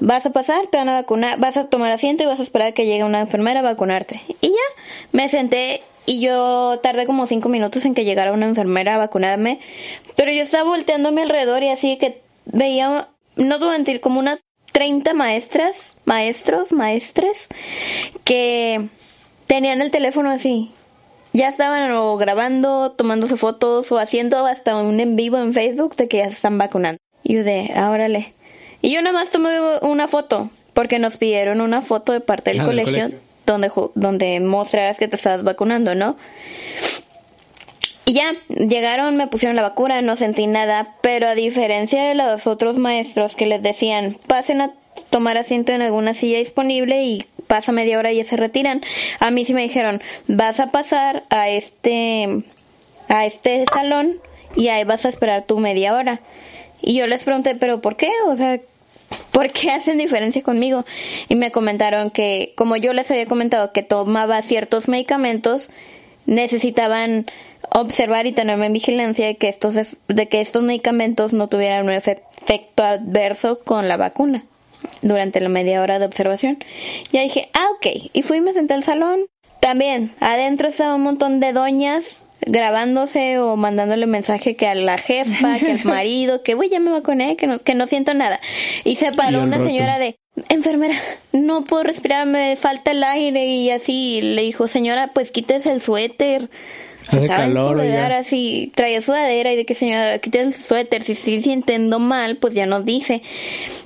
vas 0.00 0.26
a 0.26 0.30
pasar, 0.30 0.66
te 0.66 0.78
van 0.78 0.88
a 0.88 0.94
vacunar, 0.94 1.38
vas 1.38 1.56
a 1.56 1.68
tomar 1.68 1.92
asiento 1.92 2.22
y 2.22 2.26
vas 2.26 2.40
a 2.40 2.42
esperar 2.42 2.68
a 2.68 2.72
que 2.72 2.86
llegue 2.86 3.04
una 3.04 3.20
enfermera 3.20 3.60
a 3.60 3.62
vacunarte. 3.62 4.20
Y 4.40 4.48
ya, 4.48 4.82
me 5.12 5.28
senté 5.28 5.82
y 6.06 6.20
yo 6.20 6.78
tardé 6.82 7.06
como 7.06 7.26
cinco 7.26 7.48
minutos 7.48 7.84
en 7.84 7.94
que 7.94 8.04
llegara 8.04 8.32
una 8.32 8.46
enfermera 8.46 8.94
a 8.94 8.98
vacunarme, 8.98 9.60
pero 10.16 10.32
yo 10.32 10.42
estaba 10.42 10.64
volteando 10.64 11.10
a 11.10 11.12
mi 11.12 11.22
alrededor 11.22 11.62
y 11.62 11.68
así 11.68 11.96
que 11.98 12.20
veía, 12.46 13.08
no 13.36 13.54
a 13.54 13.70
mentir, 13.70 14.00
como 14.00 14.18
unas 14.18 14.40
30 14.72 15.14
maestras, 15.14 15.96
maestros, 16.04 16.72
maestres, 16.72 17.48
que 18.24 18.88
tenían 19.46 19.82
el 19.82 19.90
teléfono 19.90 20.30
así. 20.30 20.72
Ya 21.32 21.48
estaban 21.48 21.90
o 21.92 22.16
grabando, 22.16 22.92
tomándose 22.92 23.36
fotos 23.36 23.92
o 23.92 23.98
haciendo 23.98 24.46
hasta 24.46 24.76
un 24.76 24.98
en 24.98 25.16
vivo 25.16 25.38
en 25.38 25.52
Facebook 25.52 25.94
de 25.96 26.08
que 26.08 26.18
ya 26.18 26.26
se 26.26 26.32
están 26.32 26.58
vacunando. 26.58 26.98
Y 27.22 27.34
yo 27.34 27.44
de, 27.44 27.70
ah, 27.76 27.90
órale. 27.90 28.34
Y 28.80 28.92
yo 28.92 29.02
nada 29.02 29.12
más 29.12 29.30
tomé 29.30 29.50
una 29.82 30.08
foto, 30.08 30.50
porque 30.72 30.98
nos 30.98 31.16
pidieron 31.18 31.60
una 31.60 31.82
foto 31.82 32.12
de 32.12 32.20
parte 32.20 32.50
del 32.50 32.60
Ah, 32.60 32.64
del 32.64 32.70
colegio. 32.70 33.10
Donde 33.52 33.70
donde 33.94 34.40
mostraras 34.40 34.98
que 34.98 35.08
te 35.08 35.16
estabas 35.16 35.42
vacunando, 35.42 35.94
¿no? 35.94 36.16
Y 38.10 38.14
ya, 38.14 38.32
llegaron, 38.48 39.16
me 39.16 39.28
pusieron 39.28 39.54
la 39.54 39.62
vacuna, 39.62 40.02
no 40.02 40.16
sentí 40.16 40.48
nada, 40.48 40.96
pero 41.00 41.28
a 41.28 41.36
diferencia 41.36 42.02
de 42.02 42.14
los 42.16 42.48
otros 42.48 42.76
maestros 42.76 43.36
que 43.36 43.46
les 43.46 43.62
decían, 43.62 44.16
pasen 44.26 44.60
a 44.60 44.72
tomar 45.10 45.36
asiento 45.36 45.70
en 45.72 45.82
alguna 45.82 46.14
silla 46.14 46.38
disponible 46.38 47.04
y 47.04 47.26
pasa 47.46 47.72
media 47.72 47.98
hora 47.98 48.10
y 48.10 48.16
ya 48.16 48.24
se 48.24 48.36
retiran, 48.36 48.82
a 49.20 49.30
mí 49.30 49.44
sí 49.44 49.54
me 49.54 49.62
dijeron, 49.62 50.02
vas 50.26 50.60
a 50.60 50.72
pasar 50.72 51.24
a 51.30 51.48
este, 51.50 52.44
a 53.08 53.26
este 53.26 53.64
salón 53.72 54.20
y 54.56 54.68
ahí 54.68 54.84
vas 54.84 55.04
a 55.04 55.08
esperar 55.08 55.44
tu 55.44 55.58
media 55.58 55.94
hora. 55.94 56.20
Y 56.82 56.94
yo 56.94 57.06
les 57.06 57.24
pregunté, 57.24 57.54
pero 57.54 57.80
¿por 57.80 57.96
qué? 57.96 58.10
O 58.26 58.36
sea, 58.36 58.60
¿por 59.32 59.50
qué 59.50 59.70
hacen 59.70 59.98
diferencia 59.98 60.42
conmigo? 60.42 60.84
Y 61.28 61.36
me 61.36 61.50
comentaron 61.50 62.10
que, 62.10 62.52
como 62.56 62.76
yo 62.76 62.92
les 62.92 63.10
había 63.10 63.26
comentado 63.26 63.72
que 63.72 63.82
tomaba 63.82 64.40
ciertos 64.42 64.88
medicamentos, 64.88 65.70
necesitaban 66.26 67.26
observar 67.72 68.26
y 68.26 68.32
tenerme 68.32 68.66
en 68.66 68.72
vigilancia 68.72 69.26
de 69.26 69.36
que 69.36 69.48
estos, 69.48 69.74
de 70.08 70.28
que 70.28 70.40
estos 70.40 70.62
medicamentos 70.62 71.32
no 71.32 71.48
tuvieran 71.48 71.84
un 71.86 71.92
efe- 71.92 72.22
efecto 72.42 72.84
adverso 72.84 73.60
con 73.60 73.88
la 73.88 73.96
vacuna 73.96 74.44
durante 75.02 75.40
la 75.40 75.48
media 75.48 75.82
hora 75.82 75.98
de 75.98 76.06
observación. 76.06 76.58
Ya 77.12 77.20
dije, 77.22 77.48
ah, 77.52 77.66
ok. 77.76 78.10
Y 78.12 78.22
fui 78.22 78.38
y 78.38 78.40
me 78.40 78.52
senté 78.54 78.74
al 78.74 78.84
salón. 78.84 79.26
También, 79.60 80.10
adentro 80.20 80.68
estaba 80.68 80.94
un 80.94 81.02
montón 81.02 81.38
de 81.40 81.52
doñas 81.52 82.20
grabándose 82.46 83.38
o 83.38 83.56
mandándole 83.56 84.06
mensaje 84.06 84.56
que 84.56 84.66
a 84.66 84.74
la 84.74 84.98
jefa, 84.98 85.58
que 85.58 85.72
al 85.72 85.84
marido, 85.84 86.42
que 86.42 86.54
güey, 86.54 86.70
ya 86.70 86.80
me 86.80 86.90
vacuné, 86.90 87.36
que 87.36 87.46
no, 87.46 87.58
que 87.58 87.74
no 87.74 87.86
siento 87.86 88.14
nada. 88.14 88.40
Y 88.84 88.96
se 88.96 89.12
paró 89.12 89.42
una 89.42 89.58
rato. 89.58 89.68
señora 89.68 89.98
de, 89.98 90.16
enfermera, 90.48 90.94
no 91.32 91.64
puedo 91.64 91.82
respirar, 91.82 92.26
me 92.26 92.56
falta 92.56 92.90
el 92.92 93.02
aire 93.04 93.46
y 93.46 93.70
así 93.70 94.20
le 94.22 94.42
dijo, 94.42 94.68
señora, 94.68 95.12
pues 95.12 95.30
quítese 95.30 95.72
el 95.72 95.80
suéter. 95.80 96.48
Hace 97.16 97.24
estaba 97.24 97.42
calor, 97.44 97.72
en 97.80 97.86
sudadera, 97.90 98.18
así, 98.18 98.72
traía 98.74 99.02
sudadera 99.02 99.52
y 99.52 99.56
de 99.56 99.64
que 99.64 99.74
señora, 99.74 100.18
quítese 100.18 100.44
el 100.46 100.54
suéter, 100.54 101.02
si 101.02 101.12
estoy 101.12 101.40
sintiendo 101.42 101.98
mal, 101.98 102.36
pues 102.36 102.54
ya 102.54 102.66
nos 102.66 102.84
dice. 102.84 103.22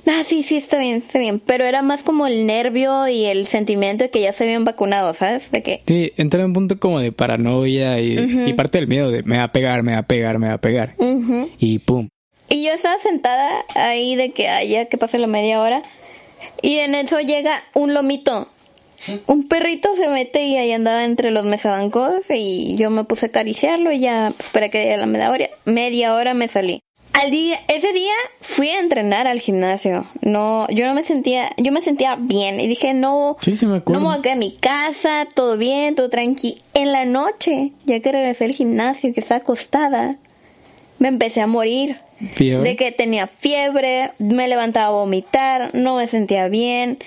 Ah, 0.07 0.23
sí, 0.23 0.43
sí, 0.43 0.57
está 0.57 0.77
bien, 0.77 0.97
está 0.97 1.19
bien. 1.19 1.39
Pero 1.39 1.65
era 1.65 1.81
más 1.81 2.03
como 2.03 2.27
el 2.27 2.45
nervio 2.45 3.07
y 3.07 3.25
el 3.25 3.47
sentimiento 3.47 4.03
de 4.03 4.09
que 4.09 4.21
ya 4.21 4.33
se 4.33 4.43
habían 4.43 4.63
vacunado, 4.65 5.13
¿sabes? 5.13 5.51
De 5.51 5.63
que, 5.63 5.81
Sí, 5.87 6.11
entra 6.17 6.39
en 6.41 6.47
un 6.47 6.53
punto 6.53 6.79
como 6.79 6.99
de 6.99 7.11
paranoia 7.11 7.99
y, 7.99 8.15
y 8.47 8.53
parte 8.53 8.77
del 8.77 8.87
miedo 8.87 9.09
de 9.09 9.23
me 9.23 9.37
va 9.37 9.45
a 9.45 9.51
pegar, 9.51 9.83
me 9.83 9.93
va 9.93 9.99
a 9.99 10.03
pegar, 10.03 10.37
me 10.39 10.47
va 10.47 10.53
a 10.53 10.61
pegar. 10.61 10.93
ujú. 10.97 11.49
Y 11.59 11.79
pum. 11.79 12.09
Y 12.49 12.63
yo 12.63 12.73
estaba 12.73 12.99
sentada 12.99 13.65
ahí 13.73 14.15
de 14.15 14.29
que 14.31 14.47
haya 14.49 14.85
que 14.85 14.97
pase 14.99 15.17
la 15.17 15.25
media 15.27 15.59
hora. 15.61 15.81
Y 16.61 16.77
en 16.77 16.93
eso 16.93 17.19
llega 17.19 17.63
un 17.73 17.93
lomito. 17.95 18.47
Un 19.27 19.47
perrito 19.47 19.93
se 19.95 20.07
mete 20.07 20.43
y 20.43 20.57
ahí 20.57 20.71
andaba 20.71 21.03
entre 21.03 21.31
los 21.31 21.45
mesabancos 21.45 22.13
y 22.29 22.75
yo 22.75 22.89
me 22.89 23.03
puse 23.03 23.27
a 23.27 23.29
acariciarlo 23.29 23.91
y 23.91 23.99
ya 23.99 24.33
esperé 24.39 24.69
que 24.69 24.79
diera 24.81 24.97
la 24.97 25.05
media 25.05 25.31
hora, 25.31 25.49
media 25.65 26.13
hora 26.15 26.33
me 26.33 26.47
salí. 26.47 26.81
Al 27.13 27.31
día, 27.31 27.57
ese 27.69 27.93
día 27.93 28.11
fui 28.41 28.69
a 28.69 28.79
entrenar 28.79 29.25
al 29.25 29.39
gimnasio. 29.39 30.05
No, 30.21 30.67
yo 30.69 30.85
no 30.85 30.93
me 30.93 31.03
sentía, 31.03 31.49
yo 31.55 31.71
me 31.71 31.81
sentía 31.81 32.17
bien 32.19 32.59
y 32.59 32.67
dije 32.67 32.93
no, 32.93 33.37
Sí, 33.39 33.55
sí 33.55 33.65
me 33.65 33.77
acuerdo. 33.77 34.01
no 34.01 34.05
me 34.05 34.11
voy 34.11 34.19
a 34.19 34.21
quedar 34.21 34.33
en 34.35 34.39
mi 34.39 34.51
casa, 34.51 35.25
todo 35.33 35.55
bien, 35.55 35.95
todo 35.95 36.09
tranqui. 36.09 36.57
En 36.73 36.91
la 36.91 37.05
noche, 37.05 37.71
ya 37.85 38.01
que 38.01 38.11
regresé 38.11 38.45
al 38.45 38.51
gimnasio, 38.51 39.13
que 39.13 39.21
estaba 39.21 39.39
acostada, 39.39 40.17
me 40.99 41.07
empecé 41.07 41.39
a 41.39 41.47
morir. 41.47 41.97
Fiebre. 42.33 42.69
De 42.69 42.75
que 42.75 42.91
tenía 42.91 43.27
fiebre, 43.27 44.11
me 44.19 44.47
levantaba 44.47 44.87
a 44.87 44.91
vomitar, 44.91 45.73
no 45.73 45.97
me 45.97 46.07
sentía 46.07 46.47
bien, 46.47 46.97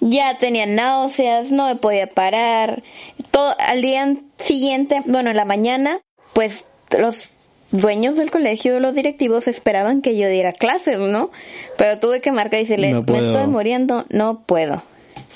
ya 0.00 0.36
tenía 0.38 0.66
náuseas, 0.66 1.50
no 1.50 1.66
me 1.66 1.76
podía 1.76 2.08
parar. 2.08 2.82
Todo, 3.30 3.54
al 3.58 3.80
día 3.80 4.16
siguiente, 4.36 5.02
bueno, 5.06 5.30
en 5.30 5.36
la 5.36 5.44
mañana, 5.44 6.00
pues 6.34 6.66
los 6.98 7.30
dueños 7.70 8.16
del 8.16 8.30
colegio, 8.30 8.80
los 8.80 8.94
directivos 8.94 9.48
esperaban 9.48 10.02
que 10.02 10.16
yo 10.16 10.28
diera 10.28 10.52
clases, 10.52 10.98
¿no? 10.98 11.30
Pero 11.78 11.98
tuve 11.98 12.20
que 12.20 12.32
marcar 12.32 12.60
y 12.60 12.64
decirle, 12.64 12.90
No 12.90 13.00
me 13.00 13.06
puedo". 13.06 13.30
estoy 13.30 13.46
muriendo, 13.46 14.04
no 14.10 14.42
puedo. 14.44 14.82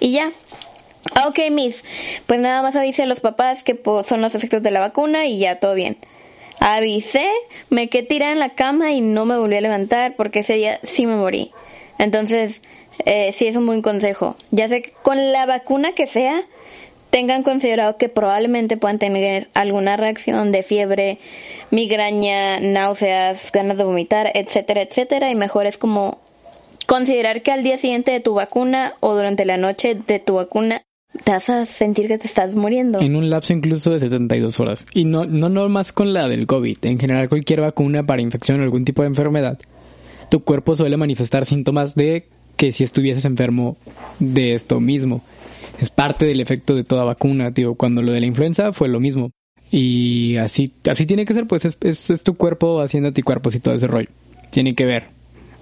Y 0.00 0.12
ya. 0.12 0.30
Ok, 1.26 1.38
Miss. 1.50 1.84
Pues 2.26 2.40
nada 2.40 2.62
más 2.62 2.76
avisé 2.76 3.04
a 3.04 3.06
los 3.06 3.20
papás 3.20 3.62
que 3.62 3.74
pues, 3.74 4.06
son 4.06 4.20
los 4.22 4.34
efectos 4.34 4.62
de 4.62 4.70
la 4.70 4.80
vacuna 4.80 5.26
y 5.26 5.38
ya 5.38 5.56
todo 5.60 5.74
bien. 5.74 5.98
Avisé, 6.66 7.28
me 7.68 7.90
quedé 7.90 8.04
tirada 8.04 8.32
en 8.32 8.38
la 8.38 8.54
cama 8.54 8.92
y 8.92 9.02
no 9.02 9.26
me 9.26 9.36
volví 9.36 9.54
a 9.54 9.60
levantar 9.60 10.16
porque 10.16 10.38
ese 10.38 10.54
día 10.54 10.80
sí 10.82 11.04
me 11.04 11.14
morí. 11.14 11.52
Entonces, 11.98 12.62
eh, 13.04 13.34
sí 13.34 13.46
es 13.46 13.56
un 13.56 13.66
buen 13.66 13.82
consejo. 13.82 14.34
Ya 14.50 14.66
sé 14.70 14.80
que 14.80 14.92
con 15.02 15.30
la 15.30 15.44
vacuna 15.44 15.92
que 15.92 16.06
sea, 16.06 16.42
tengan 17.10 17.42
considerado 17.42 17.98
que 17.98 18.08
probablemente 18.08 18.78
puedan 18.78 18.98
tener 18.98 19.50
alguna 19.52 19.98
reacción 19.98 20.52
de 20.52 20.62
fiebre, 20.62 21.18
migraña, 21.70 22.60
náuseas, 22.60 23.52
ganas 23.52 23.76
de 23.76 23.84
vomitar, 23.84 24.32
etcétera, 24.32 24.80
etcétera. 24.80 25.30
Y 25.30 25.34
mejor 25.34 25.66
es 25.66 25.76
como 25.76 26.16
considerar 26.86 27.42
que 27.42 27.52
al 27.52 27.62
día 27.62 27.76
siguiente 27.76 28.10
de 28.10 28.20
tu 28.20 28.32
vacuna 28.32 28.94
o 29.00 29.14
durante 29.14 29.44
la 29.44 29.58
noche 29.58 29.96
de 29.96 30.18
tu 30.18 30.36
vacuna 30.36 30.86
te 31.22 31.30
vas 31.32 31.48
a 31.48 31.64
sentir 31.66 32.08
que 32.08 32.18
te 32.18 32.26
estás 32.26 32.54
muriendo. 32.54 33.00
En 33.00 33.14
un 33.16 33.30
lapso 33.30 33.52
incluso 33.52 33.90
de 33.90 33.98
72 34.00 34.58
horas. 34.60 34.86
Y 34.92 35.04
no, 35.04 35.24
no, 35.26 35.48
no 35.48 35.68
más 35.68 35.92
con 35.92 36.12
la 36.12 36.26
del 36.28 36.46
COVID. 36.46 36.78
En 36.82 36.98
general, 36.98 37.28
cualquier 37.28 37.60
vacuna 37.60 38.04
para 38.04 38.22
infección 38.22 38.60
o 38.60 38.62
algún 38.64 38.84
tipo 38.84 39.02
de 39.02 39.08
enfermedad, 39.08 39.58
tu 40.30 40.40
cuerpo 40.42 40.74
suele 40.74 40.96
manifestar 40.96 41.46
síntomas 41.46 41.94
de 41.94 42.28
que 42.56 42.72
si 42.72 42.84
estuvieses 42.84 43.24
enfermo 43.24 43.76
de 44.18 44.54
esto 44.54 44.80
mismo. 44.80 45.22
Es 45.80 45.90
parte 45.90 46.24
del 46.26 46.40
efecto 46.40 46.74
de 46.74 46.84
toda 46.84 47.04
vacuna, 47.04 47.52
tío. 47.52 47.74
Cuando 47.74 48.00
lo 48.02 48.12
de 48.12 48.20
la 48.20 48.26
influenza 48.26 48.72
fue 48.72 48.88
lo 48.88 49.00
mismo. 49.00 49.30
Y 49.70 50.36
así, 50.36 50.72
así 50.88 51.04
tiene 51.04 51.24
que 51.24 51.34
ser, 51.34 51.46
pues 51.46 51.64
es, 51.64 51.76
es, 51.80 52.10
es 52.10 52.22
tu 52.22 52.34
cuerpo 52.34 52.80
haciendo 52.80 53.08
anticuerpos 53.08 53.54
y 53.56 53.60
todo 53.60 53.74
ese 53.74 53.88
rollo. 53.88 54.08
Tiene 54.50 54.74
que 54.74 54.84
ver. 54.84 55.08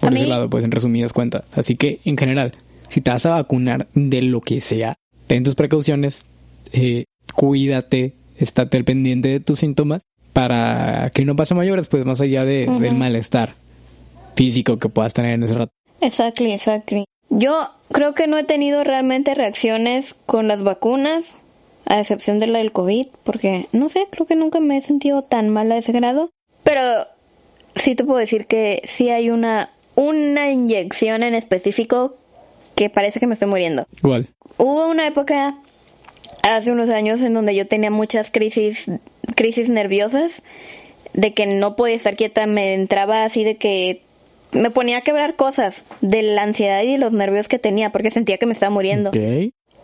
Por 0.01 0.13
ese 0.13 0.25
mí- 0.25 0.29
lado, 0.29 0.51
pues 0.51 0.65
en 0.65 0.71
resumidas 0.71 1.13
cuentas. 1.15 1.45
Así 1.55 1.77
que, 1.77 2.01
en 2.05 2.17
general, 2.19 2.53
si 2.91 3.01
te 3.01 3.11
vas 3.11 3.25
a 3.25 3.31
vacunar 3.31 3.87
de 3.95 4.21
lo 4.21 4.43
que 4.43 4.61
sea, 4.61 4.97
ten 5.27 5.43
tus 5.43 5.55
precauciones, 5.55 6.25
eh, 6.73 7.05
cuídate, 7.35 8.15
estate 8.37 8.77
al 8.77 8.85
pendiente 8.85 9.29
de 9.29 9.41
tus 9.41 9.61
síntomas 9.61 10.03
para 10.33 11.11
que 11.11 11.25
no 11.25 11.37
pase 11.37 11.55
mayores, 11.55 11.89
pues 11.89 12.05
más 12.05 12.21
allá 12.21 12.45
de, 12.45 12.67
del 12.81 12.95
malestar 12.95 13.55
físico 14.35 14.79
que 14.79 14.89
puedas 14.89 15.13
tener 15.13 15.33
en 15.33 15.43
ese 15.43 15.55
rato. 15.55 15.73
Exactly, 16.01 16.53
exactly. 16.53 17.05
Yo 17.29 17.55
creo 17.91 18.15
que 18.15 18.27
no 18.27 18.39
he 18.39 18.45
tenido 18.45 18.85
realmente 18.85 19.35
reacciones 19.35 20.15
con 20.15 20.49
las 20.49 20.63
vacunas, 20.63 21.37
a 21.87 22.01
excepción 22.01 22.39
de 22.41 22.47
la 22.47 22.59
del 22.59 22.73
COVID, 22.73 23.07
porque 23.25 23.67
no 23.73 23.89
sé, 23.89 24.07
creo 24.11 24.27
que 24.27 24.37
nunca 24.37 24.61
me 24.61 24.77
he 24.77 24.81
sentido 24.81 25.23
tan 25.23 25.49
mal 25.49 25.71
a 25.73 25.79
ese 25.79 25.93
grado. 25.93 26.31
Pero 26.63 26.81
sí 27.75 27.95
te 27.95 28.05
puedo 28.05 28.19
decir 28.19 28.47
que 28.47 28.83
sí 28.85 29.11
hay 29.11 29.31
una, 29.31 29.71
una 29.95 30.51
inyección 30.51 31.23
en 31.23 31.35
específico 31.35 32.17
que 32.75 32.89
parece 32.91 33.21
que 33.21 33.27
me 33.27 33.35
estoy 33.35 33.49
muriendo. 33.49 33.87
Igual. 34.03 34.29
Hubo 34.59 34.87
una 34.89 35.07
época 35.07 35.57
hace 36.43 36.73
unos 36.73 36.91
años 36.91 37.23
en 37.23 37.35
donde 37.35 37.55
yo 37.55 37.67
tenía 37.67 37.91
muchas 37.91 38.31
crisis, 38.31 38.91
crisis 39.35 39.69
nerviosas, 39.69 40.43
de 41.13 41.35
que 41.35 41.47
no 41.47 41.77
podía 41.77 41.97
estar 41.97 42.17
quieta, 42.17 42.47
me 42.47 42.75
entraba 42.75 43.25
así 43.25 43.45
de 43.45 43.57
que 43.57 44.03
me 44.53 44.71
ponía 44.71 44.99
a 44.99 45.01
quebrar 45.03 45.37
cosas 45.37 45.85
de 46.01 46.23
la 46.23 46.43
ansiedad 46.43 46.83
y 46.83 46.93
de 46.93 46.99
los 46.99 47.13
nervios 47.13 47.49
que 47.49 47.59
tenía 47.59 47.91
porque 47.91 48.11
sentía 48.11 48.39
que 48.39 48.47
me 48.47 48.53
estaba 48.53 48.71
muriendo. 48.71 49.11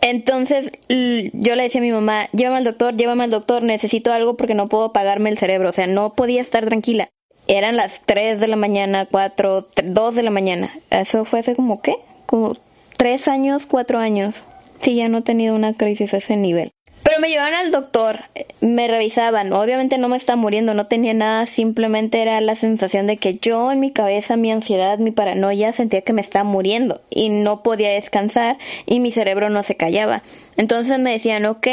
Entonces 0.01 0.71
yo 0.87 1.55
le 1.55 1.63
decía 1.63 1.81
a 1.81 1.83
mi 1.83 1.91
mamá, 1.91 2.29
llévame 2.31 2.57
al 2.57 2.63
doctor, 2.63 2.95
llévame 2.95 3.25
al 3.25 3.31
doctor, 3.31 3.63
necesito 3.63 4.13
algo 4.13 4.37
porque 4.37 4.53
no 4.53 4.69
puedo 4.69 4.85
apagarme 4.85 5.29
el 5.29 5.37
cerebro, 5.37 5.69
o 5.69 5.73
sea, 5.73 5.87
no 5.87 6.13
podía 6.13 6.41
estar 6.41 6.65
tranquila. 6.65 7.09
Eran 7.47 7.75
las 7.75 8.01
3 8.05 8.39
de 8.39 8.47
la 8.47 8.55
mañana, 8.55 9.07
4, 9.09 9.67
2 9.83 10.15
de 10.15 10.23
la 10.23 10.29
mañana. 10.29 10.71
Eso 10.91 11.25
fue 11.25 11.39
hace 11.39 11.55
como, 11.55 11.81
¿qué? 11.81 11.95
Como 12.27 12.55
3 12.97 13.27
años, 13.27 13.65
4 13.65 13.97
años. 13.97 14.45
Sí, 14.79 14.95
ya 14.95 15.09
no 15.09 15.19
he 15.19 15.21
tenido 15.21 15.55
una 15.55 15.73
crisis 15.73 16.13
a 16.13 16.17
ese 16.17 16.35
nivel. 16.37 16.71
Pero 17.03 17.21
me 17.21 17.29
llevaban 17.29 17.53
al 17.55 17.71
doctor, 17.71 18.19
me 18.61 18.87
revisaban, 18.87 19.51
obviamente 19.53 19.97
no 19.97 20.09
me 20.09 20.17
estaba 20.17 20.35
muriendo, 20.39 20.73
no 20.75 20.85
tenía 20.85 21.13
nada, 21.13 21.45
simplemente 21.47 22.21
era 22.21 22.39
la 22.39 22.55
sensación 22.55 23.07
de 23.07 23.17
que 23.17 23.33
yo 23.33 23.71
en 23.71 23.79
mi 23.79 23.89
cabeza, 23.91 24.37
mi 24.37 24.51
ansiedad, 24.51 24.99
mi 24.99 25.09
paranoia 25.11 25.71
sentía 25.71 26.01
que 26.01 26.13
me 26.13 26.21
estaba 26.21 26.43
muriendo 26.43 27.01
y 27.09 27.29
no 27.29 27.63
podía 27.63 27.89
descansar 27.89 28.57
y 28.85 28.99
mi 28.99 29.09
cerebro 29.11 29.49
no 29.49 29.63
se 29.63 29.75
callaba. 29.75 30.21
Entonces 30.55 30.99
me 30.99 31.11
decían, 31.11 31.45
ok, 31.45 31.67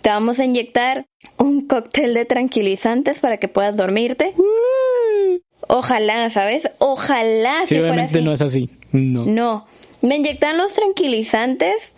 te 0.00 0.08
vamos 0.10 0.40
a 0.40 0.44
inyectar 0.46 1.04
un 1.38 1.66
cóctel 1.68 2.12
de 2.14 2.24
tranquilizantes 2.24 3.20
para 3.20 3.36
que 3.36 3.46
puedas 3.48 3.76
dormirte. 3.76 4.34
Ojalá, 5.68 6.28
¿sabes? 6.30 6.68
Ojalá 6.78 7.60
Sí, 7.66 7.68
si 7.68 7.74
fuera 7.76 7.92
obviamente 7.92 8.18
así. 8.18 8.24
no 8.24 8.32
es 8.32 8.42
así. 8.42 8.70
No. 8.90 9.26
No, 9.26 9.66
me 10.00 10.16
inyectaban 10.16 10.56
los 10.58 10.72
tranquilizantes. 10.72 11.94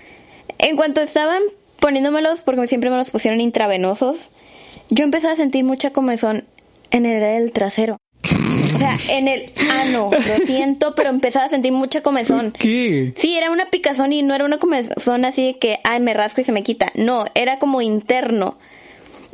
En 0.64 0.76
cuanto 0.76 1.02
estaban 1.02 1.42
poniéndomelos, 1.78 2.40
porque 2.40 2.66
siempre 2.66 2.88
me 2.88 2.96
los 2.96 3.10
pusieron 3.10 3.38
intravenosos, 3.42 4.16
yo 4.88 5.04
empecé 5.04 5.28
a 5.28 5.36
sentir 5.36 5.62
mucha 5.62 5.90
comezón 5.90 6.44
en 6.90 7.04
el 7.04 7.52
trasero. 7.52 7.98
O 8.74 8.78
sea, 8.78 8.96
en 9.10 9.28
el 9.28 9.52
ano, 9.70 10.10
lo 10.10 10.46
siento, 10.46 10.94
pero 10.94 11.10
empezaba 11.10 11.44
a 11.44 11.48
sentir 11.50 11.72
mucha 11.72 12.00
comezón. 12.00 12.52
¿Qué? 12.52 13.12
Sí, 13.14 13.36
era 13.36 13.50
una 13.50 13.66
picazón 13.66 14.14
y 14.14 14.22
no 14.22 14.34
era 14.34 14.46
una 14.46 14.56
comezón 14.56 15.26
así 15.26 15.48
de 15.48 15.58
que, 15.58 15.80
ay, 15.84 16.00
me 16.00 16.14
rasco 16.14 16.40
y 16.40 16.44
se 16.44 16.52
me 16.52 16.62
quita. 16.62 16.90
No, 16.94 17.26
era 17.34 17.58
como 17.58 17.82
interno. 17.82 18.56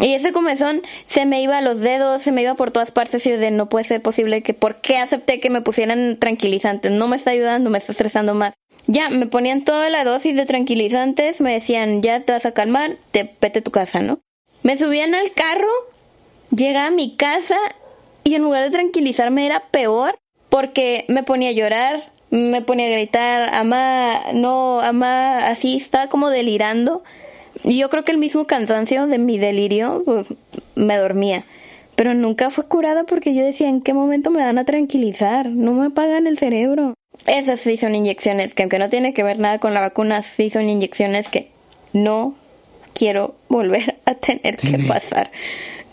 Y 0.01 0.15
ese 0.15 0.33
comezón 0.33 0.83
se 1.07 1.27
me 1.27 1.43
iba 1.43 1.59
a 1.59 1.63
los 1.63 1.81
dedos, 1.81 2.23
se 2.23 2.33
me 2.33 2.43
iba 2.43 2.55
por 2.55 2.71
todas 2.71 2.91
partes 2.91 3.27
y 3.27 3.31
de 3.31 3.51
no 3.51 3.69
puede 3.69 3.85
ser 3.85 4.01
posible 4.01 4.43
que, 4.43 4.55
¿por 4.55 4.81
qué 4.81 4.97
acepté 4.97 5.41
que 5.41 5.51
me 5.51 5.61
pusieran 5.61 6.17
tranquilizantes? 6.17 6.91
No 6.91 7.07
me 7.07 7.17
está 7.17 7.33
ayudando, 7.33 7.71
me 7.71 7.79
está 7.79 7.93
estresando 7.93 8.35
más. 8.35 8.55
Ya, 8.87 9.11
me 9.11 9.27
ponían 9.27 9.63
toda 9.63 9.91
la 9.91 10.05
dosis 10.05 10.35
de 10.35 10.47
tranquilizantes, 10.47 11.41
me 11.41 11.53
decían, 11.53 12.03
ya 12.03 12.19
te 12.21 12.33
vas 12.33 12.47
a 12.47 12.53
calmar, 12.53 12.97
te 13.11 13.37
vete 13.41 13.61
tu 13.61 13.71
casa, 13.71 14.01
¿no? 14.01 14.21
Me 14.63 14.77
subían 14.77 15.15
al 15.15 15.33
carro, 15.33 15.69
llegaba 16.55 16.87
a 16.87 16.91
mi 16.91 17.17
casa 17.17 17.57
y 18.25 18.35
en 18.35 18.43
lugar 18.43 18.65
de 18.65 18.71
tranquilizarme 18.71 19.47
era 19.47 19.69
peor 19.71 20.19
porque 20.49 21.05
me 21.09 21.23
ponía 21.23 21.51
a 21.51 21.53
llorar, 21.53 22.13
me 22.31 22.63
ponía 22.63 22.87
a 22.87 22.91
gritar, 22.91 23.55
amá, 23.55 24.33
no, 24.33 24.81
amá, 24.81 25.47
así, 25.47 25.77
estaba 25.77 26.09
como 26.09 26.31
delirando. 26.31 27.03
Y 27.65 27.79
yo 27.79 27.91
creo 27.91 28.05
que 28.05 28.13
el 28.13 28.19
mismo 28.19 28.47
cansancio 28.47 29.07
de 29.07 29.19
mi 29.19 29.39
delirio 29.39 30.03
pues, 30.05 30.35
me 30.75 30.97
dormía. 30.97 31.45
Pero 31.97 32.15
nunca 32.15 32.51
fue 32.51 32.67
curada 32.67 33.05
porque 33.05 33.35
yo 33.35 33.45
decía, 33.45 33.69
¿en 33.69 33.83
qué 33.83 33.93
momento 33.93 34.31
me 34.31 34.43
van 34.43 34.59
a 34.59 34.65
tranquilizar? 34.65 35.51
No 35.51 35.75
me 35.75 35.87
apagan 35.87 36.27
el 36.27 36.39
cerebro. 36.39 36.95
Esas 37.27 37.61
sí 37.61 37.77
son 37.77 37.95
inyecciones 37.95 38.55
que 38.55 38.63
aunque 38.63 38.79
no 38.79 38.89
tiene 38.89 39.13
que 39.13 39.23
ver 39.23 39.39
nada 39.39 39.59
con 39.59 39.75
la 39.75 39.81
vacuna, 39.81 40.23
sí 40.23 40.49
son 40.49 40.69
inyecciones 40.69 41.29
que 41.29 41.51
no 41.93 42.35
quiero 42.95 43.35
volver 43.49 43.99
a 44.07 44.15
tener 44.15 44.57
que 44.57 44.79
pasar. 44.87 45.31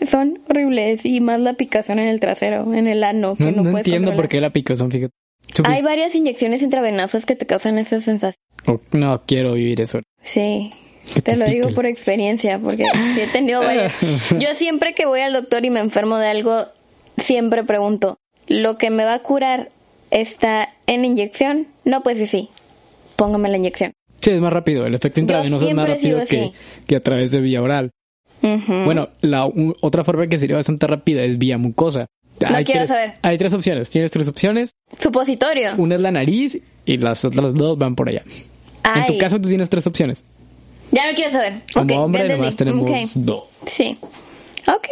Son 0.06 0.40
horribles 0.48 1.04
y 1.04 1.20
más 1.20 1.40
la 1.40 1.54
picazón 1.54 1.98
en 1.98 2.08
el 2.08 2.20
trasero, 2.20 2.72
en 2.72 2.86
el 2.86 3.02
ano. 3.02 3.34
Que 3.34 3.44
No, 3.44 3.50
no, 3.50 3.62
no 3.62 3.70
puedes 3.72 3.86
entiendo 3.86 4.14
por 4.14 4.28
qué 4.28 4.40
la 4.40 4.50
picazón, 4.50 4.90
fíjate. 4.90 5.12
Hay 5.64 5.82
varias 5.82 6.14
inyecciones 6.14 6.62
intravenosas 6.62 7.26
que 7.26 7.34
te 7.34 7.46
causan 7.46 7.78
esa 7.78 8.00
sensación. 8.00 8.40
Oh, 8.66 8.80
no 8.92 9.22
quiero 9.26 9.54
vivir 9.54 9.80
eso. 9.80 10.00
Sí, 10.22 10.72
te 11.22 11.36
lo 11.36 11.46
digo 11.46 11.70
por 11.70 11.86
experiencia, 11.86 12.58
porque 12.58 12.84
he 13.16 13.26
tenido 13.28 13.60
varias. 13.62 13.92
Yo 14.38 14.54
siempre 14.54 14.94
que 14.94 15.06
voy 15.06 15.20
al 15.20 15.32
doctor 15.32 15.64
y 15.64 15.70
me 15.70 15.80
enfermo 15.80 16.16
de 16.16 16.28
algo, 16.28 16.64
siempre 17.16 17.64
pregunto, 17.64 18.16
¿lo 18.46 18.78
que 18.78 18.90
me 18.90 19.04
va 19.04 19.14
a 19.14 19.18
curar 19.22 19.70
está 20.10 20.74
en 20.86 21.04
inyección? 21.04 21.66
No, 21.84 22.02
pues 22.02 22.18
sí, 22.18 22.26
sí. 22.26 22.48
Póngame 23.16 23.48
la 23.48 23.56
inyección. 23.56 23.92
Sí, 24.20 24.30
es 24.30 24.40
más 24.40 24.52
rápido. 24.52 24.86
El 24.86 24.94
efecto 24.94 25.20
intravenoso 25.20 25.68
es 25.68 25.74
más 25.74 25.88
rápido 25.88 26.20
que, 26.28 26.52
que 26.86 26.96
a 26.96 27.00
través 27.00 27.30
de 27.30 27.40
vía 27.40 27.62
oral. 27.62 27.90
Bueno, 28.40 29.08
la 29.20 29.46
u- 29.46 29.74
otra 29.80 30.04
forma 30.04 30.26
que 30.28 30.38
sería 30.38 30.56
bastante 30.56 30.86
rápida 30.86 31.22
es 31.24 31.38
vía 31.38 31.58
mucosa. 31.58 32.06
No 32.40 32.48
quiero 32.64 32.64
tres, 32.82 32.88
saber. 32.88 33.14
Hay 33.22 33.36
tres 33.36 33.52
opciones. 33.52 33.90
Tienes 33.90 34.12
tres 34.12 34.28
opciones. 34.28 34.70
Supositorio. 34.96 35.72
Una 35.76 35.96
es 35.96 36.00
la 36.00 36.12
nariz 36.12 36.58
y 36.86 36.96
las 36.98 37.24
otras 37.24 37.52
dos 37.54 37.76
van 37.78 37.96
por 37.96 38.08
allá. 38.08 38.22
En 38.94 39.06
tu 39.06 39.18
caso 39.18 39.40
tú 39.40 39.48
tienes 39.48 39.68
tres 39.68 39.86
opciones. 39.88 40.22
Ya 40.90 41.06
no 41.10 41.14
quiero 41.14 41.30
saber. 41.30 41.62
Como 41.72 41.94
Ok, 41.94 42.00
hombre 42.00 42.28
nomás 42.28 42.56
tenemos 42.56 42.82
Ok. 42.90 42.96
dos. 43.14 43.44
Sí. 43.66 43.96
Ok. 44.66 44.86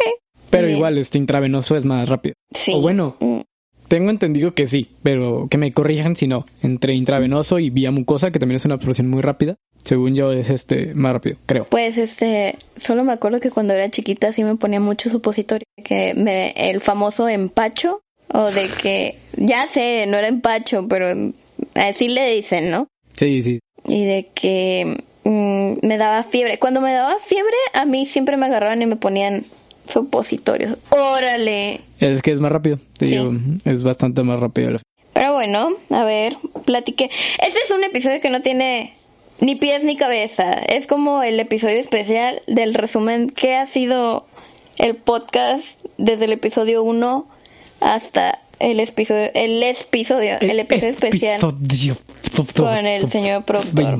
Pero 0.49 0.67
Bien. 0.67 0.77
igual 0.77 0.97
este 0.97 1.17
intravenoso 1.17 1.75
es 1.75 1.83
más 1.85 2.07
rápido. 2.07 2.35
Sí. 2.53 2.71
O 2.73 2.81
bueno, 2.81 3.17
Mm. 3.19 3.39
tengo 3.87 4.09
entendido 4.09 4.53
que 4.53 4.65
sí, 4.65 4.89
pero 5.03 5.47
que 5.49 5.57
me 5.57 5.73
corrijan 5.73 6.15
si 6.15 6.27
no. 6.27 6.45
Entre 6.63 6.93
intravenoso 6.93 7.59
y 7.59 7.69
vía 7.69 7.91
mucosa, 7.91 8.31
que 8.31 8.39
también 8.39 8.55
es 8.57 8.65
una 8.65 8.75
absorción 8.75 9.09
muy 9.09 9.21
rápida, 9.21 9.55
según 9.83 10.15
yo 10.15 10.31
es 10.31 10.49
este 10.49 10.93
más 10.93 11.13
rápido, 11.13 11.37
creo. 11.45 11.65
Pues 11.65 11.97
este, 11.97 12.55
solo 12.77 13.03
me 13.03 13.13
acuerdo 13.13 13.39
que 13.39 13.51
cuando 13.51 13.73
era 13.73 13.89
chiquita 13.89 14.31
sí 14.33 14.43
me 14.43 14.55
ponía 14.55 14.79
mucho 14.79 15.09
supositorio, 15.09 15.65
que 15.83 16.13
me, 16.15 16.51
el 16.51 16.79
famoso 16.81 17.27
empacho, 17.29 18.01
o 18.33 18.51
de 18.51 18.67
que, 18.81 19.17
ya 19.37 19.67
sé, 19.67 20.05
no 20.07 20.17
era 20.17 20.27
empacho, 20.27 20.85
pero 20.89 21.07
así 21.75 22.07
le 22.09 22.29
dicen, 22.35 22.71
¿no? 22.71 22.87
Sí, 23.15 23.41
sí. 23.43 23.59
Y 23.85 24.03
de 24.05 24.29
que 24.35 25.03
mm, 25.29 25.85
me 25.85 25.97
daba 25.97 26.23
fiebre. 26.23 26.59
Cuando 26.59 26.81
me 26.81 26.93
daba 26.93 27.17
fiebre, 27.19 27.55
a 27.73 27.85
mí 27.85 28.05
siempre 28.05 28.37
me 28.37 28.45
agarraban 28.45 28.81
y 28.81 28.85
me 28.85 28.95
ponían 28.95 29.45
supositorios. 29.87 30.77
Órale. 30.89 31.81
Es 31.99 32.21
que 32.21 32.31
es 32.31 32.39
más 32.39 32.51
rápido. 32.51 32.79
Te 32.97 33.07
Sí. 33.07 33.17
digo, 33.17 33.31
es 33.65 33.83
bastante 33.83 34.23
más 34.23 34.39
rápido. 34.39 34.77
Pero 35.13 35.33
bueno, 35.33 35.69
a 35.89 36.03
ver, 36.03 36.37
platiqué. 36.65 37.05
Este 37.41 37.59
es 37.63 37.71
un 37.71 37.83
episodio 37.83 38.21
que 38.21 38.29
no 38.29 38.41
tiene 38.41 38.93
ni 39.39 39.55
pies 39.55 39.83
ni 39.83 39.95
cabeza. 39.95 40.53
Es 40.53 40.87
como 40.87 41.23
el 41.23 41.39
episodio 41.39 41.77
especial 41.79 42.41
del 42.47 42.73
resumen 42.73 43.29
que 43.29 43.55
ha 43.55 43.65
sido 43.65 44.25
el 44.77 44.95
podcast 44.95 45.79
desde 45.97 46.25
el 46.25 46.33
episodio 46.33 46.83
1 46.83 47.27
hasta 47.79 48.39
el 48.59 48.79
episodio, 48.79 49.29
el 49.33 49.61
episodio, 49.63 50.37
el 50.39 50.59
episodio 50.59 50.89
especial 50.93 51.39
con 52.55 52.85
el 52.87 53.09
señor 53.11 53.43
productor. 53.43 53.99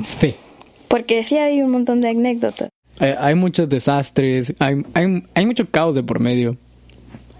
20. 0.88 1.04
Porque 1.04 1.24
sí 1.24 1.36
hay 1.38 1.62
un 1.62 1.70
montón 1.70 2.00
de 2.00 2.08
anécdotas. 2.10 2.70
Hay, 2.98 3.12
hay 3.16 3.34
muchos 3.34 3.68
desastres, 3.68 4.52
hay, 4.58 4.82
hay, 4.94 5.22
hay 5.34 5.46
mucho 5.46 5.70
caos 5.70 5.94
de 5.94 6.02
por 6.02 6.18
medio, 6.18 6.56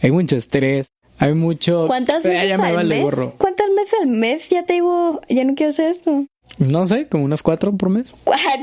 hay 0.00 0.12
mucho 0.12 0.37
estrés, 0.37 0.87
hay 1.18 1.34
mucho... 1.34 1.87
¿Cuántas 1.88 2.24
Eh, 2.24 2.28
veces 2.28 2.48
ya 2.48 2.58
me 2.58 2.68
al 2.68 2.76
vale 2.76 2.94
mes? 2.94 3.02
gorro. 3.02 3.34
¿Cuántas 3.38 3.66
veces 3.74 3.94
al 4.00 4.06
mes? 4.06 4.48
Ya 4.50 4.64
te 4.64 4.74
digo, 4.74 5.20
ya 5.28 5.42
no 5.44 5.54
quiero 5.56 5.72
hacer 5.72 5.90
esto. 5.90 6.26
No 6.58 6.84
sé, 6.87 7.08
como 7.08 7.24
unas 7.24 7.42
cuatro 7.42 7.72
por 7.76 7.88
mes. 7.90 8.14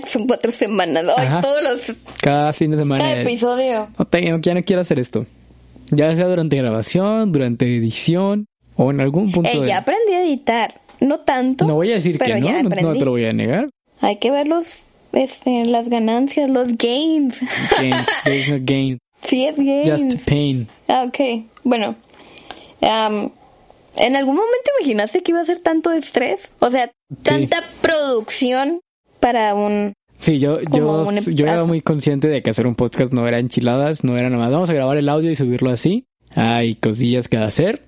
Son 0.07 0.25
cuatro 0.27 0.51
semanas. 0.53 1.03
Ay, 1.17 1.27
todos 1.41 1.61
los... 1.63 1.95
Cada 2.21 2.53
fin 2.53 2.71
de 2.71 2.77
semana. 2.77 3.03
Cada 3.03 3.21
episodio. 3.21 3.89
No, 3.99 4.05
te- 4.05 4.23
ya 4.41 4.53
no 4.53 4.63
quiero 4.63 4.81
hacer 4.81 4.99
esto. 4.99 5.25
Ya 5.91 6.15
sea 6.15 6.27
durante 6.27 6.55
grabación, 6.57 7.31
durante 7.33 7.65
edición 7.77 8.47
o 8.75 8.89
en 8.91 9.01
algún 9.01 9.31
punto 9.31 9.49
Ey, 9.51 9.61
de... 9.61 9.67
ya 9.67 9.79
aprendí 9.79 10.13
a 10.13 10.23
editar. 10.25 10.81
No 11.01 11.19
tanto. 11.19 11.67
No 11.67 11.75
voy 11.75 11.91
a 11.91 11.95
decir 11.95 12.17
pero 12.17 12.35
que 12.35 12.41
no, 12.41 12.63
no, 12.63 12.69
no 12.69 12.93
te 12.93 13.05
lo 13.05 13.11
voy 13.11 13.25
a 13.25 13.33
negar. 13.33 13.69
Hay 14.05 14.17
que 14.17 14.29
ver 14.29 14.45
los, 14.45 14.83
este, 15.13 15.65
las 15.65 15.89
ganancias, 15.89 16.47
los 16.47 16.77
gains. 16.77 17.41
Gains, 17.79 18.07
there's 18.23 18.49
no 18.49 18.57
gain, 18.61 18.99
sí, 19.23 19.47
es 19.47 19.55
gains. 19.57 20.13
just 20.13 20.29
pain. 20.29 20.67
Ah, 20.87 21.05
ok. 21.07 21.45
Bueno. 21.63 21.95
¿En 22.81 24.15
algún 24.15 24.35
momento 24.35 24.69
imaginaste 24.79 25.23
que 25.23 25.31
iba 25.31 25.41
a 25.41 25.45
ser 25.45 25.57
tanto 25.57 25.91
estrés? 25.91 26.51
O 26.59 26.69
sea, 26.69 26.91
tanta 27.23 27.63
producción 27.81 28.79
para 29.19 29.55
un... 29.55 29.93
Sí, 30.19 30.37
yo, 30.37 30.61
yo, 30.61 31.01
un 31.01 31.19
yo 31.21 31.45
era 31.47 31.63
muy 31.63 31.81
consciente 31.81 32.27
de 32.27 32.43
que 32.43 32.51
hacer 32.51 32.67
un 32.67 32.75
podcast 32.75 33.11
no 33.11 33.27
era 33.27 33.39
enchiladas, 33.39 34.03
no 34.03 34.15
era 34.15 34.29
nada 34.29 34.43
más. 34.43 34.51
Vamos 34.51 34.69
a 34.69 34.73
grabar 34.73 34.97
el 34.97 35.09
audio 35.09 35.31
y 35.31 35.35
subirlo 35.35 35.71
así. 35.71 36.05
Hay 36.35 36.75
cosillas 36.75 37.27
que 37.27 37.37
hacer. 37.37 37.81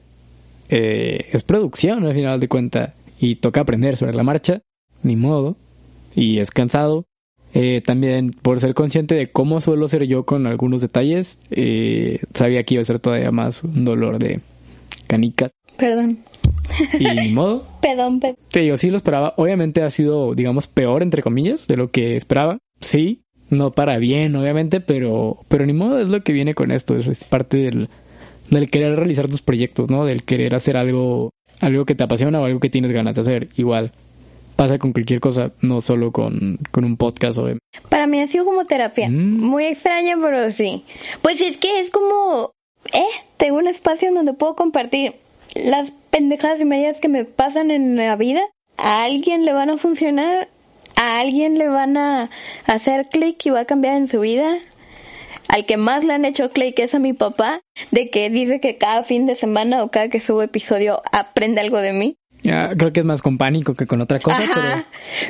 Eh, 0.69 1.27
es 1.31 1.43
producción 1.43 2.07
al 2.07 2.15
final 2.15 2.39
de 2.39 2.47
cuentas. 2.47 2.93
Y 3.19 3.35
toca 3.35 3.61
aprender 3.61 3.97
sobre 3.97 4.15
la 4.15 4.23
marcha. 4.23 4.61
Ni 5.03 5.15
modo. 5.15 5.55
Y 6.17 6.39
es 6.39 6.49
cansado. 6.49 7.05
Eh, 7.53 7.81
también 7.85 8.31
por 8.31 8.59
ser 8.59 8.73
consciente 8.73 9.15
de 9.15 9.27
cómo 9.31 9.61
suelo 9.61 9.87
ser 9.87 10.03
yo 10.03 10.25
con 10.25 10.47
algunos 10.47 10.81
detalles, 10.81 11.39
eh, 11.51 12.19
sabía 12.33 12.63
que 12.63 12.73
iba 12.73 12.81
a 12.81 12.85
ser 12.85 12.99
todavía 12.99 13.31
más 13.31 13.63
un 13.63 13.85
dolor 13.85 14.17
de 14.17 14.41
canicas. 15.05 15.51
Perdón. 15.77 16.17
Y 16.99 17.05
ni 17.05 17.29
modo. 17.33 17.65
Pedón, 17.81 18.19
pedón. 18.19 18.35
Te 18.49 18.61
digo, 18.61 18.77
sí 18.77 18.89
lo 18.89 18.97
esperaba. 18.97 19.35
Obviamente 19.37 19.83
ha 19.83 19.91
sido, 19.91 20.33
digamos, 20.33 20.67
peor, 20.67 21.03
entre 21.03 21.21
comillas, 21.21 21.67
de 21.67 21.77
lo 21.77 21.91
que 21.91 22.15
esperaba. 22.15 22.57
Sí, 22.81 23.21
No 23.49 23.71
para 23.71 23.99
bien, 23.99 24.35
obviamente, 24.35 24.81
pero, 24.81 25.37
pero 25.47 25.65
ni 25.67 25.73
modo 25.73 25.99
es 25.99 26.09
lo 26.09 26.23
que 26.23 26.33
viene 26.33 26.55
con 26.55 26.71
esto. 26.71 26.95
Es, 26.95 27.05
es 27.05 27.23
parte 27.23 27.57
del, 27.57 27.89
del 28.49 28.69
querer 28.71 28.95
realizar 28.95 29.29
tus 29.29 29.43
proyectos, 29.43 29.89
¿no? 29.89 30.03
Del 30.03 30.23
querer 30.23 30.55
hacer 30.55 30.77
algo, 30.77 31.29
algo 31.59 31.85
que 31.85 31.93
te 31.93 32.03
apasiona 32.03 32.41
o 32.41 32.45
algo 32.45 32.59
que 32.59 32.69
tienes 32.69 32.91
ganas 32.91 33.15
de 33.15 33.21
hacer. 33.21 33.49
Igual 33.55 33.93
pasa 34.57 34.79
con 34.79 34.91
cualquier 34.91 35.21
cosa, 35.21 35.51
no 35.61 35.79
solo 35.79 36.11
con, 36.11 36.59
con 36.71 36.83
un 36.83 36.97
podcast. 36.97 37.37
O... 37.37 37.47
Para 37.87 38.07
mí 38.07 38.19
ha 38.19 38.27
sido 38.27 38.43
como 38.43 38.63
terapia. 38.63 39.07
Mm. 39.07 39.39
Muy 39.39 39.65
extraña, 39.65 40.17
pero 40.21 40.51
sí. 40.51 40.83
Pues 41.21 41.39
es 41.39 41.57
que 41.57 41.79
es 41.79 41.91
como, 41.91 42.51
eh, 42.93 43.05
tengo 43.37 43.57
un 43.57 43.67
espacio 43.67 44.09
en 44.09 44.15
donde 44.15 44.33
puedo 44.33 44.55
compartir 44.55 45.13
las 45.55 45.93
pendejadas 46.09 46.59
y 46.59 46.65
medidas 46.65 46.99
que 46.99 47.07
me 47.07 47.23
pasan 47.23 47.71
en 47.71 47.95
la 47.95 48.17
vida. 48.17 48.41
A 48.77 49.03
alguien 49.03 49.45
le 49.45 49.53
van 49.53 49.69
a 49.69 49.77
funcionar, 49.77 50.49
a 50.95 51.19
alguien 51.19 51.57
le 51.57 51.69
van 51.69 51.95
a 51.95 52.29
hacer 52.65 53.07
clic 53.07 53.45
y 53.45 53.51
va 53.51 53.61
a 53.61 53.65
cambiar 53.65 53.95
en 53.95 54.07
su 54.07 54.19
vida. 54.19 54.57
Al 55.47 55.65
que 55.65 55.77
más 55.77 56.03
le 56.03 56.13
han 56.13 56.25
hecho 56.25 56.49
clic 56.49 56.77
es 56.79 56.93
a 56.93 56.99
mi 56.99 57.13
papá, 57.13 57.61
de 57.91 58.09
que 58.09 58.29
dice 58.29 58.59
que 58.59 58.77
cada 58.77 59.03
fin 59.03 59.25
de 59.25 59.35
semana 59.35 59.83
o 59.83 59.91
cada 59.91 60.09
que 60.09 60.19
subo 60.19 60.41
episodio 60.41 61.01
aprende 61.11 61.61
algo 61.61 61.79
de 61.79 61.93
mí. 61.93 62.17
Ya, 62.47 62.69
creo 62.77 62.93
que 62.93 63.01
es 63.01 63.05
más 63.05 63.21
con 63.21 63.37
pánico 63.37 63.73
que 63.73 63.87
con 63.87 63.99
otra 63.99 64.21
cosa, 64.21 64.41
Ajá. 64.41 64.85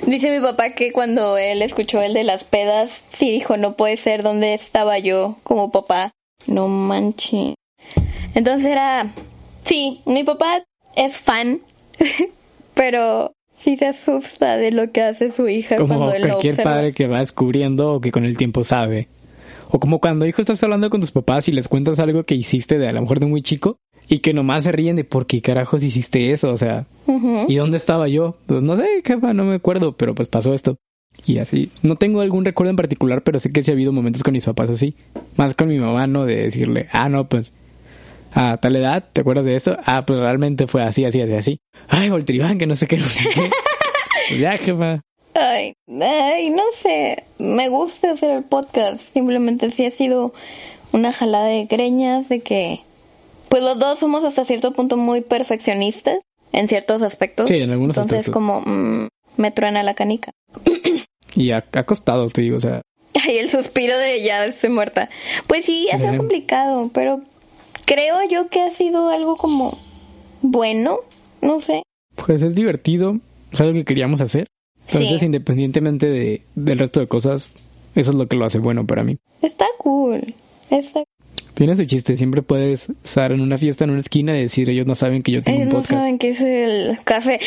Dice 0.05 0.29
mi 0.29 0.39
papá 0.39 0.75
que 0.75 0.91
cuando 0.91 1.35
él 1.39 1.63
escuchó 1.63 2.03
el 2.03 2.13
de 2.13 2.23
las 2.23 2.43
pedas, 2.43 3.05
sí 3.09 3.31
dijo, 3.31 3.57
no 3.57 3.75
puede 3.75 3.97
ser 3.97 4.21
donde 4.21 4.53
estaba 4.53 4.99
yo 4.99 5.37
como 5.41 5.71
papá. 5.71 6.11
No 6.45 6.67
manches. 6.67 7.55
Entonces 8.35 8.67
era, 8.67 9.11
sí, 9.63 10.01
mi 10.05 10.23
papá 10.23 10.63
es 10.95 11.17
fan, 11.17 11.61
pero 12.75 13.33
sí 13.57 13.77
se 13.77 13.87
asusta 13.87 14.57
de 14.57 14.69
lo 14.69 14.91
que 14.91 15.01
hace 15.01 15.31
su 15.31 15.49
hija 15.49 15.77
como 15.77 15.87
cuando 15.87 16.13
él 16.13 16.27
cualquier 16.27 16.53
observa. 16.53 16.71
padre 16.71 16.93
que 16.93 17.07
va 17.07 17.17
descubriendo 17.17 17.93
o 17.93 17.99
que 17.99 18.11
con 18.11 18.25
el 18.25 18.37
tiempo 18.37 18.63
sabe. 18.63 19.07
O 19.69 19.79
como 19.79 19.99
cuando, 19.99 20.27
hijo, 20.27 20.39
estás 20.39 20.61
hablando 20.61 20.91
con 20.91 21.01
tus 21.01 21.11
papás 21.11 21.47
y 21.47 21.51
les 21.51 21.67
cuentas 21.67 21.97
algo 21.97 22.25
que 22.25 22.35
hiciste 22.35 22.77
de 22.77 22.87
a 22.87 22.93
lo 22.93 23.01
mejor 23.01 23.19
de 23.19 23.25
muy 23.25 23.41
chico 23.41 23.79
y 24.09 24.19
que 24.19 24.33
nomás 24.33 24.63
se 24.63 24.71
ríen 24.71 24.95
de 24.95 25.03
por 25.03 25.25
qué 25.25 25.41
carajos 25.41 25.83
hiciste 25.83 26.31
eso, 26.31 26.49
o 26.49 26.57
sea. 26.57 26.85
¿y 27.47 27.55
dónde 27.55 27.77
estaba 27.77 28.07
yo? 28.07 28.37
Pues 28.45 28.63
no 28.63 28.75
sé, 28.75 29.01
jefa, 29.03 29.33
no 29.33 29.43
me 29.43 29.55
acuerdo, 29.55 29.95
pero 29.95 30.15
pues 30.15 30.29
pasó 30.29 30.53
esto. 30.53 30.77
Y 31.25 31.39
así, 31.39 31.71
no 31.81 31.95
tengo 31.95 32.21
algún 32.21 32.45
recuerdo 32.45 32.69
en 32.69 32.75
particular, 32.75 33.23
pero 33.23 33.39
sé 33.39 33.51
que 33.51 33.63
sí 33.63 33.71
ha 33.71 33.73
habido 33.73 33.91
momentos 33.91 34.23
con 34.23 34.33
mis 34.33 34.45
papás 34.45 34.69
así. 34.69 34.95
Más 35.35 35.55
con 35.55 35.67
mi 35.67 35.79
mamá, 35.79 36.07
¿no? 36.07 36.25
De 36.25 36.35
decirle, 36.35 36.87
ah, 36.91 37.09
no, 37.09 37.27
pues, 37.27 37.53
a 38.33 38.57
tal 38.57 38.75
edad, 38.75 39.03
¿te 39.11 39.21
acuerdas 39.21 39.45
de 39.45 39.55
eso? 39.55 39.77
Ah, 39.85 40.05
pues 40.05 40.19
realmente 40.19 40.67
fue 40.67 40.83
así, 40.83 41.05
así, 41.05 41.21
así, 41.21 41.33
así. 41.33 41.59
Ay, 41.87 42.09
Voltribán, 42.09 42.57
que 42.57 42.67
no 42.67 42.75
sé 42.75 42.87
qué, 42.87 42.97
no 42.97 43.07
sé 43.07 43.23
qué. 43.33 43.49
Pues 44.29 44.41
ya, 44.41 44.57
jefa. 44.57 44.99
Ay, 45.33 45.73
ay, 46.01 46.49
no 46.49 46.63
sé, 46.73 47.23
me 47.37 47.69
gusta 47.69 48.11
hacer 48.11 48.31
el 48.31 48.43
podcast, 48.43 48.99
simplemente 49.13 49.71
sí 49.71 49.85
ha 49.85 49.91
sido 49.91 50.33
una 50.91 51.13
jalada 51.13 51.45
de 51.45 51.65
greñas 51.65 52.27
de 52.27 52.41
que, 52.41 52.81
pues 53.49 53.63
los 53.63 53.79
dos 53.79 53.99
somos 53.99 54.23
hasta 54.23 54.45
cierto 54.45 54.73
punto 54.73 54.97
muy 54.97 55.21
perfeccionistas 55.21 56.19
en 56.53 56.67
ciertos 56.67 57.01
aspectos. 57.01 57.47
Sí, 57.49 57.57
en 57.57 57.71
algunos 57.71 57.97
Entonces 57.97 58.19
aspectos. 58.19 58.33
como 58.33 58.61
mm, 58.61 59.07
me 59.37 59.51
truena 59.51 59.83
la 59.83 59.93
canica. 59.93 60.31
Y 61.35 61.51
ha, 61.51 61.65
ha 61.71 61.83
costado, 61.83 62.27
te 62.29 62.41
digo, 62.41 62.57
o 62.57 62.59
sea, 62.59 62.81
Ay, 63.27 63.37
el 63.37 63.49
suspiro 63.49 63.97
de 63.97 64.21
ya 64.23 64.45
estoy 64.45 64.69
muerta. 64.69 65.09
Pues 65.47 65.65
sí, 65.65 65.87
ha 65.91 65.97
sido 65.99 66.17
complicado, 66.17 66.89
pero 66.93 67.21
creo 67.85 68.17
yo 68.29 68.47
que 68.49 68.61
ha 68.61 68.71
sido 68.71 69.09
algo 69.09 69.35
como 69.37 69.77
bueno, 70.41 70.99
no 71.41 71.59
sé. 71.59 71.83
pues 72.15 72.41
es 72.41 72.55
divertido, 72.55 73.19
es 73.51 73.61
algo 73.61 73.73
que 73.73 73.85
queríamos 73.85 74.21
hacer. 74.21 74.47
Entonces, 74.87 75.19
Sí. 75.19 75.25
independientemente 75.25 76.05
de, 76.07 76.43
del 76.55 76.79
resto 76.79 76.99
de 77.01 77.07
cosas, 77.07 77.51
eso 77.95 78.11
es 78.11 78.15
lo 78.15 78.27
que 78.27 78.35
lo 78.37 78.45
hace 78.45 78.59
bueno 78.59 78.85
para 78.87 79.03
mí. 79.03 79.17
Está 79.41 79.65
cool. 79.79 80.33
Está 80.69 81.03
Tiene 81.57 81.75
su 81.75 81.85
chiste, 81.85 82.15
siempre 82.17 82.43
puedes 82.43 82.87
estar 83.03 83.31
en 83.31 83.41
una 83.41 83.57
fiesta 83.57 83.83
en 83.83 83.89
una 83.89 83.99
esquina 83.99 84.37
y 84.37 84.41
decir, 84.41 84.69
ellos 84.69 84.85
no 84.85 84.93
saben 84.93 85.23
que 85.23 85.31
yo 85.31 85.41
tengo 85.41 85.57
Ellos 85.57 85.67
un 85.73 85.73
no 85.73 85.81
podcast. 85.81 85.99
saben 86.01 86.17
que 86.19 86.35
soy 86.35 86.51
el 86.51 86.97
café. 87.03 87.39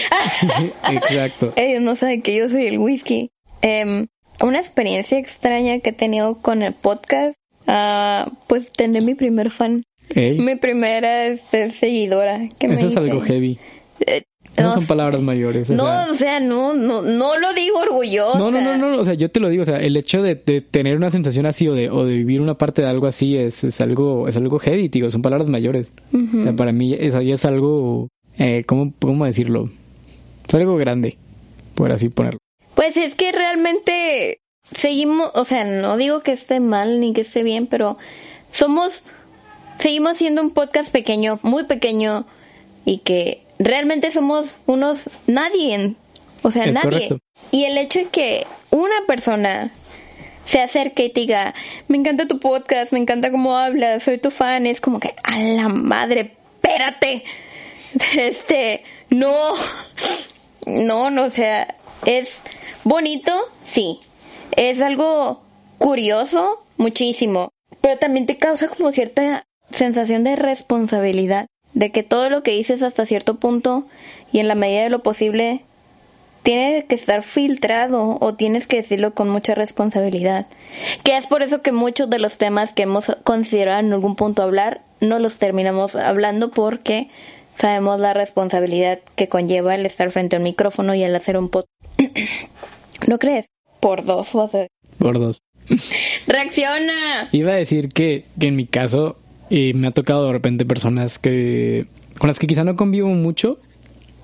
Exacto. 0.92 1.52
Ellos 1.54 1.80
no 1.82 1.94
saben 1.94 2.20
que 2.20 2.36
yo 2.36 2.48
soy 2.48 2.66
el 2.66 2.78
whisky. 2.78 3.30
Em, 3.62 4.08
una 4.40 4.58
experiencia 4.58 5.16
extraña 5.16 5.78
que 5.78 5.90
he 5.90 5.92
tenido 5.92 6.38
con 6.42 6.62
el 6.62 6.72
podcast, 6.74 7.34
ah, 7.68 8.30
pues 8.48 8.72
tener 8.72 9.02
mi 9.04 9.14
primer 9.14 9.50
fan, 9.50 9.84
mi 10.16 10.56
primera 10.56 11.26
este, 11.26 11.70
seguidora 11.70 12.48
que 12.58 12.66
me 12.66 12.74
eso 12.74 12.86
es 12.86 12.94
dice, 12.94 13.00
algo 13.00 13.20
heavy. 13.20 13.58
eh, 14.06 14.22
No, 14.56 14.64
no 14.64 14.74
son 14.74 14.86
palabras 14.86 15.22
mayores. 15.22 15.70
o 15.70 15.74
no, 15.74 15.84
sea. 15.84 16.06
o 16.10 16.14
sea, 16.14 16.40
no, 16.40 16.74
no, 16.74 17.02
no 17.02 17.38
lo 17.38 17.52
digo 17.52 17.78
orgullosa. 17.78 18.38
No, 18.38 18.50
no, 18.50 18.60
no, 18.60 18.76
no, 18.76 18.98
o 18.98 19.04
sea, 19.04 19.14
yo 19.14 19.30
te 19.30 19.38
lo 19.38 19.48
digo, 19.48 19.62
o 19.62 19.66
sea, 19.66 19.78
el 19.78 19.96
hecho 19.96 20.22
de, 20.22 20.34
de 20.34 20.60
tener 20.60 20.96
una 20.96 21.10
sensación 21.10 21.46
así 21.46 21.68
o 21.68 21.74
de, 21.74 21.90
o 21.90 22.04
de 22.04 22.14
vivir 22.14 22.40
una 22.40 22.58
parte 22.58 22.82
de 22.82 22.88
algo 22.88 23.06
así 23.06 23.36
es, 23.36 23.64
es 23.64 23.80
algo, 23.80 24.28
es 24.28 24.36
algo 24.36 24.58
heavy, 24.58 24.88
digo, 24.88 25.10
son 25.10 25.22
palabras 25.22 25.48
mayores. 25.48 25.88
O 26.12 26.42
sea, 26.42 26.54
para 26.54 26.72
mí 26.72 26.94
es, 26.94 27.14
es 27.14 27.44
algo, 27.44 28.08
eh, 28.38 28.64
¿cómo, 28.66 28.92
¿cómo 28.98 29.24
decirlo? 29.24 29.70
Es 30.48 30.54
algo 30.54 30.76
grande, 30.76 31.16
por 31.74 31.92
así 31.92 32.08
ponerlo. 32.08 32.40
Pues 32.74 32.96
es 32.96 33.14
que 33.14 33.32
realmente 33.32 34.40
seguimos, 34.72 35.30
o 35.34 35.44
sea, 35.44 35.64
no 35.64 35.96
digo 35.96 36.20
que 36.20 36.32
esté 36.32 36.60
mal 36.60 37.00
ni 37.00 37.12
que 37.12 37.20
esté 37.20 37.42
bien, 37.42 37.66
pero 37.66 37.98
somos, 38.50 39.04
seguimos 39.78 40.16
siendo 40.16 40.42
un 40.42 40.50
podcast 40.50 40.90
pequeño, 40.90 41.38
muy 41.42 41.64
pequeño, 41.64 42.26
y 42.84 42.98
que 42.98 43.42
realmente 43.60 44.10
somos 44.10 44.56
unos 44.66 45.08
nadie, 45.26 45.94
o 46.42 46.50
sea, 46.50 46.64
Es 46.64 46.74
nadie. 46.74 46.90
correcto. 46.90 47.18
Y 47.52 47.64
el 47.64 47.78
hecho 47.78 48.00
de 48.00 48.06
que 48.08 48.46
una 48.70 48.94
persona 49.06 49.70
se 50.44 50.60
acerque 50.60 51.04
y 51.04 51.10
te 51.10 51.20
diga, 51.20 51.54
me 51.86 51.98
encanta 51.98 52.26
tu 52.26 52.40
podcast, 52.40 52.92
me 52.92 52.98
encanta 52.98 53.30
cómo 53.30 53.56
hablas, 53.56 54.02
soy 54.02 54.18
tu 54.18 54.30
fan, 54.30 54.66
es 54.66 54.80
como 54.80 54.98
que, 54.98 55.14
a 55.22 55.38
la 55.38 55.68
madre, 55.68 56.36
espérate. 56.56 57.22
Este, 58.16 58.84
no, 59.10 59.34
no, 60.66 61.10
no, 61.10 61.24
o 61.24 61.30
sea, 61.30 61.76
es 62.06 62.40
bonito, 62.84 63.32
sí. 63.64 63.98
Es 64.56 64.80
algo 64.80 65.42
curioso, 65.78 66.62
muchísimo. 66.76 67.48
Pero 67.80 67.98
también 67.98 68.26
te 68.26 68.36
causa 68.36 68.68
como 68.68 68.92
cierta 68.92 69.42
sensación 69.72 70.22
de 70.22 70.36
responsabilidad. 70.36 71.46
De 71.74 71.92
que 71.92 72.02
todo 72.02 72.28
lo 72.30 72.42
que 72.42 72.52
dices 72.52 72.82
hasta 72.82 73.06
cierto 73.06 73.36
punto 73.36 73.86
y 74.32 74.40
en 74.40 74.48
la 74.48 74.54
medida 74.54 74.82
de 74.82 74.90
lo 74.90 75.02
posible 75.02 75.62
tiene 76.42 76.86
que 76.86 76.94
estar 76.94 77.22
filtrado 77.22 78.18
o 78.20 78.34
tienes 78.34 78.66
que 78.66 78.76
decirlo 78.76 79.14
con 79.14 79.28
mucha 79.28 79.54
responsabilidad. 79.54 80.46
Que 81.04 81.16
es 81.16 81.26
por 81.26 81.42
eso 81.42 81.62
que 81.62 81.72
muchos 81.72 82.08
de 82.08 82.18
los 82.18 82.38
temas 82.38 82.72
que 82.72 82.84
hemos 82.84 83.16
considerado 83.24 83.80
en 83.80 83.92
algún 83.92 84.16
punto 84.16 84.42
hablar 84.42 84.82
no 85.00 85.18
los 85.18 85.38
terminamos 85.38 85.96
hablando 85.96 86.50
porque 86.50 87.08
sabemos 87.56 88.00
la 88.00 88.14
responsabilidad 88.14 89.00
que 89.16 89.28
conlleva 89.28 89.74
el 89.74 89.84
estar 89.86 90.10
frente 90.10 90.36
al 90.36 90.42
micrófono 90.42 90.94
y 90.94 91.02
el 91.02 91.14
hacer 91.14 91.36
un 91.36 91.50
podcast. 91.50 91.72
¿No 93.06 93.18
crees? 93.18 93.46
Por 93.80 94.04
dos 94.04 94.32
vas 94.34 94.54
a... 94.54 94.66
Gordos. 94.98 95.42
¡Reacciona! 96.26 97.28
Iba 97.32 97.52
a 97.52 97.56
decir 97.56 97.88
que, 97.90 98.24
que 98.38 98.48
en 98.48 98.56
mi 98.56 98.66
caso 98.66 99.16
eh, 99.50 99.72
me 99.74 99.88
ha 99.88 99.90
tocado 99.90 100.26
de 100.26 100.32
repente 100.32 100.64
personas 100.64 101.18
que 101.18 101.86
con 102.18 102.28
las 102.28 102.38
que 102.38 102.46
quizá 102.46 102.64
no 102.64 102.76
convivo 102.76 103.08
mucho 103.08 103.58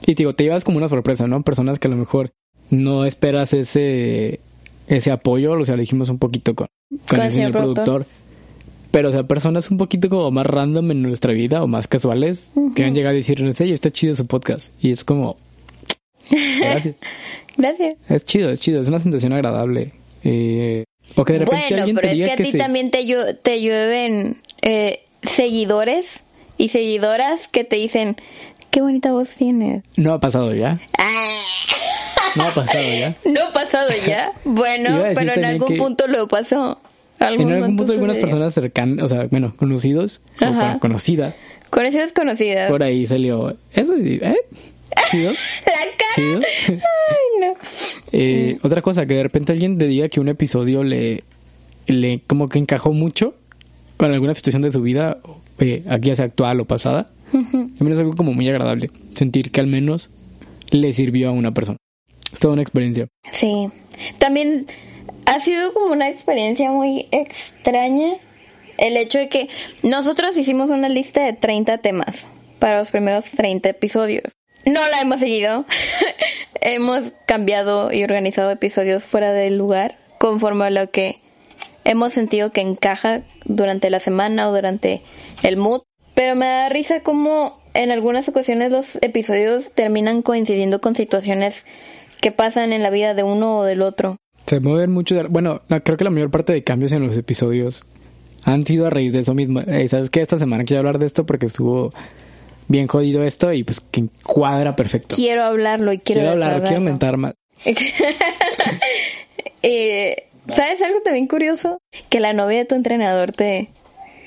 y 0.03 0.15
te 0.15 0.23
digo, 0.23 0.35
te 0.35 0.45
llevas 0.45 0.65
como 0.65 0.79
una 0.79 0.89
sorpresa, 0.89 1.27
¿no? 1.27 1.43
Personas 1.43 1.79
que 1.79 1.89
a 1.89 1.91
lo 1.91 1.97
mejor 1.97 2.33
no 2.71 3.05
esperas 3.05 3.53
ese 3.53 4.41
ese 4.89 5.11
apoyo, 5.11 5.53
o 5.53 5.65
sea, 5.65 5.75
lo 5.77 5.81
dijimos 5.81 6.11
un 6.11 6.19
poquito 6.19 6.55
con, 6.55 6.69
con, 7.09 7.21
el 7.21 7.33
señor 7.33 7.53
productor. 7.53 7.85
productor. 7.85 8.07
Pero, 8.93 9.09
o 9.09 9.13
sea, 9.13 9.25
personas 9.25 9.71
un 9.71 9.79
poquito 9.79 10.09
como 10.09 10.31
más 10.31 10.47
random 10.47 10.91
en 10.93 11.03
nuestra 11.03 11.33
vida 11.33 11.63
o 11.63 11.67
más 11.67 11.87
casuales 11.89 12.51
que 12.75 12.85
han 12.85 12.95
llegado 12.95 13.13
a 13.13 13.17
decirnos, 13.17 13.61
hey, 13.61 13.73
está 13.73 13.91
chido 13.91 14.15
su 14.15 14.27
podcast. 14.27 14.73
Y 14.83 14.91
es 14.93 15.05
como, 15.05 15.37
gracias. 16.61 16.95
Gracias. 17.59 17.97
Es 18.09 18.27
chido, 18.27 18.51
es 18.51 18.61
chido, 18.61 18.81
es 18.83 18.89
una 18.89 19.01
sensación 19.01 19.33
agradable. 19.33 19.93
Eh, 20.25 20.85
o 21.15 21.25
que 21.25 21.33
de 21.35 21.39
repente 21.41 21.65
Bueno, 21.69 21.77
alguien 21.79 21.97
pero 21.97 22.09
te 22.09 22.15
es 22.15 22.25
que 22.27 22.33
a 22.33 22.37
ti 22.37 22.51
se- 22.53 22.59
también 22.59 22.91
te 22.91 23.07
llueven 23.61 24.37
eh, 24.61 25.01
seguidores 25.27 26.23
y 26.59 26.69
seguidoras 26.71 27.49
que 27.49 27.65
te 27.65 27.77
dicen, 27.77 28.17
qué 28.71 28.81
bonita 28.81 29.13
voz 29.13 29.31
tienes. 29.31 29.83
No 29.97 30.15
ha 30.15 30.21
pasado 30.21 30.55
ya. 30.55 30.81
Ah, 30.99 31.43
No 32.37 32.45
ha 32.45 32.51
pasado 32.55 32.85
ya. 32.99 33.15
no 33.25 33.41
ha 33.49 33.53
pasado 33.53 33.91
ya. 34.07 34.33
Bueno, 34.45 35.03
pero 35.15 35.33
en 35.35 35.45
algún 35.45 35.77
punto 35.77 36.07
lo 36.07 36.29
pasó. 36.29 36.79
En 37.19 37.27
algún 37.53 37.77
punto 37.77 37.93
algunas 37.93 38.19
personas 38.19 38.53
cercanas, 38.55 39.05
o 39.05 39.09
sea, 39.09 39.27
bueno, 39.31 39.55
conocidos, 39.57 40.21
o 40.41 40.79
conocidas, 40.81 41.37
Conocidas 41.71 42.13
conocidas. 42.13 42.71
por 42.71 42.83
ahí 42.83 43.07
salió 43.07 43.57
eso 43.73 43.97
y, 43.97 44.17
¿eh? 44.23 44.37
La 45.13 45.33
cara. 45.99 46.41
Ay, 46.69 47.41
no. 47.41 47.55
Eh, 48.13 48.59
Otra 48.63 48.83
cosa, 48.83 49.05
que 49.05 49.15
de 49.15 49.23
repente 49.25 49.53
alguien 49.53 49.77
te 49.79 49.87
diga 49.87 50.09
que 50.09 50.21
un 50.21 50.29
episodio 50.29 50.85
le, 50.85 51.25
le 51.87 52.21
como 52.27 52.49
que 52.49 52.59
encajó 52.59 52.93
mucho 52.93 53.35
con 53.97 54.13
alguna 54.13 54.35
situación 54.35 54.63
de 54.63 54.71
su 54.71 54.83
vida, 54.83 55.19
eh, 55.59 55.85
aquí 55.89 56.09
ya 56.09 56.17
sea 56.17 56.27
actual 56.27 56.61
o 56.61 56.65
pasada, 56.65 57.11
también 57.33 57.93
es 57.93 57.99
algo 57.99 58.15
como 58.15 58.33
muy 58.33 58.49
agradable, 58.49 58.91
sentir 59.15 59.51
que 59.51 59.61
al 59.61 59.67
menos 59.67 60.11
le 60.71 60.93
sirvió 60.93 61.29
a 61.29 61.33
una 61.33 61.53
persona. 61.53 61.79
Es 62.33 62.39
toda 62.39 62.55
una 62.55 62.63
experiencia. 62.63 63.09
Sí. 63.33 63.69
También 64.19 64.67
ha 65.27 65.41
sido 65.41 65.73
como 65.73 65.93
una 65.93 66.09
experiencia 66.09 66.71
muy 66.71 67.07
extraña 67.11 68.15
el 68.79 68.97
hecho 68.97 69.19
de 69.19 69.29
que 69.29 69.49
nosotros 69.83 70.37
hicimos 70.37 70.71
una 70.71 70.89
lista 70.89 71.25
de 71.25 71.33
30 71.33 71.79
temas 71.79 72.27
para 72.59 72.79
los 72.79 72.91
primeros 72.91 73.25
30 73.27 73.69
episodios. 73.69 74.37
No 74.65 74.81
la 74.89 75.01
hemos 75.01 75.21
seguido. 75.21 75.65
hemos 76.61 77.13
cambiado 77.27 77.93
y 77.93 78.03
organizado 78.03 78.51
episodios 78.51 79.05
fuera 79.05 79.33
del 79.33 79.57
lugar 79.57 79.99
conforme 80.19 80.65
a 80.65 80.71
lo 80.71 80.91
que 80.91 81.21
hemos 81.87 82.13
sentido 82.13 82.51
que 82.51 82.61
encaja 82.61 83.23
durante 83.45 83.89
la 83.91 84.01
semana 84.01 84.49
o 84.49 84.55
durante 84.55 85.03
el 85.43 85.57
mood. 85.57 85.83
Pero 86.15 86.35
me 86.35 86.47
da 86.47 86.69
risa 86.69 87.01
como 87.01 87.61
en 87.75 87.91
algunas 87.91 88.29
ocasiones 88.29 88.71
los 88.71 88.97
episodios 89.03 89.71
terminan 89.75 90.23
coincidiendo 90.23 90.81
con 90.81 90.95
situaciones 90.95 91.65
que 92.21 92.33
pasan 92.33 92.73
en 92.73 92.83
la 92.83 92.91
vida 92.91 93.15
de 93.15 93.23
uno 93.23 93.59
o 93.59 93.65
del 93.65 93.83
otro. 93.83 94.17
Se 94.47 94.61
mueven 94.61 94.91
mucho. 94.91 95.17
Bueno, 95.29 95.63
creo 95.85 95.97
que 95.97 96.05
la 96.05 96.11
mayor 96.11 96.31
parte 96.31 96.53
de 96.53 96.65
cambios 96.65 96.93
en 96.93 97.07
los 97.07 97.17
episodios 97.17 97.85
han 98.45 98.65
sido 98.65 98.87
a 98.87 98.91
raíz 98.91 99.13
de 99.13 99.21
eso 99.21 99.35
mismo. 99.35 99.61
Eh, 99.61 99.89
¿Sabes 99.89 100.11
qué? 100.11 100.23
Esta 100.23 100.37
semana 100.37 100.65
quiero 100.65 100.81
hablar 100.81 100.99
de 100.99 101.07
esto 101.07 101.27
porque 101.27 101.47
estuvo 101.47 101.93
bien 102.69 102.87
jodido 102.87 103.23
esto 103.23 103.53
y 103.53 103.65
pues 103.65 103.81
que 103.81 104.07
cuadra 104.25 104.75
perfecto. 104.75 105.15
Quiero 105.15 105.45
hablarlo 105.45 105.93
y 105.93 105.99
quiero 105.99 106.21
Quiero 106.23 106.33
hablarlo, 106.33 106.63
quiero 106.63 106.77
aumentar 106.79 107.17
más. 107.17 107.35
eh, 109.63 110.29
¿Sabes 110.49 110.83
algo 110.83 111.01
también 111.03 111.27
curioso? 111.27 111.79
Que 112.09 112.21
la 112.21 112.33
novia 112.33 112.59
de 112.59 112.65
tu 112.65 112.75
entrenador 112.75 113.33
te, 113.33 113.71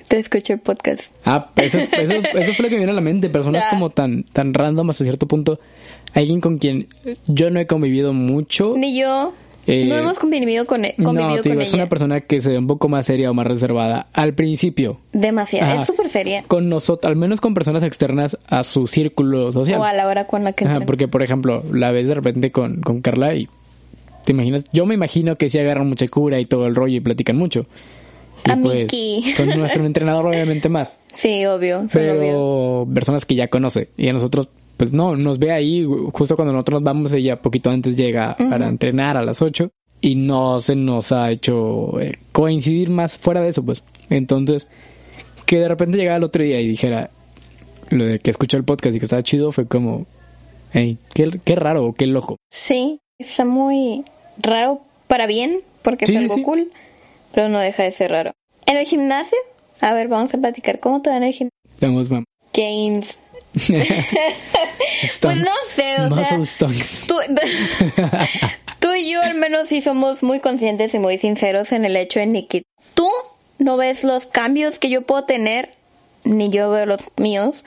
te 0.07 0.17
escucha 0.17 0.53
el 0.53 0.59
podcast. 0.59 1.13
Ah, 1.25 1.51
eso, 1.55 1.79
eso, 1.79 1.91
eso 1.93 2.53
fue 2.53 2.63
lo 2.63 2.69
que 2.69 2.75
me 2.75 2.79
vino 2.79 2.91
a 2.91 2.95
la 2.95 3.01
mente. 3.01 3.29
Personas 3.29 3.65
como 3.69 3.89
tan, 3.89 4.23
tan 4.23 4.53
random 4.53 4.89
hasta 4.89 5.03
cierto 5.03 5.27
punto. 5.27 5.59
Alguien 6.13 6.41
con 6.41 6.57
quien 6.57 6.87
yo 7.27 7.49
no 7.49 7.59
he 7.59 7.67
convivido 7.67 8.13
mucho. 8.13 8.73
Ni 8.75 8.97
yo. 8.97 9.33
Eh, 9.67 9.85
no 9.85 9.95
hemos 9.95 10.17
convivido 10.17 10.65
con, 10.65 10.83
e-, 10.83 10.95
convivido 10.95 11.35
no, 11.35 11.41
digo, 11.43 11.61
es 11.61 11.73
una 11.73 11.87
persona 11.87 12.21
que 12.21 12.41
se 12.41 12.49
ve 12.49 12.57
un 12.57 12.65
poco 12.65 12.89
más 12.89 13.05
seria 13.05 13.29
o 13.29 13.35
más 13.35 13.45
reservada 13.45 14.07
al 14.13 14.33
principio. 14.33 14.99
Demasiado, 15.13 15.79
es 15.81 15.85
súper 15.85 16.09
seria. 16.09 16.43
Con 16.47 16.69
nosotros, 16.69 17.07
al 17.07 17.15
menos 17.15 17.39
con 17.39 17.53
personas 17.53 17.83
externas 17.83 18.35
a 18.47 18.63
su 18.63 18.87
círculo 18.87 19.51
social. 19.51 19.79
O 19.79 19.83
a 19.83 19.93
la 19.93 20.07
hora 20.07 20.25
con 20.25 20.43
la 20.43 20.53
que 20.53 20.65
Ajá, 20.65 20.79
Porque, 20.81 21.07
por 21.07 21.21
ejemplo, 21.21 21.63
la 21.71 21.91
ves 21.91 22.07
de 22.07 22.15
repente 22.15 22.51
con, 22.51 22.81
con 22.81 23.01
Carla 23.01 23.35
y 23.35 23.47
te 24.23 24.31
imaginas, 24.31 24.63
yo 24.71 24.85
me 24.85 24.95
imagino 24.95 25.35
que 25.35 25.49
sí 25.49 25.59
agarran 25.59 25.87
mucha 25.87 26.07
cura 26.07 26.39
y 26.39 26.45
todo 26.45 26.67
el 26.67 26.75
rollo 26.75 26.97
y 26.97 26.99
platican 26.99 27.37
mucho. 27.37 27.65
Y 28.45 28.55
pues, 28.61 28.87
con 29.35 29.47
nuestro 29.59 29.85
entrenador 29.85 30.25
obviamente 30.27 30.69
más. 30.69 31.01
Sí, 31.13 31.45
obvio. 31.45 31.85
Pero 31.91 32.87
personas 32.93 33.25
que 33.25 33.35
ya 33.35 33.49
conoce 33.49 33.89
y 33.97 34.07
a 34.07 34.13
nosotros 34.13 34.47
pues 34.77 34.93
no, 34.93 35.17
nos 35.17 35.39
ve 35.39 35.51
ahí 35.51 35.85
justo 36.13 36.37
cuando 36.37 36.53
nosotros 36.53 36.79
nos 36.79 36.85
vamos, 36.85 37.11
ella 37.11 37.41
poquito 37.41 37.69
antes 37.69 37.97
llega 37.97 38.37
para 38.37 38.69
entrenar 38.69 39.17
a 39.17 39.23
las 39.23 39.41
8 39.41 39.69
y 39.99 40.15
no 40.15 40.61
se 40.61 40.77
nos 40.77 41.11
ha 41.11 41.31
hecho 41.31 41.99
eh, 41.99 42.13
coincidir 42.31 42.89
más 42.89 43.17
fuera 43.17 43.41
de 43.41 43.49
eso, 43.49 43.63
pues. 43.65 43.83
Entonces, 44.09 44.67
que 45.45 45.59
de 45.59 45.67
repente 45.67 45.97
llegara 45.97 46.15
el 46.15 46.23
otro 46.23 46.43
día 46.43 46.61
y 46.61 46.67
dijera 46.69 47.09
lo 47.89 48.05
de 48.05 48.19
que 48.19 48.31
escuchó 48.31 48.55
el 48.55 48.63
podcast 48.63 48.95
y 48.95 48.99
que 48.99 49.05
estaba 49.05 49.23
chido 49.23 49.51
fue 49.51 49.67
como, 49.67 50.05
hey, 50.71 50.97
qué, 51.13 51.29
qué 51.43 51.55
raro, 51.55 51.91
qué 51.91 52.07
loco. 52.07 52.37
Sí, 52.49 53.01
está 53.19 53.43
muy 53.43 54.05
raro 54.37 54.81
para 55.07 55.27
bien, 55.27 55.61
porque 55.81 56.05
es 56.05 56.15
algo 56.15 56.41
cool, 56.41 56.71
pero 57.33 57.49
no 57.49 57.59
deja 57.59 57.83
de 57.83 57.91
ser 57.91 58.11
raro. 58.11 58.31
¿En 58.65 58.77
el 58.77 58.85
gimnasio? 58.85 59.37
A 59.81 59.93
ver, 59.93 60.07
vamos 60.07 60.33
a 60.33 60.37
platicar. 60.37 60.79
¿Cómo 60.79 61.01
te 61.01 61.09
va 61.09 61.17
en 61.17 61.23
el 61.23 61.33
gimnasio? 61.33 61.57
Vamos, 61.81 62.09
mamá. 62.09 62.25
Gains. 62.53 63.17
pues 63.53 65.37
no 65.37 65.51
sé, 65.73 66.01
o 66.01 66.15
sea, 66.15 66.67
tú, 67.07 67.15
tú, 68.79 68.93
y 68.93 69.11
yo 69.11 69.21
al 69.21 69.33
menos 69.35 69.67
sí 69.67 69.81
somos 69.81 70.21
muy 70.21 70.39
conscientes 70.39 70.93
y 70.93 70.99
muy 70.99 71.17
sinceros 71.17 71.71
en 71.71 71.83
el 71.83 71.95
hecho 71.95 72.19
de 72.19 72.45
que 72.47 72.63
tú 72.93 73.09
no 73.57 73.75
ves 73.75 74.03
los 74.03 74.27
cambios 74.27 74.77
que 74.77 74.89
yo 74.89 75.01
puedo 75.01 75.23
tener, 75.23 75.71
ni 76.25 76.49
yo 76.49 76.69
veo 76.69 76.85
los 76.85 77.01
míos, 77.17 77.65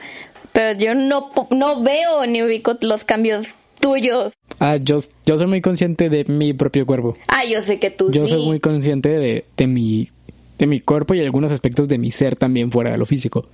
pero 0.53 0.79
yo 0.79 0.95
no, 0.95 1.31
no 1.49 1.81
veo 1.81 2.25
ni 2.27 2.41
ubico 2.43 2.77
los 2.79 3.03
cambios 3.03 3.57
tuyos. 3.83 4.33
Ah, 4.59 4.77
yo, 4.77 4.97
yo 5.25 5.37
soy 5.37 5.47
muy 5.47 5.61
consciente 5.61 6.09
de 6.09 6.25
mi 6.25 6.53
propio 6.53 6.85
cuerpo. 6.85 7.15
Ah, 7.27 7.43
yo 7.45 7.61
sé 7.61 7.79
que 7.79 7.91
tú 7.91 8.11
yo 8.11 8.27
soy 8.27 8.45
muy 8.45 8.59
consciente 8.59 9.09
de, 9.09 9.45
de, 9.57 9.67
mi, 9.67 10.09
de 10.57 10.67
mi 10.67 10.79
cuerpo 10.79 11.13
y 11.13 11.19
algunos 11.19 11.51
aspectos 11.51 11.87
de 11.87 11.97
mi 11.97 12.11
ser 12.11 12.35
también 12.35 12.71
fuera 12.71 12.91
de 12.91 12.97
lo 12.97 13.05
físico 13.05 13.45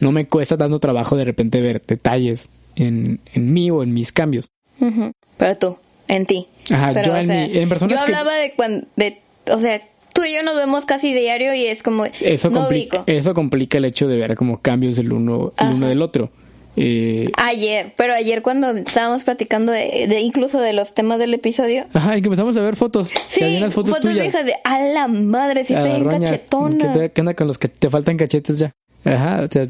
no 0.00 0.12
me 0.12 0.26
cuesta 0.26 0.56
tanto 0.56 0.78
trabajo 0.78 1.16
de 1.16 1.24
repente 1.24 1.60
ver 1.60 1.82
detalles 1.86 2.48
en, 2.74 3.20
en 3.32 3.52
mí 3.52 3.70
o 3.70 3.82
en 3.82 3.94
mis 3.94 4.12
cambios. 4.12 4.50
Pero 5.38 5.54
tú, 5.56 5.78
en 6.08 6.26
ti. 6.26 6.46
Ajá, 6.70 6.92
yo 7.02 7.16
en, 7.16 7.30
en 7.30 7.68
personas 7.68 7.96
Yo 7.96 8.02
hablaba 8.02 8.34
de 8.34 8.52
cuando, 8.54 8.86
de, 8.96 9.20
o 9.50 9.58
sea, 9.58 9.80
tú 10.12 10.24
y 10.24 10.34
yo 10.34 10.42
nos 10.42 10.56
vemos 10.56 10.84
casi 10.84 11.14
diario 11.14 11.54
y 11.54 11.66
es 11.66 11.82
como, 11.82 12.04
eso 12.04 12.50
complica, 12.50 13.04
Eso 13.06 13.34
complica 13.34 13.78
el 13.78 13.86
hecho 13.86 14.06
de 14.06 14.18
ver 14.18 14.34
como 14.34 14.60
cambios 14.60 14.98
el 14.98 15.12
uno, 15.12 15.52
el 15.58 15.68
uno 15.74 15.88
del 15.88 16.02
otro. 16.02 16.30
Eh, 16.76 17.30
ayer, 17.36 17.94
pero 17.96 18.14
ayer 18.14 18.42
cuando 18.42 18.70
estábamos 18.70 19.24
platicando 19.24 19.72
de, 19.72 20.20
incluso 20.20 20.60
de 20.60 20.72
los 20.72 20.94
temas 20.94 21.18
del 21.18 21.32
episodio. 21.34 21.86
Ajá, 21.94 22.16
y 22.16 22.22
que 22.22 22.26
empezamos 22.26 22.56
a 22.56 22.60
ver 22.60 22.76
fotos. 22.76 23.08
Sí, 23.28 23.60
fotos, 23.70 23.96
fotos 23.96 24.14
de 24.14 24.26
hijas 24.26 24.44
de 24.44 24.54
a 24.62 24.80
la 24.82 25.08
madre, 25.08 25.64
si 25.64 25.74
soy 25.74 26.04
cachetona. 26.04 26.92
¿Qué, 26.92 27.10
¿Qué 27.10 27.20
onda 27.20 27.34
con 27.34 27.46
los 27.46 27.58
que 27.58 27.68
te 27.68 27.88
faltan 27.88 28.16
cachetes 28.16 28.58
ya? 28.58 28.72
Ajá, 29.04 29.42
o 29.42 29.48
sea, 29.50 29.68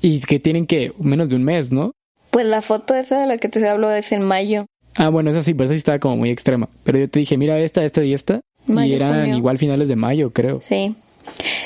y 0.00 0.20
que 0.20 0.38
tienen 0.38 0.66
que 0.66 0.92
menos 0.98 1.28
de 1.28 1.36
un 1.36 1.44
mes, 1.44 1.72
¿no? 1.72 1.92
Pues 2.30 2.46
la 2.46 2.62
foto 2.62 2.94
esa 2.94 3.18
de 3.20 3.26
la 3.26 3.38
que 3.38 3.48
te 3.48 3.66
hablo 3.66 3.90
es 3.90 4.12
en 4.12 4.22
mayo. 4.22 4.66
Ah, 4.94 5.08
bueno, 5.08 5.30
esa 5.30 5.42
sí, 5.42 5.54
pues 5.54 5.66
esa 5.66 5.74
sí 5.74 5.78
estaba 5.78 5.98
como 5.98 6.16
muy 6.16 6.30
extrema. 6.30 6.68
Pero 6.84 6.98
yo 6.98 7.08
te 7.08 7.18
dije, 7.18 7.36
mira 7.36 7.58
esta, 7.58 7.84
esta 7.84 8.04
y 8.04 8.12
esta. 8.12 8.40
y 8.66 8.92
eran 8.92 9.34
igual 9.34 9.58
finales 9.58 9.88
de 9.88 9.96
mayo, 9.96 10.32
creo. 10.32 10.60
Sí. 10.60 10.94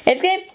Es 0.07 0.21
que 0.21 0.47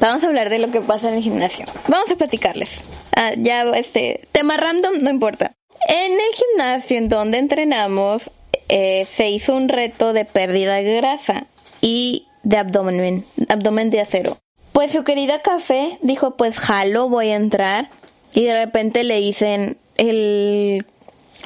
vamos 0.00 0.24
a 0.24 0.26
hablar 0.26 0.50
de 0.50 0.58
lo 0.58 0.70
que 0.70 0.80
pasa 0.80 1.08
en 1.08 1.14
el 1.14 1.22
gimnasio. 1.22 1.66
Vamos 1.88 2.10
a 2.10 2.16
platicarles. 2.16 2.80
Ah, 3.14 3.32
ya, 3.36 3.62
este, 3.74 4.28
tema 4.32 4.56
random, 4.56 4.98
no 5.00 5.10
importa. 5.10 5.52
En 5.88 6.12
el 6.12 6.34
gimnasio 6.34 6.98
en 6.98 7.08
donde 7.08 7.38
entrenamos, 7.38 8.30
eh, 8.68 9.06
se 9.08 9.30
hizo 9.30 9.54
un 9.54 9.68
reto 9.68 10.12
de 10.12 10.24
pérdida 10.24 10.74
de 10.76 10.96
grasa 10.96 11.46
y 11.80 12.26
de 12.42 12.56
abdomen, 12.56 13.24
abdomen 13.48 13.90
de 13.90 14.00
acero. 14.00 14.38
Pues 14.72 14.92
su 14.92 15.04
querida 15.04 15.40
café 15.40 15.98
dijo, 16.02 16.36
pues 16.36 16.58
jalo, 16.58 17.08
voy 17.08 17.30
a 17.30 17.36
entrar. 17.36 17.88
Y 18.34 18.44
de 18.44 18.64
repente 18.64 19.04
le 19.04 19.16
dicen, 19.16 19.78
el... 19.96 20.84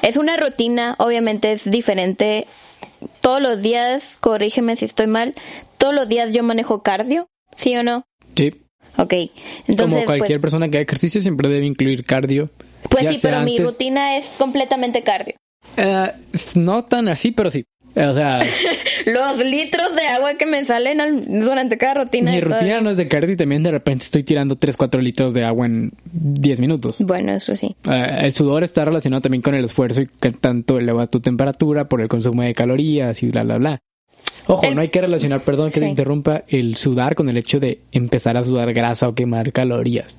es 0.01 0.17
una 0.17 0.35
rutina, 0.35 0.95
obviamente 0.97 1.53
es 1.53 1.69
diferente. 1.69 2.47
Todos 3.21 3.41
los 3.41 3.61
días, 3.61 4.17
corrígeme 4.19 4.75
si 4.75 4.85
estoy 4.85 5.07
mal, 5.07 5.35
todos 5.77 5.93
los 5.93 6.07
días 6.07 6.33
yo 6.33 6.43
manejo 6.43 6.83
cardio, 6.83 7.29
¿sí 7.55 7.75
o 7.77 7.83
no? 7.83 8.03
Sí. 8.35 8.53
Ok, 8.97 9.13
entonces... 9.67 9.95
Como 9.95 10.05
cualquier 10.05 10.39
pues 10.39 10.51
persona 10.51 10.69
que 10.69 10.77
haga 10.77 10.83
ejercicio 10.83 11.21
siempre 11.21 11.49
debe 11.49 11.65
incluir 11.65 12.03
cardio. 12.03 12.49
Pues 12.89 13.07
sí, 13.07 13.19
pero 13.21 13.41
mi 13.41 13.57
rutina 13.57 14.17
es 14.17 14.33
completamente 14.37 15.01
cardio. 15.01 15.35
Uh, 15.77 16.07
no 16.55 16.83
tan 16.85 17.07
así, 17.07 17.31
pero 17.31 17.51
sí. 17.51 17.63
O 17.95 18.13
sea, 18.13 18.39
los 19.05 19.45
litros 19.45 19.95
de 19.95 20.07
agua 20.07 20.35
que 20.35 20.45
me 20.45 20.63
salen 20.63 21.41
durante 21.41 21.77
cada 21.77 22.05
rutina. 22.05 22.31
Mi 22.31 22.39
rutina 22.39 22.79
no 22.79 22.91
es 22.91 22.97
de 22.97 23.07
cardio 23.07 23.33
y 23.33 23.37
también 23.37 23.63
de 23.63 23.71
repente 23.71 24.05
estoy 24.05 24.23
tirando 24.23 24.55
3, 24.55 24.77
4 24.77 25.01
litros 25.01 25.33
de 25.33 25.43
agua 25.43 25.65
en 25.65 25.91
10 26.13 26.59
minutos. 26.61 26.97
Bueno, 26.99 27.33
eso 27.33 27.53
sí. 27.55 27.75
Uh, 27.85 27.91
el 28.21 28.31
sudor 28.33 28.63
está 28.63 28.85
relacionado 28.85 29.21
también 29.21 29.41
con 29.41 29.55
el 29.55 29.65
esfuerzo 29.65 30.01
y 30.01 30.07
que 30.07 30.31
tanto 30.31 30.77
eleva 30.77 31.07
tu 31.07 31.19
temperatura 31.19 31.89
por 31.89 32.01
el 32.01 32.07
consumo 32.07 32.43
de 32.43 32.53
calorías 32.53 33.21
y 33.23 33.27
bla, 33.27 33.43
bla, 33.43 33.57
bla. 33.57 33.79
Ojo, 34.51 34.69
no 34.71 34.81
hay 34.81 34.89
que 34.89 35.01
relacionar, 35.01 35.41
perdón 35.41 35.71
que 35.71 35.79
te 35.79 35.87
interrumpa, 35.87 36.43
el 36.47 36.75
sudar 36.75 37.15
con 37.15 37.29
el 37.29 37.37
hecho 37.37 37.59
de 37.59 37.81
empezar 37.91 38.35
a 38.35 38.43
sudar 38.43 38.73
grasa 38.73 39.07
o 39.07 39.15
quemar 39.15 39.51
calorías. 39.53 40.17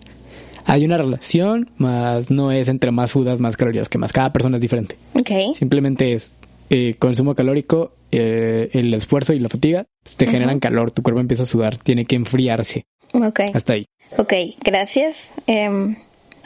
Hay 0.65 0.85
una 0.85 0.97
relación, 0.97 1.71
más 1.77 2.31
no 2.31 2.51
es 2.53 2.69
entre 2.69 2.93
más 2.93 3.11
sudas, 3.11 3.41
más 3.41 3.57
calorías 3.57 3.89
que 3.89 3.99
más. 3.99 4.13
Cada 4.13 4.33
persona 4.33 4.57
es 4.57 4.63
diferente. 4.63 4.97
Ok. 5.15 5.55
Simplemente 5.55 6.13
es 6.13 6.33
eh, 6.71 6.95
consumo 6.99 7.35
calórico, 7.35 7.93
eh, 8.11 8.71
el 8.73 8.95
esfuerzo 8.95 9.35
y 9.35 9.39
la 9.41 9.49
fatiga 9.49 9.87
pues, 10.03 10.17
te 10.17 10.27
generan 10.27 10.61
calor, 10.61 10.93
tu 10.93 11.03
cuerpo 11.03 11.21
empieza 11.21 11.43
a 11.43 11.47
sudar, 11.47 11.77
tiene 11.77 12.07
que 12.07 12.17
enfriarse. 12.17 12.87
Ok. 13.13 13.41
Hasta 13.53 13.75
ahí. 13.75 13.87
Ok, 14.17 14.33
gracias. 14.65 15.31
Em, 15.47 15.97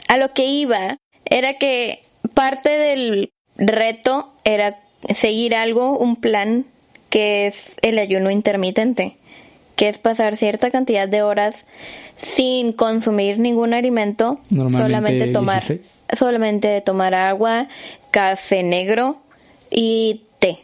a 0.09 0.17
lo 0.17 0.33
que 0.33 0.45
iba 0.45 0.97
era 1.23 1.57
que 1.57 1.99
parte 2.33 2.69
del 2.69 3.31
reto 3.55 4.33
era 4.43 4.79
seguir 5.13 5.55
algo, 5.55 5.97
un 5.97 6.15
plan 6.17 6.65
que 7.09 7.47
es 7.47 7.75
el 7.81 7.99
ayuno 7.99 8.31
intermitente, 8.31 9.17
que 9.75 9.89
es 9.89 9.97
pasar 9.97 10.37
cierta 10.37 10.71
cantidad 10.71 11.07
de 11.07 11.21
horas 11.21 11.65
sin 12.17 12.73
consumir 12.73 13.39
ningún 13.39 13.73
alimento, 13.73 14.39
solamente 14.49 15.27
tomar 15.27 15.63
solamente 16.15 16.81
tomar 16.81 17.13
agua, 17.13 17.67
café 18.11 18.63
negro 18.63 19.21
y 19.69 20.23
té, 20.39 20.59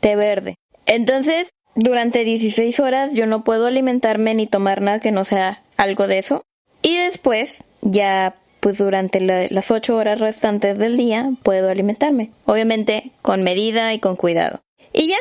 té 0.00 0.16
verde. 0.16 0.54
Entonces, 0.86 1.50
durante 1.74 2.24
16 2.24 2.78
horas 2.80 3.14
yo 3.14 3.26
no 3.26 3.44
puedo 3.44 3.66
alimentarme 3.66 4.34
ni 4.34 4.46
tomar 4.46 4.80
nada 4.80 5.00
que 5.00 5.12
no 5.12 5.24
sea 5.24 5.62
algo 5.76 6.06
de 6.06 6.18
eso. 6.18 6.42
Y 6.82 6.96
después, 6.96 7.64
ya 7.80 8.36
pues 8.60 8.78
durante 8.78 9.20
las 9.20 9.70
8 9.72 9.96
horas 9.96 10.20
restantes 10.20 10.78
del 10.78 10.96
día 10.96 11.32
puedo 11.42 11.68
alimentarme. 11.68 12.30
Obviamente 12.46 13.10
con 13.20 13.42
medida 13.42 13.92
y 13.92 13.98
con 13.98 14.14
cuidado. 14.14 14.60
Y 14.92 15.08
ya. 15.08 15.16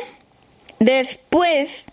Después 0.82 1.86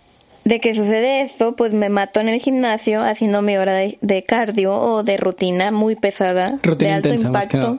de 0.45 0.61
que 0.61 0.74
sucede 0.74 1.20
esto, 1.20 1.55
pues 1.55 1.74
me 1.74 1.91
mato 1.91 2.20
en 2.20 2.28
el 2.30 2.41
gimnasio 2.41 3.03
haciendo 3.03 3.43
mi 3.43 3.57
hora 3.59 3.74
de, 3.74 3.99
de 4.01 4.24
cardio 4.24 4.74
o 4.74 5.03
de 5.03 5.18
rutina 5.18 5.70
muy 5.70 5.95
pesada, 5.95 6.59
Rutina 6.62 6.91
de 6.93 6.97
alto 6.97 7.09
intensa, 7.11 7.26
impacto. 7.28 7.78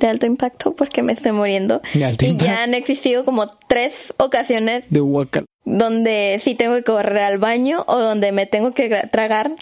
De 0.00 0.08
alto 0.08 0.26
impacto 0.26 0.74
porque 0.74 1.02
me 1.02 1.12
estoy 1.12 1.30
muriendo. 1.32 1.80
De 1.94 2.04
alto 2.04 2.24
y 2.26 2.30
impacto. 2.30 2.52
ya 2.52 2.62
han 2.64 2.74
existido 2.74 3.24
como 3.24 3.46
tres 3.68 4.12
ocasiones 4.18 4.84
De 4.90 5.00
Walker. 5.00 5.44
donde 5.64 6.38
sí 6.42 6.56
tengo 6.56 6.74
que 6.74 6.82
correr 6.82 7.18
al 7.18 7.38
baño 7.38 7.84
o 7.86 7.98
donde 7.98 8.32
me 8.32 8.46
tengo 8.46 8.72
que 8.74 8.88
tragar 9.12 9.52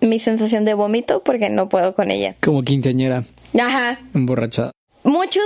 mi 0.00 0.18
sensación 0.18 0.64
de 0.64 0.74
vómito 0.74 1.22
porque 1.24 1.48
no 1.48 1.68
puedo 1.68 1.94
con 1.94 2.10
ella. 2.10 2.34
Como 2.42 2.62
quinceañera, 2.62 3.22
Ajá. 3.58 4.00
emborrachada. 4.14 4.72
Muchos, 5.04 5.44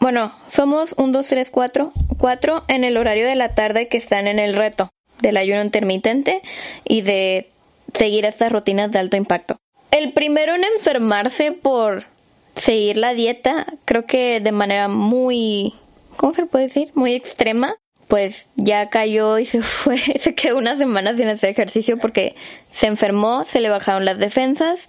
bueno, 0.00 0.32
somos 0.48 0.94
un, 0.96 1.12
dos, 1.12 1.26
tres, 1.26 1.50
cuatro, 1.50 1.92
cuatro 2.18 2.64
en 2.68 2.84
el 2.84 2.96
horario 2.96 3.26
de 3.26 3.34
la 3.34 3.54
tarde 3.54 3.88
que 3.88 3.96
están 3.96 4.26
en 4.26 4.38
el 4.38 4.54
reto 4.54 4.90
del 5.20 5.36
ayuno 5.36 5.62
intermitente 5.62 6.42
y 6.84 7.02
de 7.02 7.50
seguir 7.94 8.24
estas 8.24 8.52
rutinas 8.52 8.92
de 8.92 8.98
alto 8.98 9.16
impacto. 9.16 9.56
El 9.90 10.12
primero 10.12 10.54
en 10.54 10.64
enfermarse 10.64 11.52
por 11.52 12.04
seguir 12.54 12.96
la 12.96 13.14
dieta, 13.14 13.66
creo 13.84 14.04
que 14.04 14.40
de 14.40 14.52
manera 14.52 14.88
muy, 14.88 15.74
¿cómo 16.16 16.34
se 16.34 16.46
puede 16.46 16.66
decir? 16.66 16.90
Muy 16.94 17.14
extrema, 17.14 17.76
pues 18.06 18.48
ya 18.56 18.90
cayó 18.90 19.38
y 19.38 19.46
se 19.46 19.62
fue, 19.62 19.98
se 20.18 20.34
quedó 20.34 20.58
unas 20.58 20.78
semanas 20.78 21.16
sin 21.16 21.28
hacer 21.28 21.50
ejercicio 21.50 21.98
porque 21.98 22.34
se 22.72 22.86
enfermó, 22.86 23.44
se 23.44 23.60
le 23.60 23.70
bajaron 23.70 24.04
las 24.04 24.18
defensas 24.18 24.88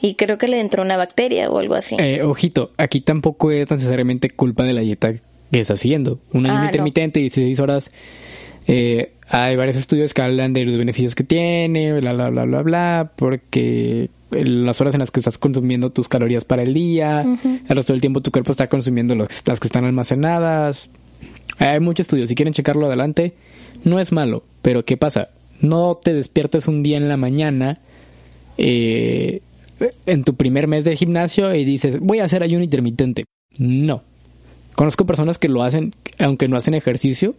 y 0.00 0.14
creo 0.14 0.38
que 0.38 0.48
le 0.48 0.60
entró 0.60 0.82
una 0.82 0.96
bacteria 0.96 1.50
o 1.50 1.58
algo 1.58 1.74
así. 1.74 1.96
Eh, 1.98 2.22
ojito, 2.22 2.72
aquí 2.76 3.00
tampoco 3.00 3.50
es 3.50 3.70
necesariamente 3.70 4.30
culpa 4.30 4.64
de 4.64 4.72
la 4.72 4.80
dieta 4.82 5.12
que 5.12 5.60
estás 5.60 5.80
siguiendo. 5.80 6.18
Un 6.32 6.46
ayuno 6.46 6.58
Ah, 6.58 6.62
no. 6.62 6.66
intermitente, 6.66 7.20
16 7.20 7.60
horas. 7.60 7.90
eh, 8.68 9.12
hay 9.28 9.56
varios 9.56 9.76
estudios 9.76 10.14
que 10.14 10.22
hablan 10.22 10.52
de 10.52 10.64
los 10.64 10.76
beneficios 10.78 11.14
que 11.16 11.24
tiene, 11.24 11.92
bla, 12.00 12.12
bla, 12.12 12.30
bla, 12.30 12.44
bla, 12.44 12.62
bla, 12.62 13.12
porque 13.16 14.08
las 14.30 14.80
horas 14.80 14.94
en 14.94 15.00
las 15.00 15.10
que 15.10 15.18
estás 15.20 15.36
consumiendo 15.38 15.90
tus 15.90 16.08
calorías 16.08 16.44
para 16.44 16.62
el 16.62 16.74
día, 16.74 17.22
el 17.68 17.76
resto 17.76 17.92
del 17.92 18.00
tiempo 18.00 18.20
tu 18.20 18.30
cuerpo 18.30 18.52
está 18.52 18.68
consumiendo 18.68 19.14
las 19.16 19.42
que 19.60 19.66
están 19.66 19.84
almacenadas. 19.84 20.90
Hay 21.58 21.80
muchos 21.80 22.04
estudios, 22.04 22.28
si 22.28 22.34
quieren 22.36 22.52
checarlo 22.54 22.86
adelante, 22.86 23.32
no 23.82 23.98
es 23.98 24.12
malo, 24.12 24.44
pero 24.62 24.84
¿qué 24.84 24.96
pasa? 24.96 25.30
No 25.60 25.94
te 25.96 26.12
despiertes 26.12 26.68
un 26.68 26.82
día 26.84 26.96
en 26.96 27.08
la 27.08 27.16
mañana 27.16 27.78
eh, 28.58 29.40
en 30.06 30.24
tu 30.24 30.34
primer 30.34 30.68
mes 30.68 30.84
de 30.84 30.96
gimnasio 30.96 31.54
y 31.54 31.64
dices, 31.64 31.98
voy 32.00 32.20
a 32.20 32.24
hacer 32.24 32.42
ayuno 32.42 32.64
intermitente. 32.64 33.24
No. 33.58 34.02
Conozco 34.74 35.06
personas 35.06 35.38
que 35.38 35.48
lo 35.48 35.62
hacen, 35.62 35.94
aunque 36.18 36.48
no 36.48 36.56
hacen 36.56 36.74
ejercicio, 36.74 37.34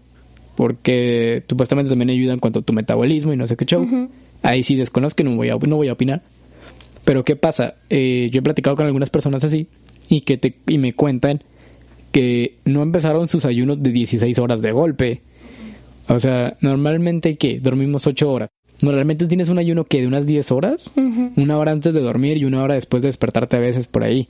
porque 0.56 1.44
supuestamente 1.48 1.90
también 1.90 2.10
ayuda 2.10 2.34
en 2.34 2.40
cuanto 2.40 2.60
a 2.60 2.62
tu 2.64 2.74
metabolismo 2.74 3.34
y 3.34 3.38
no 3.38 3.48
sé 3.48 3.56
qué 3.56 3.66
show. 3.66 3.88
Ahí 4.42 4.64
sí 4.64 4.76
desconozco, 4.76 5.24
no 5.24 5.36
voy 5.36 5.50
a, 5.50 5.56
no 5.56 5.76
voy 5.76 5.88
a 5.88 5.94
opinar. 5.94 6.24
Pero 7.06 7.24
¿qué 7.24 7.36
pasa? 7.36 7.76
Eh, 7.90 8.30
yo 8.32 8.40
he 8.40 8.44
platicado 8.44 8.76
con 8.76 8.86
algunas 8.86 9.10
personas 9.10 9.44
así 9.44 9.68
y 10.10 10.22
que 10.22 10.38
te, 10.38 10.56
y 10.68 10.78
me 10.78 10.94
cuentan 10.94 11.44
que 12.12 12.56
no 12.66 12.82
empezaron 12.82 13.28
sus 13.28 13.46
ayunos 13.46 13.82
de 13.82 13.92
16 13.92 14.40
horas 14.40 14.62
de 14.62 14.72
golpe. 14.72 15.22
O 16.08 16.20
sea, 16.20 16.58
normalmente 16.62 17.38
que 17.38 17.60
dormimos 17.60 18.08
8 18.08 18.32
horas. 18.32 18.50
Normalmente 18.82 19.26
tienes 19.26 19.50
un 19.50 19.58
ayuno 19.58 19.86
que 19.86 20.02
de 20.02 20.08
unas 20.08 20.26
10 20.26 20.52
horas, 20.52 20.92
una 21.36 21.58
hora 21.58 21.72
antes 21.72 21.94
de 21.94 22.00
dormir 22.00 22.38
y 22.38 22.46
una 22.46 22.62
hora 22.62 22.76
después 22.76 23.02
de 23.02 23.10
despertarte 23.10 23.58
a 23.58 23.60
veces 23.60 23.88
por 23.88 24.04
ahí. 24.04 24.28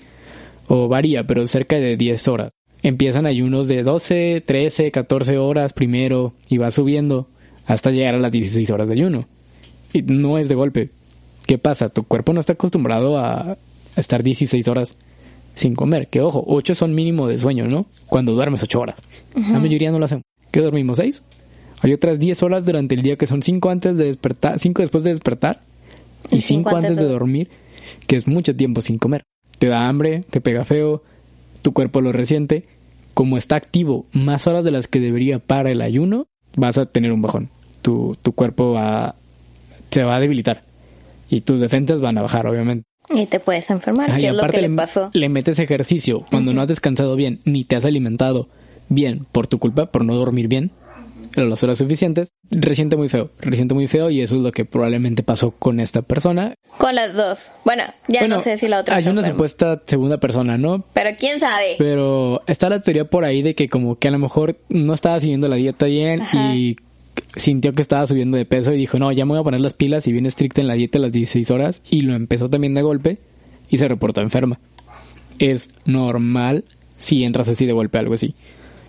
O 0.67 0.87
varía, 0.87 1.25
pero 1.25 1.47
cerca 1.47 1.77
de 1.77 1.97
10 1.97 2.27
horas. 2.27 2.51
Empiezan 2.83 3.25
ayunos 3.25 3.67
de 3.67 3.83
12, 3.83 4.43
13, 4.45 4.91
14 4.91 5.37
horas 5.37 5.73
primero 5.73 6.33
y 6.49 6.57
va 6.57 6.71
subiendo 6.71 7.27
hasta 7.65 7.91
llegar 7.91 8.15
a 8.15 8.19
las 8.19 8.31
16 8.31 8.69
horas 8.71 8.87
de 8.87 8.93
ayuno. 8.93 9.27
Y 9.93 10.01
no 10.03 10.37
es 10.37 10.47
de 10.47 10.55
golpe. 10.55 10.89
¿Qué 11.45 11.57
pasa? 11.57 11.89
Tu 11.89 12.03
cuerpo 12.03 12.33
no 12.33 12.39
está 12.39 12.53
acostumbrado 12.53 13.17
a 13.17 13.57
estar 13.95 14.23
16 14.23 14.67
horas 14.67 14.97
sin 15.55 15.75
comer. 15.75 16.07
Que 16.07 16.21
ojo, 16.21 16.43
8 16.47 16.75
son 16.75 16.93
mínimo 16.93 17.27
de 17.27 17.37
sueño, 17.37 17.67
¿no? 17.67 17.87
Cuando 18.05 18.33
duermes 18.33 18.63
8 18.63 18.79
horas. 18.79 18.95
La 19.51 19.59
mayoría 19.59 19.91
no 19.91 19.99
lo 19.99 20.05
hacen. 20.05 20.21
¿Qué 20.51 20.61
dormimos? 20.61 20.99
¿6? 20.99 21.21
Hay 21.81 21.93
otras 21.93 22.19
10 22.19 22.43
horas 22.43 22.65
durante 22.65 22.95
el 22.95 23.01
día 23.01 23.17
que 23.17 23.27
son 23.27 23.41
5 23.41 23.69
antes 23.69 23.97
de 23.97 24.05
despertar, 24.05 24.59
5 24.59 24.81
después 24.81 25.03
de 25.03 25.11
despertar 25.11 25.61
y 26.31 26.37
Y 26.37 26.41
5 26.41 26.69
cinco 26.69 26.75
antes 26.75 26.95
de 26.95 27.03
dormir, 27.03 27.49
que 28.07 28.15
es 28.15 28.27
mucho 28.27 28.55
tiempo 28.55 28.81
sin 28.81 28.97
comer. 28.97 29.23
Te 29.59 29.67
da 29.67 29.87
hambre, 29.87 30.21
te 30.29 30.41
pega 30.41 30.65
feo, 30.65 31.03
tu 31.61 31.73
cuerpo 31.73 32.01
lo 32.01 32.11
resiente. 32.11 32.65
Como 33.13 33.37
está 33.37 33.55
activo 33.55 34.05
más 34.11 34.45
horas 34.47 34.63
de 34.63 34.71
las 34.71 34.87
que 34.87 34.99
debería 34.99 35.39
para 35.39 35.71
el 35.71 35.81
ayuno, 35.81 36.27
vas 36.55 36.77
a 36.77 36.85
tener 36.85 37.11
un 37.11 37.21
bajón. 37.21 37.49
Tu, 37.81 38.15
tu 38.21 38.33
cuerpo 38.33 38.73
va, 38.73 39.15
se 39.89 40.03
va 40.03 40.17
a 40.17 40.19
debilitar 40.19 40.63
y 41.29 41.41
tus 41.41 41.59
defensas 41.59 42.01
van 42.01 42.17
a 42.17 42.21
bajar, 42.21 42.47
obviamente. 42.47 42.85
Y 43.09 43.25
te 43.25 43.39
puedes 43.39 43.69
enfermar, 43.69 44.15
que 44.19 44.27
es 44.27 44.35
lo 44.35 44.47
que 44.47 44.61
le 44.61 44.69
pasó. 44.69 45.09
le 45.13 45.29
metes 45.29 45.59
ejercicio 45.59 46.25
cuando 46.29 46.53
no 46.53 46.61
has 46.61 46.67
descansado 46.67 47.15
bien, 47.15 47.39
ni 47.45 47.63
te 47.63 47.75
has 47.75 47.85
alimentado 47.85 48.49
bien 48.89 49.25
por 49.31 49.47
tu 49.47 49.59
culpa, 49.59 49.87
por 49.87 50.03
no 50.03 50.15
dormir 50.15 50.47
bien, 50.47 50.71
a 51.45 51.49
las 51.49 51.63
horas 51.63 51.77
suficientes, 51.77 52.33
resiente 52.49 52.95
muy 52.95 53.09
feo, 53.09 53.29
resiente 53.39 53.73
muy 53.73 53.87
feo 53.87 54.09
y 54.09 54.21
eso 54.21 54.35
es 54.35 54.41
lo 54.41 54.51
que 54.51 54.65
probablemente 54.65 55.23
pasó 55.23 55.51
con 55.51 55.79
esta 55.79 56.01
persona. 56.01 56.53
Con 56.77 56.95
las 56.95 57.13
dos. 57.13 57.51
Bueno, 57.65 57.83
ya 58.07 58.21
Bueno, 58.21 58.37
no 58.37 58.43
sé 58.43 58.57
si 58.57 58.67
la 58.67 58.79
otra 58.79 58.95
Hay 58.95 59.07
una 59.07 59.25
supuesta 59.25 59.81
segunda 59.85 60.19
persona, 60.19 60.57
¿no? 60.57 60.83
Pero 60.93 61.11
quién 61.17 61.39
sabe. 61.39 61.75
Pero 61.77 62.41
está 62.47 62.69
la 62.69 62.81
teoría 62.81 63.05
por 63.05 63.25
ahí 63.25 63.41
de 63.41 63.55
que 63.55 63.69
como 63.69 63.97
que 63.97 64.07
a 64.07 64.11
lo 64.11 64.19
mejor 64.19 64.57
no 64.69 64.93
estaba 64.93 65.19
siguiendo 65.19 65.47
la 65.47 65.55
dieta 65.55 65.85
bien 65.85 66.21
Ajá. 66.21 66.55
y 66.55 66.77
sintió 67.35 67.73
que 67.73 67.81
estaba 67.81 68.05
subiendo 68.07 68.37
de 68.37 68.45
peso 68.45 68.73
y 68.73 68.77
dijo, 68.77 68.99
no, 68.99 69.11
ya 69.11 69.25
me 69.25 69.31
voy 69.31 69.39
a 69.39 69.43
poner 69.43 69.61
las 69.61 69.73
pilas 69.73 70.07
y 70.07 70.11
bien 70.11 70.25
estricta 70.25 70.61
en 70.61 70.67
la 70.67 70.75
dieta 70.75 70.99
las 70.99 71.11
16 71.11 71.49
horas 71.51 71.81
y 71.89 72.01
lo 72.01 72.15
empezó 72.15 72.49
también 72.49 72.73
de 72.73 72.81
golpe 72.81 73.17
y 73.69 73.77
se 73.77 73.87
reportó 73.87 74.21
enferma. 74.21 74.59
Es 75.39 75.71
normal 75.85 76.63
si 76.97 77.23
entras 77.23 77.47
así 77.47 77.65
de 77.65 77.73
golpe, 77.73 77.97
algo 77.97 78.13
así. 78.13 78.33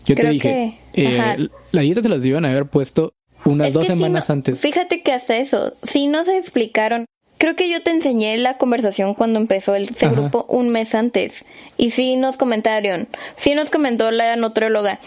Yo 0.08 0.14
Creo 0.16 0.28
te 0.28 0.32
dije, 0.32 0.78
que- 0.92 1.06
eh, 1.16 1.48
la 1.72 1.82
dieta 1.82 2.02
te 2.02 2.08
las 2.08 2.22
debían 2.22 2.44
haber 2.44 2.66
puesto 2.66 3.14
unas 3.44 3.68
Es 3.68 3.74
dos 3.74 3.86
semanas 3.86 4.28
no- 4.28 4.32
antes. 4.32 4.58
Fíjate 4.58 5.02
que 5.02 5.12
hasta 5.12 5.36
eso, 5.36 5.74
si 5.84 6.06
no 6.08 6.24
se 6.24 6.36
explicaron. 6.38 7.04
Creo 7.40 7.54
que 7.54 7.70
yo 7.70 7.80
te 7.84 7.92
enseñé 7.92 8.36
la 8.38 8.54
conversación 8.54 9.14
cuando 9.14 9.38
empezó 9.38 9.76
el, 9.76 9.84
ese 9.84 10.06
Ajá. 10.06 10.14
grupo 10.16 10.44
un 10.48 10.70
mes 10.70 10.96
antes. 10.96 11.44
Y 11.76 11.90
sí 11.90 12.16
nos 12.16 12.36
comentaron, 12.36 13.06
sí 13.36 13.54
nos 13.54 13.70
comentó 13.70 14.10
la 14.10 14.34
nutrióloga, 14.34 14.98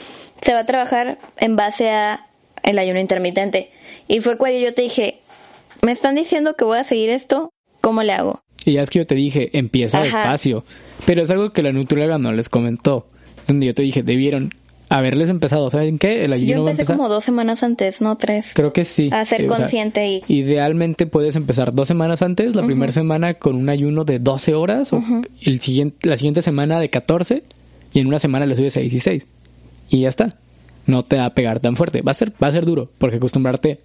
se 0.42 0.54
va 0.54 0.60
a 0.60 0.66
trabajar 0.66 1.20
en 1.38 1.58
base 1.58 1.90
a 1.90 2.28
el 2.64 2.80
ayuno 2.80 3.02
intermitente. 3.02 3.70
Y 4.08 4.22
fue 4.22 4.38
cuando 4.38 4.60
yo 4.60 4.74
te 4.74 4.84
dije, 4.84 5.20
me 5.82 5.92
están 5.92 6.16
diciendo 6.16 6.56
que 6.56 6.64
voy 6.64 6.78
a 6.78 6.86
seguir 6.86 7.10
esto, 7.10 7.50
¿cómo 7.82 8.02
le 8.02 8.14
hago? 8.14 8.40
Y 8.64 8.74
ya 8.74 8.84
es 8.84 8.90
que 8.90 9.00
yo 9.00 9.08
te 9.08 9.16
dije, 9.16 9.50
empieza 9.58 9.98
Ajá. 9.98 10.06
despacio. 10.06 10.64
Pero 11.06 11.24
es 11.24 11.30
algo 11.32 11.52
que 11.52 11.64
la 11.64 11.74
nutrióloga 11.74 12.18
no 12.18 12.32
les 12.32 12.48
comentó. 12.48 13.08
Donde 13.48 13.66
yo 13.66 13.74
te 13.74 13.82
dije, 13.82 14.04
debieron 14.04 14.54
haberles 14.92 15.30
empezado. 15.30 15.70
¿Saben 15.70 15.98
qué? 15.98 16.26
El 16.26 16.34
ayuno 16.34 16.52
Yo 16.52 16.64
va 16.64 16.70
a 16.70 16.72
empecé 16.72 16.94
como 16.94 17.08
dos 17.08 17.24
semanas 17.24 17.64
antes, 17.64 18.02
no 18.02 18.18
tres. 18.18 18.52
Creo 18.54 18.74
que 18.74 18.84
sí. 18.84 19.10
A 19.12 19.24
ser 19.24 19.42
Eh, 19.42 19.46
o 19.46 19.48
sea, 19.48 19.58
consciente 19.58 20.06
y... 20.08 20.24
Idealmente 20.28 21.08
puedes 21.08 21.38
empezar 21.38 21.74
dos 21.74 21.88
semanas 21.88 22.22
antes, 22.22 22.54
la 22.56 22.64
primera 22.64 22.92
semana 22.92 23.36
con 23.36 23.56
un 23.56 23.70
ayuno 23.70 24.04
de 24.04 24.20
12 24.20 24.54
horas, 24.54 24.92
o 24.92 25.02
el 25.44 25.62
siguiente, 25.62 26.10
la 26.10 26.18
siguiente 26.18 26.42
semana 26.42 26.80
de 26.80 26.90
14, 26.90 27.42
y 27.94 28.00
en 28.00 28.08
una 28.08 28.20
semana 28.20 28.46
le 28.46 28.56
subes 28.58 28.76
a 28.76 28.82
16. 28.82 29.26
Y 29.90 30.02
ya 30.02 30.10
está. 30.10 30.36
No 30.86 31.04
te 31.04 31.18
va 31.18 31.26
a 31.26 31.34
pegar 31.34 31.62
tan 31.62 31.78
fuerte. 31.78 32.02
Va 32.02 32.12
a 32.12 32.16
ser, 32.16 32.34
va 32.44 32.48
a 32.48 32.52
ser 32.52 32.66
duro, 32.66 32.90
porque 32.98 33.16
acostumbrarte 33.16 33.80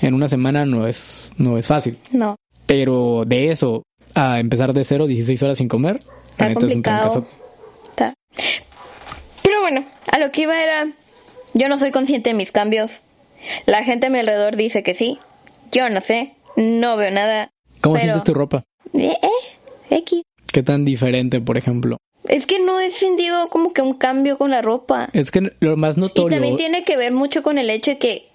en 0.00 0.14
una 0.14 0.28
semana 0.28 0.66
no 0.66 0.88
es, 0.88 1.30
no 1.36 1.56
es 1.56 1.68
fácil. 1.68 1.98
No, 2.10 2.34
Pero 2.66 3.24
de 3.26 3.52
eso 3.52 3.84
a 4.14 4.40
empezar 4.40 4.72
de 4.72 4.82
cero, 4.82 5.06
16 5.06 5.40
horas 5.44 5.58
sin 5.58 5.68
comer, 5.68 6.00
está 6.32 6.48
neta 6.48 6.66
es 6.66 6.74
un 6.74 6.82
complicado. 6.82 7.10
trancazo. 7.12 7.26
Está. 7.90 8.14
Pero 9.42 9.57
bueno, 9.70 9.86
a 10.10 10.18
lo 10.18 10.32
que 10.32 10.42
iba 10.42 10.62
era, 10.62 10.88
yo 11.54 11.68
no 11.68 11.78
soy 11.78 11.90
consciente 11.90 12.30
de 12.30 12.34
mis 12.34 12.52
cambios. 12.52 13.02
La 13.66 13.84
gente 13.84 14.06
a 14.06 14.10
mi 14.10 14.18
alrededor 14.18 14.56
dice 14.56 14.82
que 14.82 14.94
sí. 14.94 15.18
Yo 15.72 15.90
no 15.90 16.00
sé, 16.00 16.34
no 16.56 16.96
veo 16.96 17.10
nada. 17.10 17.50
¿Cómo 17.82 17.94
pero- 17.94 18.04
sientes 18.04 18.24
tu 18.24 18.32
ropa? 18.34 18.64
Eh, 18.94 19.14
eh, 19.22 19.96
X. 19.96 20.22
¿Qué 20.50 20.62
tan 20.62 20.84
diferente, 20.86 21.40
por 21.42 21.58
ejemplo? 21.58 21.98
Es 22.26 22.46
que 22.46 22.58
no 22.58 22.80
he 22.80 22.90
sentido 22.90 23.48
como 23.48 23.72
que 23.74 23.82
un 23.82 23.94
cambio 23.94 24.38
con 24.38 24.50
la 24.50 24.62
ropa. 24.62 25.10
Es 25.12 25.30
que 25.30 25.52
lo 25.60 25.76
más 25.76 25.96
Y 25.98 26.00
notorio... 26.00 26.30
también 26.36 26.56
tiene 26.56 26.82
que 26.84 26.96
ver 26.96 27.12
mucho 27.12 27.42
con 27.42 27.58
el 27.58 27.68
hecho 27.70 27.90
de 27.92 27.98
que 27.98 28.28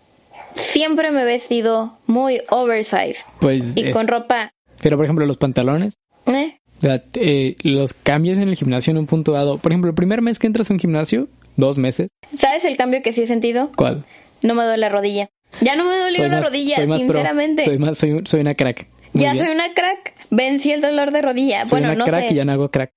siempre 0.55 1.09
me 1.11 1.21
he 1.23 1.25
vestido 1.25 1.97
muy 2.05 2.41
oversized. 2.49 3.17
Pues, 3.39 3.75
Y 3.75 3.87
eh, 3.87 3.91
con 3.91 4.07
ropa... 4.07 4.51
pero 4.81 4.97
por 4.97 5.05
ejemplo 5.05 5.25
los 5.25 5.37
pantalones, 5.37 5.95
eh, 6.27 6.59
sea, 6.83 7.03
eh, 7.15 7.55
los 7.63 7.93
cambios 7.93 8.37
en 8.37 8.49
el 8.49 8.55
gimnasio 8.55 8.91
en 8.91 8.97
un 8.97 9.05
punto 9.07 9.31
dado. 9.31 9.57
Por 9.57 9.71
ejemplo, 9.71 9.89
el 9.89 9.95
primer 9.95 10.21
mes 10.21 10.39
que 10.39 10.47
entras 10.47 10.69
a 10.69 10.73
un 10.73 10.79
gimnasio, 10.79 11.27
dos 11.57 11.77
meses. 11.77 12.09
¿Sabes 12.37 12.65
el 12.65 12.77
cambio 12.77 13.01
que 13.01 13.13
sí 13.13 13.21
he 13.23 13.27
sentido? 13.27 13.71
¿Cuál? 13.75 14.05
No 14.41 14.53
me 14.55 14.63
duele 14.63 14.77
la 14.77 14.89
rodilla. 14.89 15.29
Ya 15.61 15.75
no 15.75 15.83
me 15.85 15.95
duele 15.97 16.17
Soy 16.17 16.29
la 16.29 16.41
rodilla, 16.41 16.75
soy 16.77 16.87
más 16.87 17.01
pro. 17.01 17.13
sinceramente. 17.13 17.65
Soy, 17.65 17.77
más, 17.77 17.97
soy, 17.97 18.11
un- 18.11 18.25
soy 18.27 18.41
una 18.41 18.55
crack. 18.55 18.87
Muy 19.13 19.23
ya 19.23 19.33
bien. 19.33 19.45
soy 19.45 19.55
una 19.55 19.73
crack. 19.73 20.13
Vencí 20.31 20.71
el 20.71 20.81
dolor 20.81 21.11
de 21.11 21.21
rodilla. 21.21 21.61
Soy 21.61 21.69
bueno, 21.79 21.87
una 21.89 21.95
no 21.95 22.05
crack 22.05 22.27
sé. 22.27 22.33
y 22.33 22.35
ya 22.37 22.45
no 22.45 22.51
hago 22.53 22.69
crack. 22.71 22.91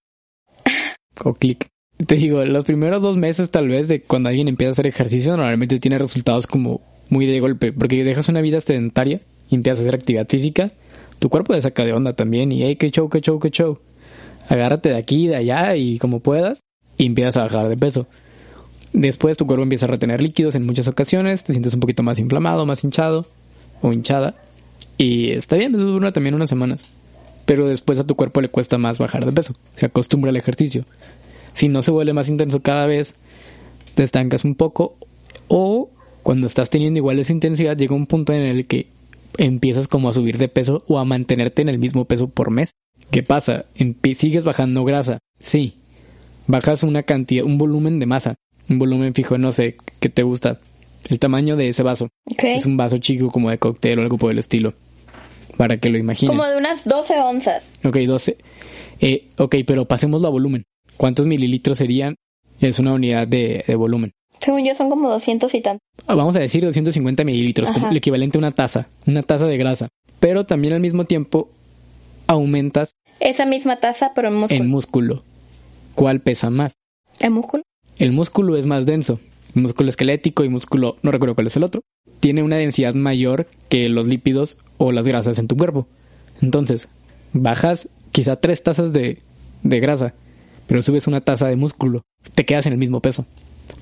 o 1.24 1.34
clic. 1.34 1.68
Te 2.06 2.16
digo, 2.16 2.44
los 2.44 2.64
primeros 2.64 3.00
dos 3.02 3.16
meses 3.16 3.50
tal 3.50 3.68
vez 3.68 3.88
de 3.88 4.02
cuando 4.02 4.28
alguien 4.28 4.48
empieza 4.48 4.70
a 4.70 4.72
hacer 4.72 4.86
ejercicio, 4.86 5.30
normalmente 5.36 5.78
tiene 5.80 5.98
resultados 5.98 6.46
como 6.46 6.80
muy 7.08 7.24
de 7.26 7.40
golpe, 7.40 7.72
porque 7.72 8.04
dejas 8.04 8.28
una 8.28 8.40
vida 8.42 8.60
sedentaria 8.60 9.20
y 9.48 9.54
empiezas 9.54 9.80
a 9.80 9.82
hacer 9.82 9.94
actividad 9.94 10.26
física, 10.28 10.72
tu 11.18 11.28
cuerpo 11.28 11.54
te 11.54 11.62
saca 11.62 11.84
de 11.84 11.92
onda 11.92 12.12
también 12.12 12.52
y 12.52 12.62
hey, 12.62 12.76
qué 12.76 12.90
show, 12.90 13.08
qué 13.08 13.20
show, 13.20 13.38
qué 13.38 13.50
show. 13.50 13.78
Agárrate 14.48 14.90
de 14.90 14.96
aquí, 14.96 15.26
de 15.26 15.36
allá 15.36 15.76
y 15.76 15.98
como 15.98 16.20
puedas 16.20 16.60
y 16.98 17.06
empiezas 17.06 17.36
a 17.36 17.42
bajar 17.42 17.68
de 17.68 17.76
peso. 17.76 18.06
Después 18.92 19.36
tu 19.36 19.46
cuerpo 19.46 19.62
empieza 19.62 19.86
a 19.86 19.88
retener 19.88 20.20
líquidos 20.20 20.54
en 20.54 20.64
muchas 20.64 20.88
ocasiones, 20.88 21.44
te 21.44 21.52
sientes 21.52 21.74
un 21.74 21.80
poquito 21.80 22.02
más 22.02 22.18
inflamado, 22.18 22.64
más 22.64 22.82
hinchado 22.84 23.26
o 23.82 23.92
hinchada. 23.92 24.34
Y 24.98 25.32
está 25.32 25.56
bien, 25.56 25.74
eso 25.74 25.84
dura 25.84 26.12
también 26.12 26.34
unas 26.34 26.48
semanas. 26.48 26.86
Pero 27.44 27.68
después 27.68 27.98
a 28.00 28.06
tu 28.06 28.14
cuerpo 28.14 28.40
le 28.40 28.48
cuesta 28.48 28.78
más 28.78 28.98
bajar 28.98 29.24
de 29.24 29.32
peso, 29.32 29.54
se 29.74 29.86
acostumbra 29.86 30.30
al 30.30 30.36
ejercicio. 30.36 30.84
Si 31.52 31.68
no 31.68 31.82
se 31.82 31.90
vuelve 31.90 32.12
más 32.12 32.28
intenso 32.28 32.60
cada 32.60 32.86
vez, 32.86 33.14
te 33.94 34.02
estancas 34.02 34.44
un 34.44 34.54
poco 34.54 34.96
o 35.48 35.90
cuando 36.22 36.46
estás 36.46 36.70
teniendo 36.70 36.98
igual 36.98 37.18
esa 37.18 37.32
intensidad 37.32 37.76
llega 37.76 37.94
un 37.94 38.06
punto 38.06 38.32
en 38.32 38.42
el 38.42 38.66
que 38.66 38.88
empiezas 39.38 39.88
como 39.88 40.08
a 40.08 40.12
subir 40.12 40.38
de 40.38 40.48
peso 40.48 40.84
o 40.88 40.98
a 40.98 41.04
mantenerte 41.04 41.62
en 41.62 41.68
el 41.68 41.78
mismo 41.78 42.04
peso 42.04 42.28
por 42.28 42.50
mes. 42.50 42.70
¿Qué 43.10 43.22
pasa? 43.22 43.66
sigues 44.14 44.44
bajando 44.44 44.84
grasa, 44.84 45.18
sí. 45.38 45.74
Bajas 46.46 46.82
una 46.82 47.02
cantidad, 47.02 47.44
un 47.44 47.58
volumen 47.58 47.98
de 47.98 48.06
masa, 48.06 48.36
un 48.68 48.78
volumen 48.78 49.14
fijo, 49.14 49.38
no 49.38 49.52
sé, 49.52 49.76
¿qué 50.00 50.08
te 50.08 50.22
gusta? 50.22 50.60
El 51.08 51.18
tamaño 51.18 51.56
de 51.56 51.68
ese 51.68 51.82
vaso. 51.82 52.08
Es 52.38 52.66
un 52.66 52.76
vaso 52.76 52.98
chico 52.98 53.30
como 53.30 53.50
de 53.50 53.58
cóctel 53.58 53.98
o 53.98 54.02
algo 54.02 54.18
por 54.18 54.32
el 54.32 54.38
estilo. 54.38 54.74
Para 55.56 55.78
que 55.78 55.88
lo 55.88 55.98
imagines. 55.98 56.30
Como 56.30 56.44
de 56.44 56.56
unas 56.56 56.84
12 56.84 57.20
onzas. 57.20 57.64
Ok, 57.84 57.96
12. 57.96 58.36
Eh, 59.00 59.28
ok, 59.38 59.56
pero 59.66 59.86
pasémoslo 59.86 60.28
a 60.28 60.30
volumen. 60.30 60.64
¿Cuántos 60.96 61.26
mililitros 61.26 61.78
serían? 61.78 62.16
Es 62.60 62.78
una 62.78 62.92
unidad 62.92 63.28
de, 63.28 63.64
volumen. 63.76 64.12
Según 64.40 64.64
yo 64.64 64.74
son 64.74 64.90
como 64.90 65.08
200 65.08 65.54
y 65.54 65.60
tanto. 65.60 65.80
Ah, 66.06 66.14
vamos 66.14 66.36
a 66.36 66.40
decir 66.40 66.64
250 66.64 67.24
mililitros, 67.24 67.70
como 67.70 67.88
el 67.88 67.96
equivalente 67.96 68.38
a 68.38 68.40
una 68.40 68.52
taza. 68.52 68.88
Una 69.06 69.22
taza 69.22 69.46
de 69.46 69.56
grasa. 69.56 69.88
Pero 70.20 70.46
también 70.46 70.74
al 70.74 70.80
mismo 70.80 71.04
tiempo 71.04 71.48
aumentas... 72.26 72.92
Esa 73.20 73.46
misma 73.46 73.76
taza, 73.76 74.12
pero 74.14 74.28
en 74.28 74.34
músculo. 74.34 74.60
En 74.60 74.68
músculo. 74.68 75.22
¿Cuál 75.94 76.20
pesa 76.20 76.50
más? 76.50 76.74
¿El 77.20 77.30
músculo? 77.30 77.62
El 77.98 78.12
músculo 78.12 78.56
es 78.56 78.66
más 78.66 78.84
denso 78.84 79.18
músculo 79.56 79.88
esquelético 79.88 80.44
y 80.44 80.48
músculo, 80.48 80.96
no 81.02 81.10
recuerdo 81.10 81.34
cuál 81.34 81.46
es 81.46 81.56
el 81.56 81.64
otro, 81.64 81.82
tiene 82.20 82.42
una 82.42 82.56
densidad 82.56 82.94
mayor 82.94 83.48
que 83.68 83.88
los 83.88 84.06
lípidos 84.06 84.58
o 84.78 84.92
las 84.92 85.06
grasas 85.06 85.38
en 85.38 85.48
tu 85.48 85.56
cuerpo. 85.56 85.86
Entonces, 86.42 86.88
bajas 87.32 87.88
quizá 88.12 88.36
tres 88.36 88.62
tazas 88.62 88.92
de, 88.92 89.18
de 89.62 89.80
grasa, 89.80 90.14
pero 90.66 90.82
subes 90.82 91.06
una 91.06 91.20
taza 91.20 91.48
de 91.48 91.56
músculo, 91.56 92.02
te 92.34 92.44
quedas 92.44 92.66
en 92.66 92.72
el 92.72 92.78
mismo 92.78 93.00
peso, 93.00 93.26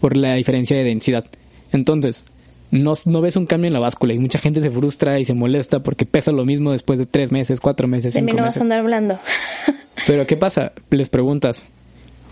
por 0.00 0.16
la 0.16 0.34
diferencia 0.34 0.76
de 0.76 0.84
densidad. 0.84 1.26
Entonces, 1.72 2.24
no, 2.70 2.94
no, 3.06 3.20
ves 3.20 3.36
un 3.36 3.46
cambio 3.46 3.68
en 3.68 3.72
la 3.72 3.80
báscula 3.80 4.14
y 4.14 4.18
mucha 4.18 4.38
gente 4.38 4.60
se 4.60 4.70
frustra 4.70 5.18
y 5.20 5.24
se 5.24 5.34
molesta 5.34 5.82
porque 5.82 6.06
pesa 6.06 6.32
lo 6.32 6.44
mismo 6.44 6.72
después 6.72 6.98
de 6.98 7.06
tres 7.06 7.30
meses, 7.30 7.60
cuatro 7.60 7.86
meses. 7.86 8.14
De 8.14 8.22
mí 8.22 8.32
no 8.32 8.42
vas 8.42 8.56
a 8.56 8.60
andar 8.60 8.80
hablando. 8.80 9.18
Pero 10.06 10.26
¿qué 10.26 10.36
pasa? 10.36 10.72
Les 10.90 11.08
preguntas, 11.08 11.68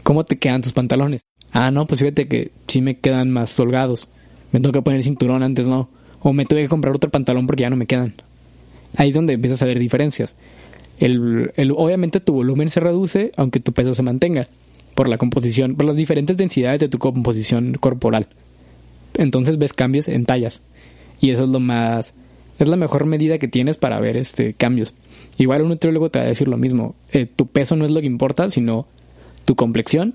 ¿cómo 0.02 0.24
te 0.24 0.38
quedan 0.38 0.62
tus 0.62 0.72
pantalones? 0.72 1.22
Ah, 1.52 1.70
no, 1.70 1.86
pues 1.86 2.00
fíjate 2.00 2.28
que 2.28 2.50
sí 2.66 2.80
me 2.80 2.98
quedan 2.98 3.30
más 3.30 3.58
holgados. 3.60 4.08
Me 4.50 4.60
tengo 4.60 4.72
que 4.72 4.82
poner 4.82 5.02
cinturón 5.02 5.42
antes, 5.42 5.66
no. 5.68 5.88
O 6.20 6.32
me 6.32 6.44
tuve 6.44 6.62
que 6.62 6.68
comprar 6.68 6.94
otro 6.94 7.10
pantalón 7.10 7.46
porque 7.46 7.62
ya 7.62 7.70
no 7.70 7.76
me 7.76 7.86
quedan. 7.86 8.14
Ahí 8.96 9.10
es 9.10 9.14
donde 9.14 9.34
empiezas 9.34 9.62
a 9.62 9.66
ver 9.66 9.78
diferencias. 9.78 10.34
El, 10.98 11.52
el, 11.56 11.72
obviamente 11.72 12.20
tu 12.20 12.32
volumen 12.32 12.68
se 12.68 12.80
reduce 12.80 13.32
aunque 13.36 13.60
tu 13.60 13.72
peso 13.72 13.94
se 13.94 14.02
mantenga 14.02 14.48
por 14.94 15.08
la 15.08 15.18
composición, 15.18 15.74
por 15.74 15.86
las 15.86 15.96
diferentes 15.96 16.36
densidades 16.36 16.80
de 16.80 16.88
tu 16.88 16.98
composición 16.98 17.74
corporal. 17.74 18.26
Entonces 19.14 19.58
ves 19.58 19.72
cambios 19.72 20.08
en 20.08 20.24
tallas. 20.24 20.62
Y 21.20 21.30
eso 21.30 21.44
es 21.44 21.48
lo 21.48 21.60
más, 21.60 22.14
es 22.58 22.68
la 22.68 22.76
mejor 22.76 23.06
medida 23.06 23.38
que 23.38 23.48
tienes 23.48 23.76
para 23.76 24.00
ver 24.00 24.16
este 24.16 24.54
cambios. 24.54 24.94
Igual 25.38 25.62
un 25.62 25.68
nutriólogo 25.68 26.10
te 26.10 26.18
va 26.18 26.24
a 26.24 26.28
decir 26.28 26.48
lo 26.48 26.56
mismo. 26.56 26.94
Eh, 27.12 27.26
tu 27.26 27.46
peso 27.46 27.76
no 27.76 27.84
es 27.84 27.90
lo 27.90 28.00
que 28.00 28.06
importa, 28.06 28.48
sino 28.48 28.86
tu 29.44 29.56
complexión 29.56 30.14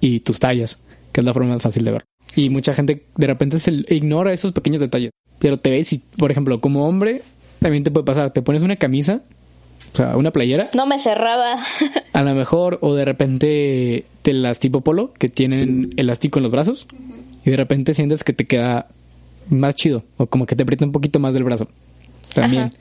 y 0.00 0.20
tus 0.20 0.38
tallas, 0.38 0.78
que 1.12 1.20
es 1.20 1.24
la 1.24 1.32
forma 1.32 1.54
más 1.54 1.62
fácil 1.62 1.84
de 1.84 1.92
ver. 1.92 2.04
Y 2.36 2.50
mucha 2.50 2.74
gente 2.74 3.04
de 3.16 3.26
repente 3.26 3.58
se 3.58 3.72
ignora 3.88 4.32
esos 4.32 4.52
pequeños 4.52 4.80
detalles. 4.80 5.10
Pero 5.38 5.56
te 5.58 5.70
ves 5.70 5.92
y, 5.92 5.98
por 5.98 6.30
ejemplo, 6.30 6.60
como 6.60 6.88
hombre, 6.88 7.22
también 7.60 7.84
te 7.84 7.90
puede 7.90 8.04
pasar, 8.04 8.32
te 8.32 8.42
pones 8.42 8.62
una 8.62 8.76
camisa, 8.76 9.22
o 9.92 9.96
sea, 9.96 10.16
una 10.16 10.30
playera. 10.30 10.70
No 10.74 10.86
me 10.86 10.98
cerraba. 10.98 11.64
a 12.12 12.22
lo 12.22 12.34
mejor, 12.34 12.78
o 12.82 12.94
de 12.94 13.04
repente 13.04 14.04
te 14.22 14.32
las 14.32 14.58
tipo 14.58 14.80
polo, 14.80 15.12
que 15.14 15.28
tienen 15.28 15.94
elástico 15.96 16.38
en 16.38 16.44
los 16.44 16.52
brazos, 16.52 16.86
y 17.44 17.50
de 17.50 17.56
repente 17.56 17.94
sientes 17.94 18.24
que 18.24 18.32
te 18.32 18.46
queda 18.46 18.88
más 19.48 19.74
chido, 19.74 20.04
o 20.16 20.26
como 20.26 20.46
que 20.46 20.56
te 20.56 20.62
aprieta 20.62 20.84
un 20.84 20.92
poquito 20.92 21.18
más 21.18 21.34
del 21.34 21.44
brazo. 21.44 21.68
También. 22.34 22.72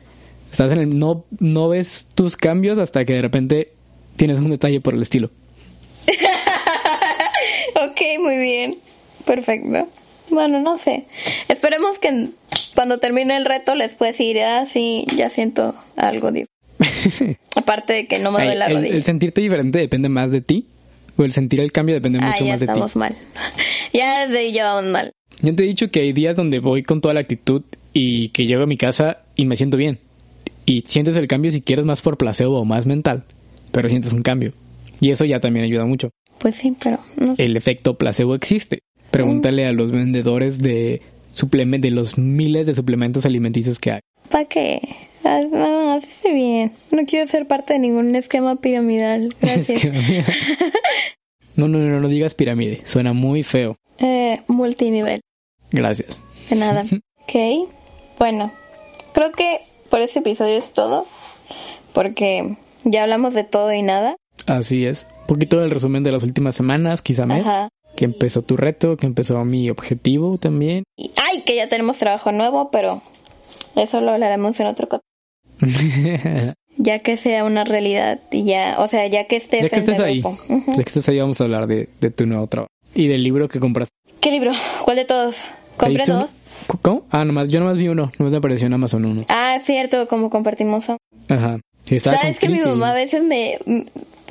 Estás 0.51 0.72
en 0.72 0.80
el, 0.80 0.97
no, 0.99 1.26
no 1.39 1.70
ves 1.70 2.08
tus 2.16 2.38
cambios 2.38 2.78
hasta 2.78 3.05
que 3.05 3.14
de 3.14 3.22
repente 3.22 3.74
tienes 4.16 4.39
un 4.39 4.49
detalle 4.49 4.82
por 4.82 4.93
el 4.93 5.01
estilo. 5.01 5.30
ok, 7.76 8.01
muy 8.20 8.38
bien. 8.38 8.78
Perfecto. 9.26 9.88
Bueno, 10.30 10.60
no 10.62 10.78
sé. 10.78 11.05
Esperemos 11.47 11.99
que 11.99 12.30
cuando 12.76 12.97
termine 12.97 13.38
el 13.38 13.45
reto 13.45 13.76
les 13.76 13.95
pueda 13.95 14.12
decir, 14.12 14.39
ah, 14.41 14.66
sí, 14.66 15.05
ya 15.16 15.30
siento 15.30 15.76
algo 15.95 16.32
Aparte 17.56 17.94
de 17.94 18.08
que 18.08 18.20
no 18.20 18.32
me 18.32 18.44
duele 18.44 18.56
la 18.56 18.70
rodilla. 18.70 18.96
El 18.96 19.04
sentirte 19.04 19.42
diferente 19.42 19.80
depende 19.80 20.10
más 20.10 20.32
de 20.32 20.42
ti. 20.42 20.68
O 21.18 21.24
el 21.24 21.32
sentir 21.32 21.60
el 21.60 21.72
cambio 21.72 21.96
depende 21.96 22.20
mucho 22.20 22.30
más 22.30 22.40
de 22.40 22.46
ti. 22.46 22.50
Ya 22.50 22.56
estamos 22.74 22.96
mal. 22.96 23.16
ya 23.94 24.28
de 24.28 24.52
ya 24.52 24.74
vamos 24.74 24.92
mal. 24.92 25.12
Yo 25.42 25.56
te 25.56 25.64
he 25.64 25.68
dicho 25.68 25.90
que 25.92 26.02
hay 26.02 26.14
días 26.14 26.36
donde 26.36 26.60
voy 26.60 26.84
con 26.84 27.02
toda 27.02 27.14
la 27.14 27.20
actitud 27.20 27.64
y 27.94 28.30
que 28.30 28.46
llego 28.46 28.64
a 28.64 28.68
mi 28.68 28.78
casa 28.78 29.20
y 29.36 29.46
me 29.46 29.56
siento 29.56 29.78
bien. 29.78 30.00
Y 30.66 30.84
sientes 30.88 31.16
el 31.18 31.28
cambio 31.28 31.52
si 31.52 31.62
quieres 31.62 31.86
más 31.86 32.02
por 32.02 32.18
placebo 32.18 32.60
o 32.60 32.66
más 32.66 32.86
mental, 32.86 33.24
pero 33.72 33.90
sientes 33.90 34.14
un 34.14 34.22
cambio. 34.22 34.54
Y 35.00 35.12
eso 35.12 35.26
ya 35.26 35.40
también 35.40 35.66
ayuda 35.66 35.86
mucho. 35.86 36.10
Pues 36.40 36.56
sí, 36.56 36.74
pero 36.84 37.00
no 37.16 37.36
sé. 37.36 37.44
El 37.44 37.56
efecto 37.56 37.98
placebo 37.98 38.36
existe. 38.36 38.80
Pregúntale 39.12 39.66
a 39.66 39.72
los 39.72 39.92
vendedores 39.92 40.60
de 40.60 41.02
suplementos, 41.34 41.90
de 41.90 41.96
los 41.96 42.18
miles 42.18 42.68
de 42.68 42.76
suplementos 42.76 43.26
alimenticios 43.26 43.80
que 43.80 43.92
hay. 43.92 44.00
¿Para 44.30 44.46
qué? 44.46 44.82
Bien. 46.34 46.72
No 46.91 47.05
quiero 47.05 47.28
ser 47.28 47.47
parte 47.47 47.74
de 47.74 47.80
ningún 47.80 48.15
esquema 48.15 48.55
piramidal. 48.55 49.34
Gracias. 49.41 49.84
no, 51.55 51.68
no, 51.68 51.80
no, 51.80 51.99
no 51.99 52.07
digas 52.07 52.36
pirámide. 52.36 52.82
Suena 52.86 53.13
muy 53.13 53.43
feo. 53.43 53.76
Eh, 53.99 54.39
multinivel. 54.47 55.22
Gracias. 55.72 56.20
De 56.49 56.55
nada. 56.55 56.84
ok. 57.24 57.70
Bueno, 58.20 58.51
creo 59.13 59.32
que 59.32 59.61
por 59.89 60.01
este 60.01 60.20
episodio 60.20 60.57
es 60.57 60.74
todo. 60.74 61.05
Porque 61.93 62.57
ya 62.84 63.03
hablamos 63.03 63.34
de 63.34 63.43
todo 63.43 63.74
y 63.74 63.82
nada. 63.82 64.15
Así 64.45 64.86
es. 64.86 65.07
Un 65.22 65.28
poquito 65.28 65.59
del 65.59 65.72
resumen 65.72 66.03
de 66.03 66.11
las 66.11 66.24
últimas 66.24 66.55
semanas, 66.55 67.01
quizá 67.01 67.26
me. 67.26 67.43
Que 67.95 68.05
empezó 68.05 68.43
tu 68.43 68.55
reto, 68.55 68.95
que 68.95 69.07
empezó 69.07 69.43
mi 69.43 69.72
objetivo 69.72 70.38
también. 70.38 70.84
ay, 70.97 71.41
que 71.41 71.55
ya 71.55 71.68
tenemos 71.68 71.97
trabajo 71.97 72.32
nuevo, 72.32 72.70
pero 72.70 73.01
eso 73.78 74.02
lo 74.02 74.12
hablaremos 74.12 74.60
en 74.60 74.68
otro 74.68 75.02
ya 76.78 77.00
que 77.00 77.18
sea 77.18 77.44
una 77.44 77.64
realidad 77.64 78.20
y 78.32 78.44
ya, 78.44 78.76
o 78.78 78.88
sea, 78.88 79.08
ya 79.08 79.26
que 79.26 79.38
estés, 79.38 79.64
ya 79.64 79.70
que 79.70 79.80
estés 79.80 80.00
ahí, 80.00 80.22
ya 80.22 80.76
que 80.76 80.82
estés 80.82 81.10
ahí 81.10 81.20
vamos 81.20 81.42
a 81.42 81.46
hablar 81.46 81.66
de, 81.66 81.88
tu 82.16 82.28
nuevo 82.28 82.46
trabajo 82.48 82.70
y 82.94 83.08
del 83.08 83.24
libro 83.24 83.48
que 83.48 83.60
compraste. 83.60 83.96
¿Qué 84.22 84.30
libro? 84.32 84.52
¿Cuál 84.86 84.98
de 84.98 85.06
todos? 85.06 85.48
Compré 85.78 86.06
dos. 86.06 86.32
¿Cómo? 86.82 87.06
Ah, 87.10 87.26
nomás, 87.26 87.50
yo 87.50 87.60
nomás 87.60 87.78
vi 87.78 87.88
uno, 87.88 88.12
nomás 88.20 88.32
me 88.32 88.38
apareció 88.38 88.68
en 88.68 88.74
Amazon 88.74 89.06
uno. 89.06 89.26
Ah, 89.30 89.58
cierto, 89.64 90.08
como 90.08 90.30
compartimos. 90.30 90.86
Ajá. 91.30 91.60
¿Sabes 92.00 92.40
que 92.40 92.50
mi 92.50 92.60
mamá 92.60 92.92
a 92.92 92.94
veces 92.94 93.24
me 93.24 93.58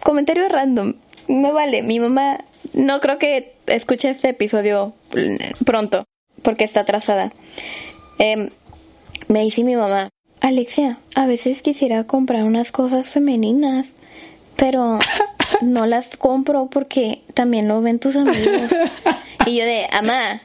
comentario 0.06 0.48
random. 0.48 0.94
Me 1.28 1.52
vale, 1.52 1.82
mi 1.82 1.98
mamá 1.98 2.44
no 2.74 3.00
creo 3.00 3.18
que 3.18 3.54
escuche 3.66 4.08
este 4.08 4.28
episodio 4.28 4.94
pronto, 5.64 6.04
porque 6.42 6.62
está 6.62 6.80
atrasada. 6.80 7.32
Em, 8.18 8.50
me 9.28 9.42
dice 9.42 9.64
mi 9.64 9.76
mamá, 9.76 10.10
Alexia, 10.40 10.98
a 11.14 11.26
veces 11.26 11.62
quisiera 11.62 12.04
comprar 12.04 12.44
unas 12.44 12.72
cosas 12.72 13.08
femeninas, 13.08 13.88
pero 14.56 14.98
no 15.62 15.86
las 15.86 16.16
compro 16.16 16.66
porque 16.66 17.22
también 17.34 17.68
lo 17.68 17.80
ven 17.80 17.98
tus 17.98 18.16
amigos. 18.16 18.70
Y 19.46 19.56
yo 19.56 19.64
de, 19.64 19.86
ama, 19.92 20.40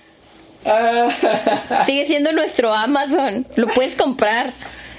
sigue 1.85 2.05
siendo 2.05 2.31
nuestro 2.33 2.73
Amazon, 2.73 3.47
lo 3.55 3.67
puedes 3.67 3.95
comprar. 3.95 4.53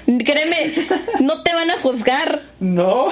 Créeme, 0.05 0.73
no 1.21 1.43
te 1.43 1.53
van 1.53 1.71
a 1.71 1.79
juzgar. 1.79 2.41
No. 2.59 3.07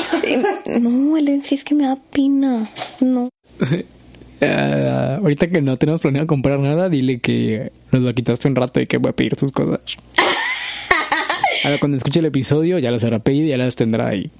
No, 0.81 1.15
Alexia, 1.15 1.55
es 1.55 1.63
que 1.63 1.73
me 1.73 1.85
da 1.87 1.95
pena. 1.95 2.69
No. 2.99 3.29
Uh, 4.41 5.21
ahorita 5.21 5.47
que 5.49 5.61
no 5.61 5.77
tenemos 5.77 6.01
planeado 6.01 6.25
comprar 6.27 6.59
nada, 6.59 6.89
dile 6.89 7.19
que 7.19 7.71
nos 7.91 8.01
lo 8.01 8.13
quitaste 8.13 8.47
un 8.47 8.55
rato 8.55 8.81
y 8.81 8.87
que 8.87 8.97
voy 8.97 9.11
a 9.11 9.13
pedir 9.15 9.37
sus 9.37 9.51
cosas. 9.51 9.79
Ahora, 11.63 11.77
cuando 11.79 11.97
escuche 11.97 12.19
el 12.19 12.25
episodio, 12.25 12.79
ya 12.79 12.89
las 12.89 13.03
habrá 13.03 13.19
pedido 13.19 13.45
y 13.45 13.49
ya 13.49 13.57
las 13.57 13.75
tendrá 13.75 14.07
ahí. 14.07 14.31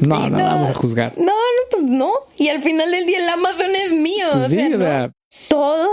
No, 0.00 0.28
no, 0.28 0.36
vamos 0.36 0.70
a 0.70 0.74
juzgar. 0.74 1.14
No, 1.16 1.24
no, 1.26 1.32
pues 1.70 1.82
no. 1.84 2.12
Y 2.38 2.48
al 2.48 2.60
final 2.62 2.90
del 2.90 3.06
día 3.06 3.18
el 3.22 3.28
Amazon 3.28 3.70
es 3.76 3.92
mío. 3.92 4.26
Pues 4.32 4.44
o, 4.46 4.48
sea, 4.48 4.66
o 4.74 4.78
sea, 4.78 5.12
todos, 5.48 5.88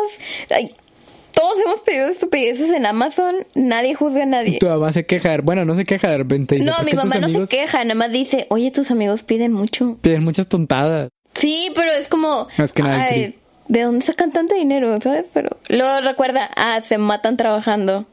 todos 1.31 1.59
hemos 1.63 1.81
pedido 1.81 2.07
estupideces 2.07 2.71
en 2.71 2.85
Amazon, 2.87 3.35
nadie 3.55 3.93
juzga 3.93 4.23
a 4.23 4.25
nadie. 4.25 4.57
Tu 4.59 4.67
mamá 4.67 4.91
se 4.91 5.05
queja, 5.05 5.37
bueno, 5.43 5.63
no 5.63 5.75
se 5.75 5.85
queja 5.85 6.09
de 6.09 6.17
repente. 6.17 6.57
No, 6.59 6.73
"¿Por 6.75 6.85
mi 6.85 6.93
mamá 6.93 7.15
no 7.19 7.29
se 7.29 7.45
queja, 7.47 7.83
nada 7.83 7.95
más 7.95 8.11
dice, 8.11 8.47
oye, 8.49 8.71
tus 8.71 8.89
amigos 8.91 9.23
piden 9.23 9.53
mucho. 9.53 9.97
Piden 10.01 10.23
muchas 10.23 10.47
tontadas. 10.49 11.09
Sí, 11.35 11.71
pero 11.75 11.91
es 11.91 12.07
como, 12.07 12.47
Más 12.57 12.73
que 12.73 12.83
nada 12.83 13.03
ay. 13.11 13.35
¿De 13.67 13.81
dónde 13.83 14.05
sacan 14.05 14.31
tanto 14.31 14.53
dinero, 14.55 14.95
sabes? 15.01 15.25
Pero 15.33 15.49
luego 15.69 16.01
recuerda, 16.01 16.49
ah, 16.55 16.81
se 16.81 16.97
matan 16.97 17.37
trabajando. 17.37 18.05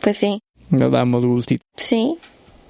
Pues 0.00 0.16
sí, 0.18 0.40
Nos 0.70 0.90
damos 0.92 1.24
gustito. 1.24 1.64
sí, 1.76 2.16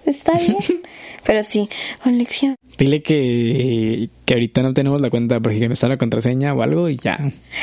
está 0.06 0.36
bien. 0.38 0.56
pero 1.24 1.42
sí, 1.44 1.68
Alexia, 2.04 2.54
Dile 2.76 3.02
que, 3.02 4.08
que 4.24 4.34
ahorita 4.34 4.62
no 4.62 4.74
tenemos 4.74 5.00
la 5.00 5.08
cuenta 5.10 5.38
porque 5.40 5.66
no 5.68 5.74
está 5.74 5.86
la 5.88 5.96
contraseña 5.96 6.54
o 6.54 6.62
algo 6.62 6.88
y 6.88 6.96
ya. 6.96 7.18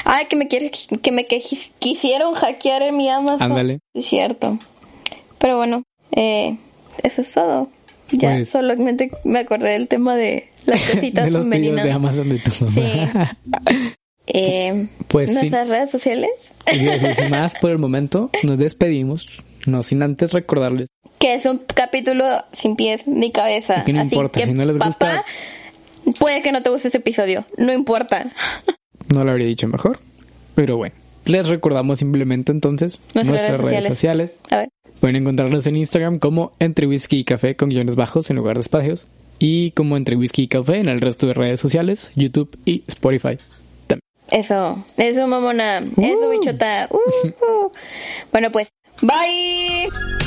ay, 0.06 0.26
que 0.28 0.36
me 0.38 0.48
quiere, 0.48 0.72
que 0.72 1.12
me 1.12 1.26
que- 1.26 1.42
quisieron 1.80 2.34
hackear 2.34 2.82
en 2.84 2.96
mi 2.98 3.10
Amazon. 3.10 3.42
Ándale. 3.52 3.80
Es 3.94 4.06
cierto. 4.06 4.58
Pero 5.38 5.58
bueno, 5.58 5.84
eh, 6.16 6.58
eso 7.04 7.22
es 7.22 7.32
todo. 7.34 7.70
Ya 8.12 8.32
Pues- 8.36 8.50
solamente 8.50 9.12
me 9.26 9.40
acordé 9.40 9.72
del 9.72 9.88
tema 9.88 10.16
de 10.16 10.50
las 10.66 10.82
cositas 10.90 11.26
de 11.26 11.32
los 11.32 11.44
femeninas. 11.44 11.84
de 11.86 11.92
Amazon 11.92 12.30
de 12.30 12.42
mamá. 12.60 12.72
Sí. 12.74 12.82
Eh, 14.28 14.88
Pues 15.08 15.30
sí. 15.30 15.36
nuestras 15.36 15.68
redes 15.70 15.90
sociales. 15.92 16.30
Y 16.74 17.30
más 17.30 17.56
por 17.56 17.72
el 17.72 17.78
momento, 17.80 18.30
nos 18.44 18.58
despedimos. 18.58 19.42
No 19.68 19.84
sin 19.84 20.02
antes 20.02 20.32
recordarles 20.34 20.88
Que 21.20 21.36
es 21.36 21.46
un 21.46 21.62
capítulo 21.76 22.26
sin 22.52 22.76
pies 22.76 23.08
ni 23.08 23.32
cabeza. 23.32 23.82
Y 23.82 23.86
que 23.86 23.94
no 23.94 24.02
Así 24.02 24.10
importa, 24.16 24.40
que, 24.40 24.46
si 24.48 24.54
no 24.54 24.66
les 24.66 24.76
gusta- 24.78 24.92
papá, 24.98 25.26
puede 26.20 26.42
que 26.42 26.52
no 26.52 26.64
te 26.64 26.70
guste 26.72 26.88
ese 26.88 26.98
episodio. 26.98 27.46
No 27.58 27.72
importa. 27.74 28.32
No 29.14 29.24
lo 29.26 29.32
habría 29.32 29.48
dicho 29.48 29.68
mejor. 29.68 30.00
Pero 30.56 30.78
bueno, 30.78 30.96
les 31.26 31.48
recordamos 31.48 32.00
simplemente 32.00 32.52
entonces 32.54 33.00
Nuestras 33.14 33.28
nuestras, 33.42 33.60
redes 33.62 33.72
redes 33.84 33.94
sociales. 33.94 34.40
A 34.50 34.58
ver. 34.58 34.70
Pueden 35.02 35.18
encontrarnos 35.18 35.68
en 35.68 35.76
Instagram 35.76 36.18
como 36.18 36.54
entre 36.60 36.88
whisky 36.88 37.18
y 37.20 37.24
café 37.26 37.56
con 37.58 37.70
guiones 37.70 37.96
bajos 37.98 38.30
en 38.30 38.38
lugar 38.38 38.56
de 38.56 38.62
espacios. 38.62 39.08
Y 39.38 39.72
como 39.72 39.98
entre 39.98 40.16
whisky 40.16 40.44
y 40.44 40.48
café 40.48 40.78
en 40.78 40.88
el 40.88 41.02
resto 41.02 41.28
de 41.28 41.34
redes 41.34 41.60
sociales, 41.60 42.12
YouTube 42.16 42.58
y 42.64 42.84
Spotify. 42.88 43.38
Eso, 44.32 44.84
eso, 44.98 45.28
mamona. 45.28 45.80
Eso, 45.80 46.28
Uh. 46.28 46.30
bichota. 46.32 46.88
Uh, 46.90 47.28
uh. 47.28 47.72
Bueno, 48.32 48.50
pues, 48.52 48.74
bye. 49.02 50.21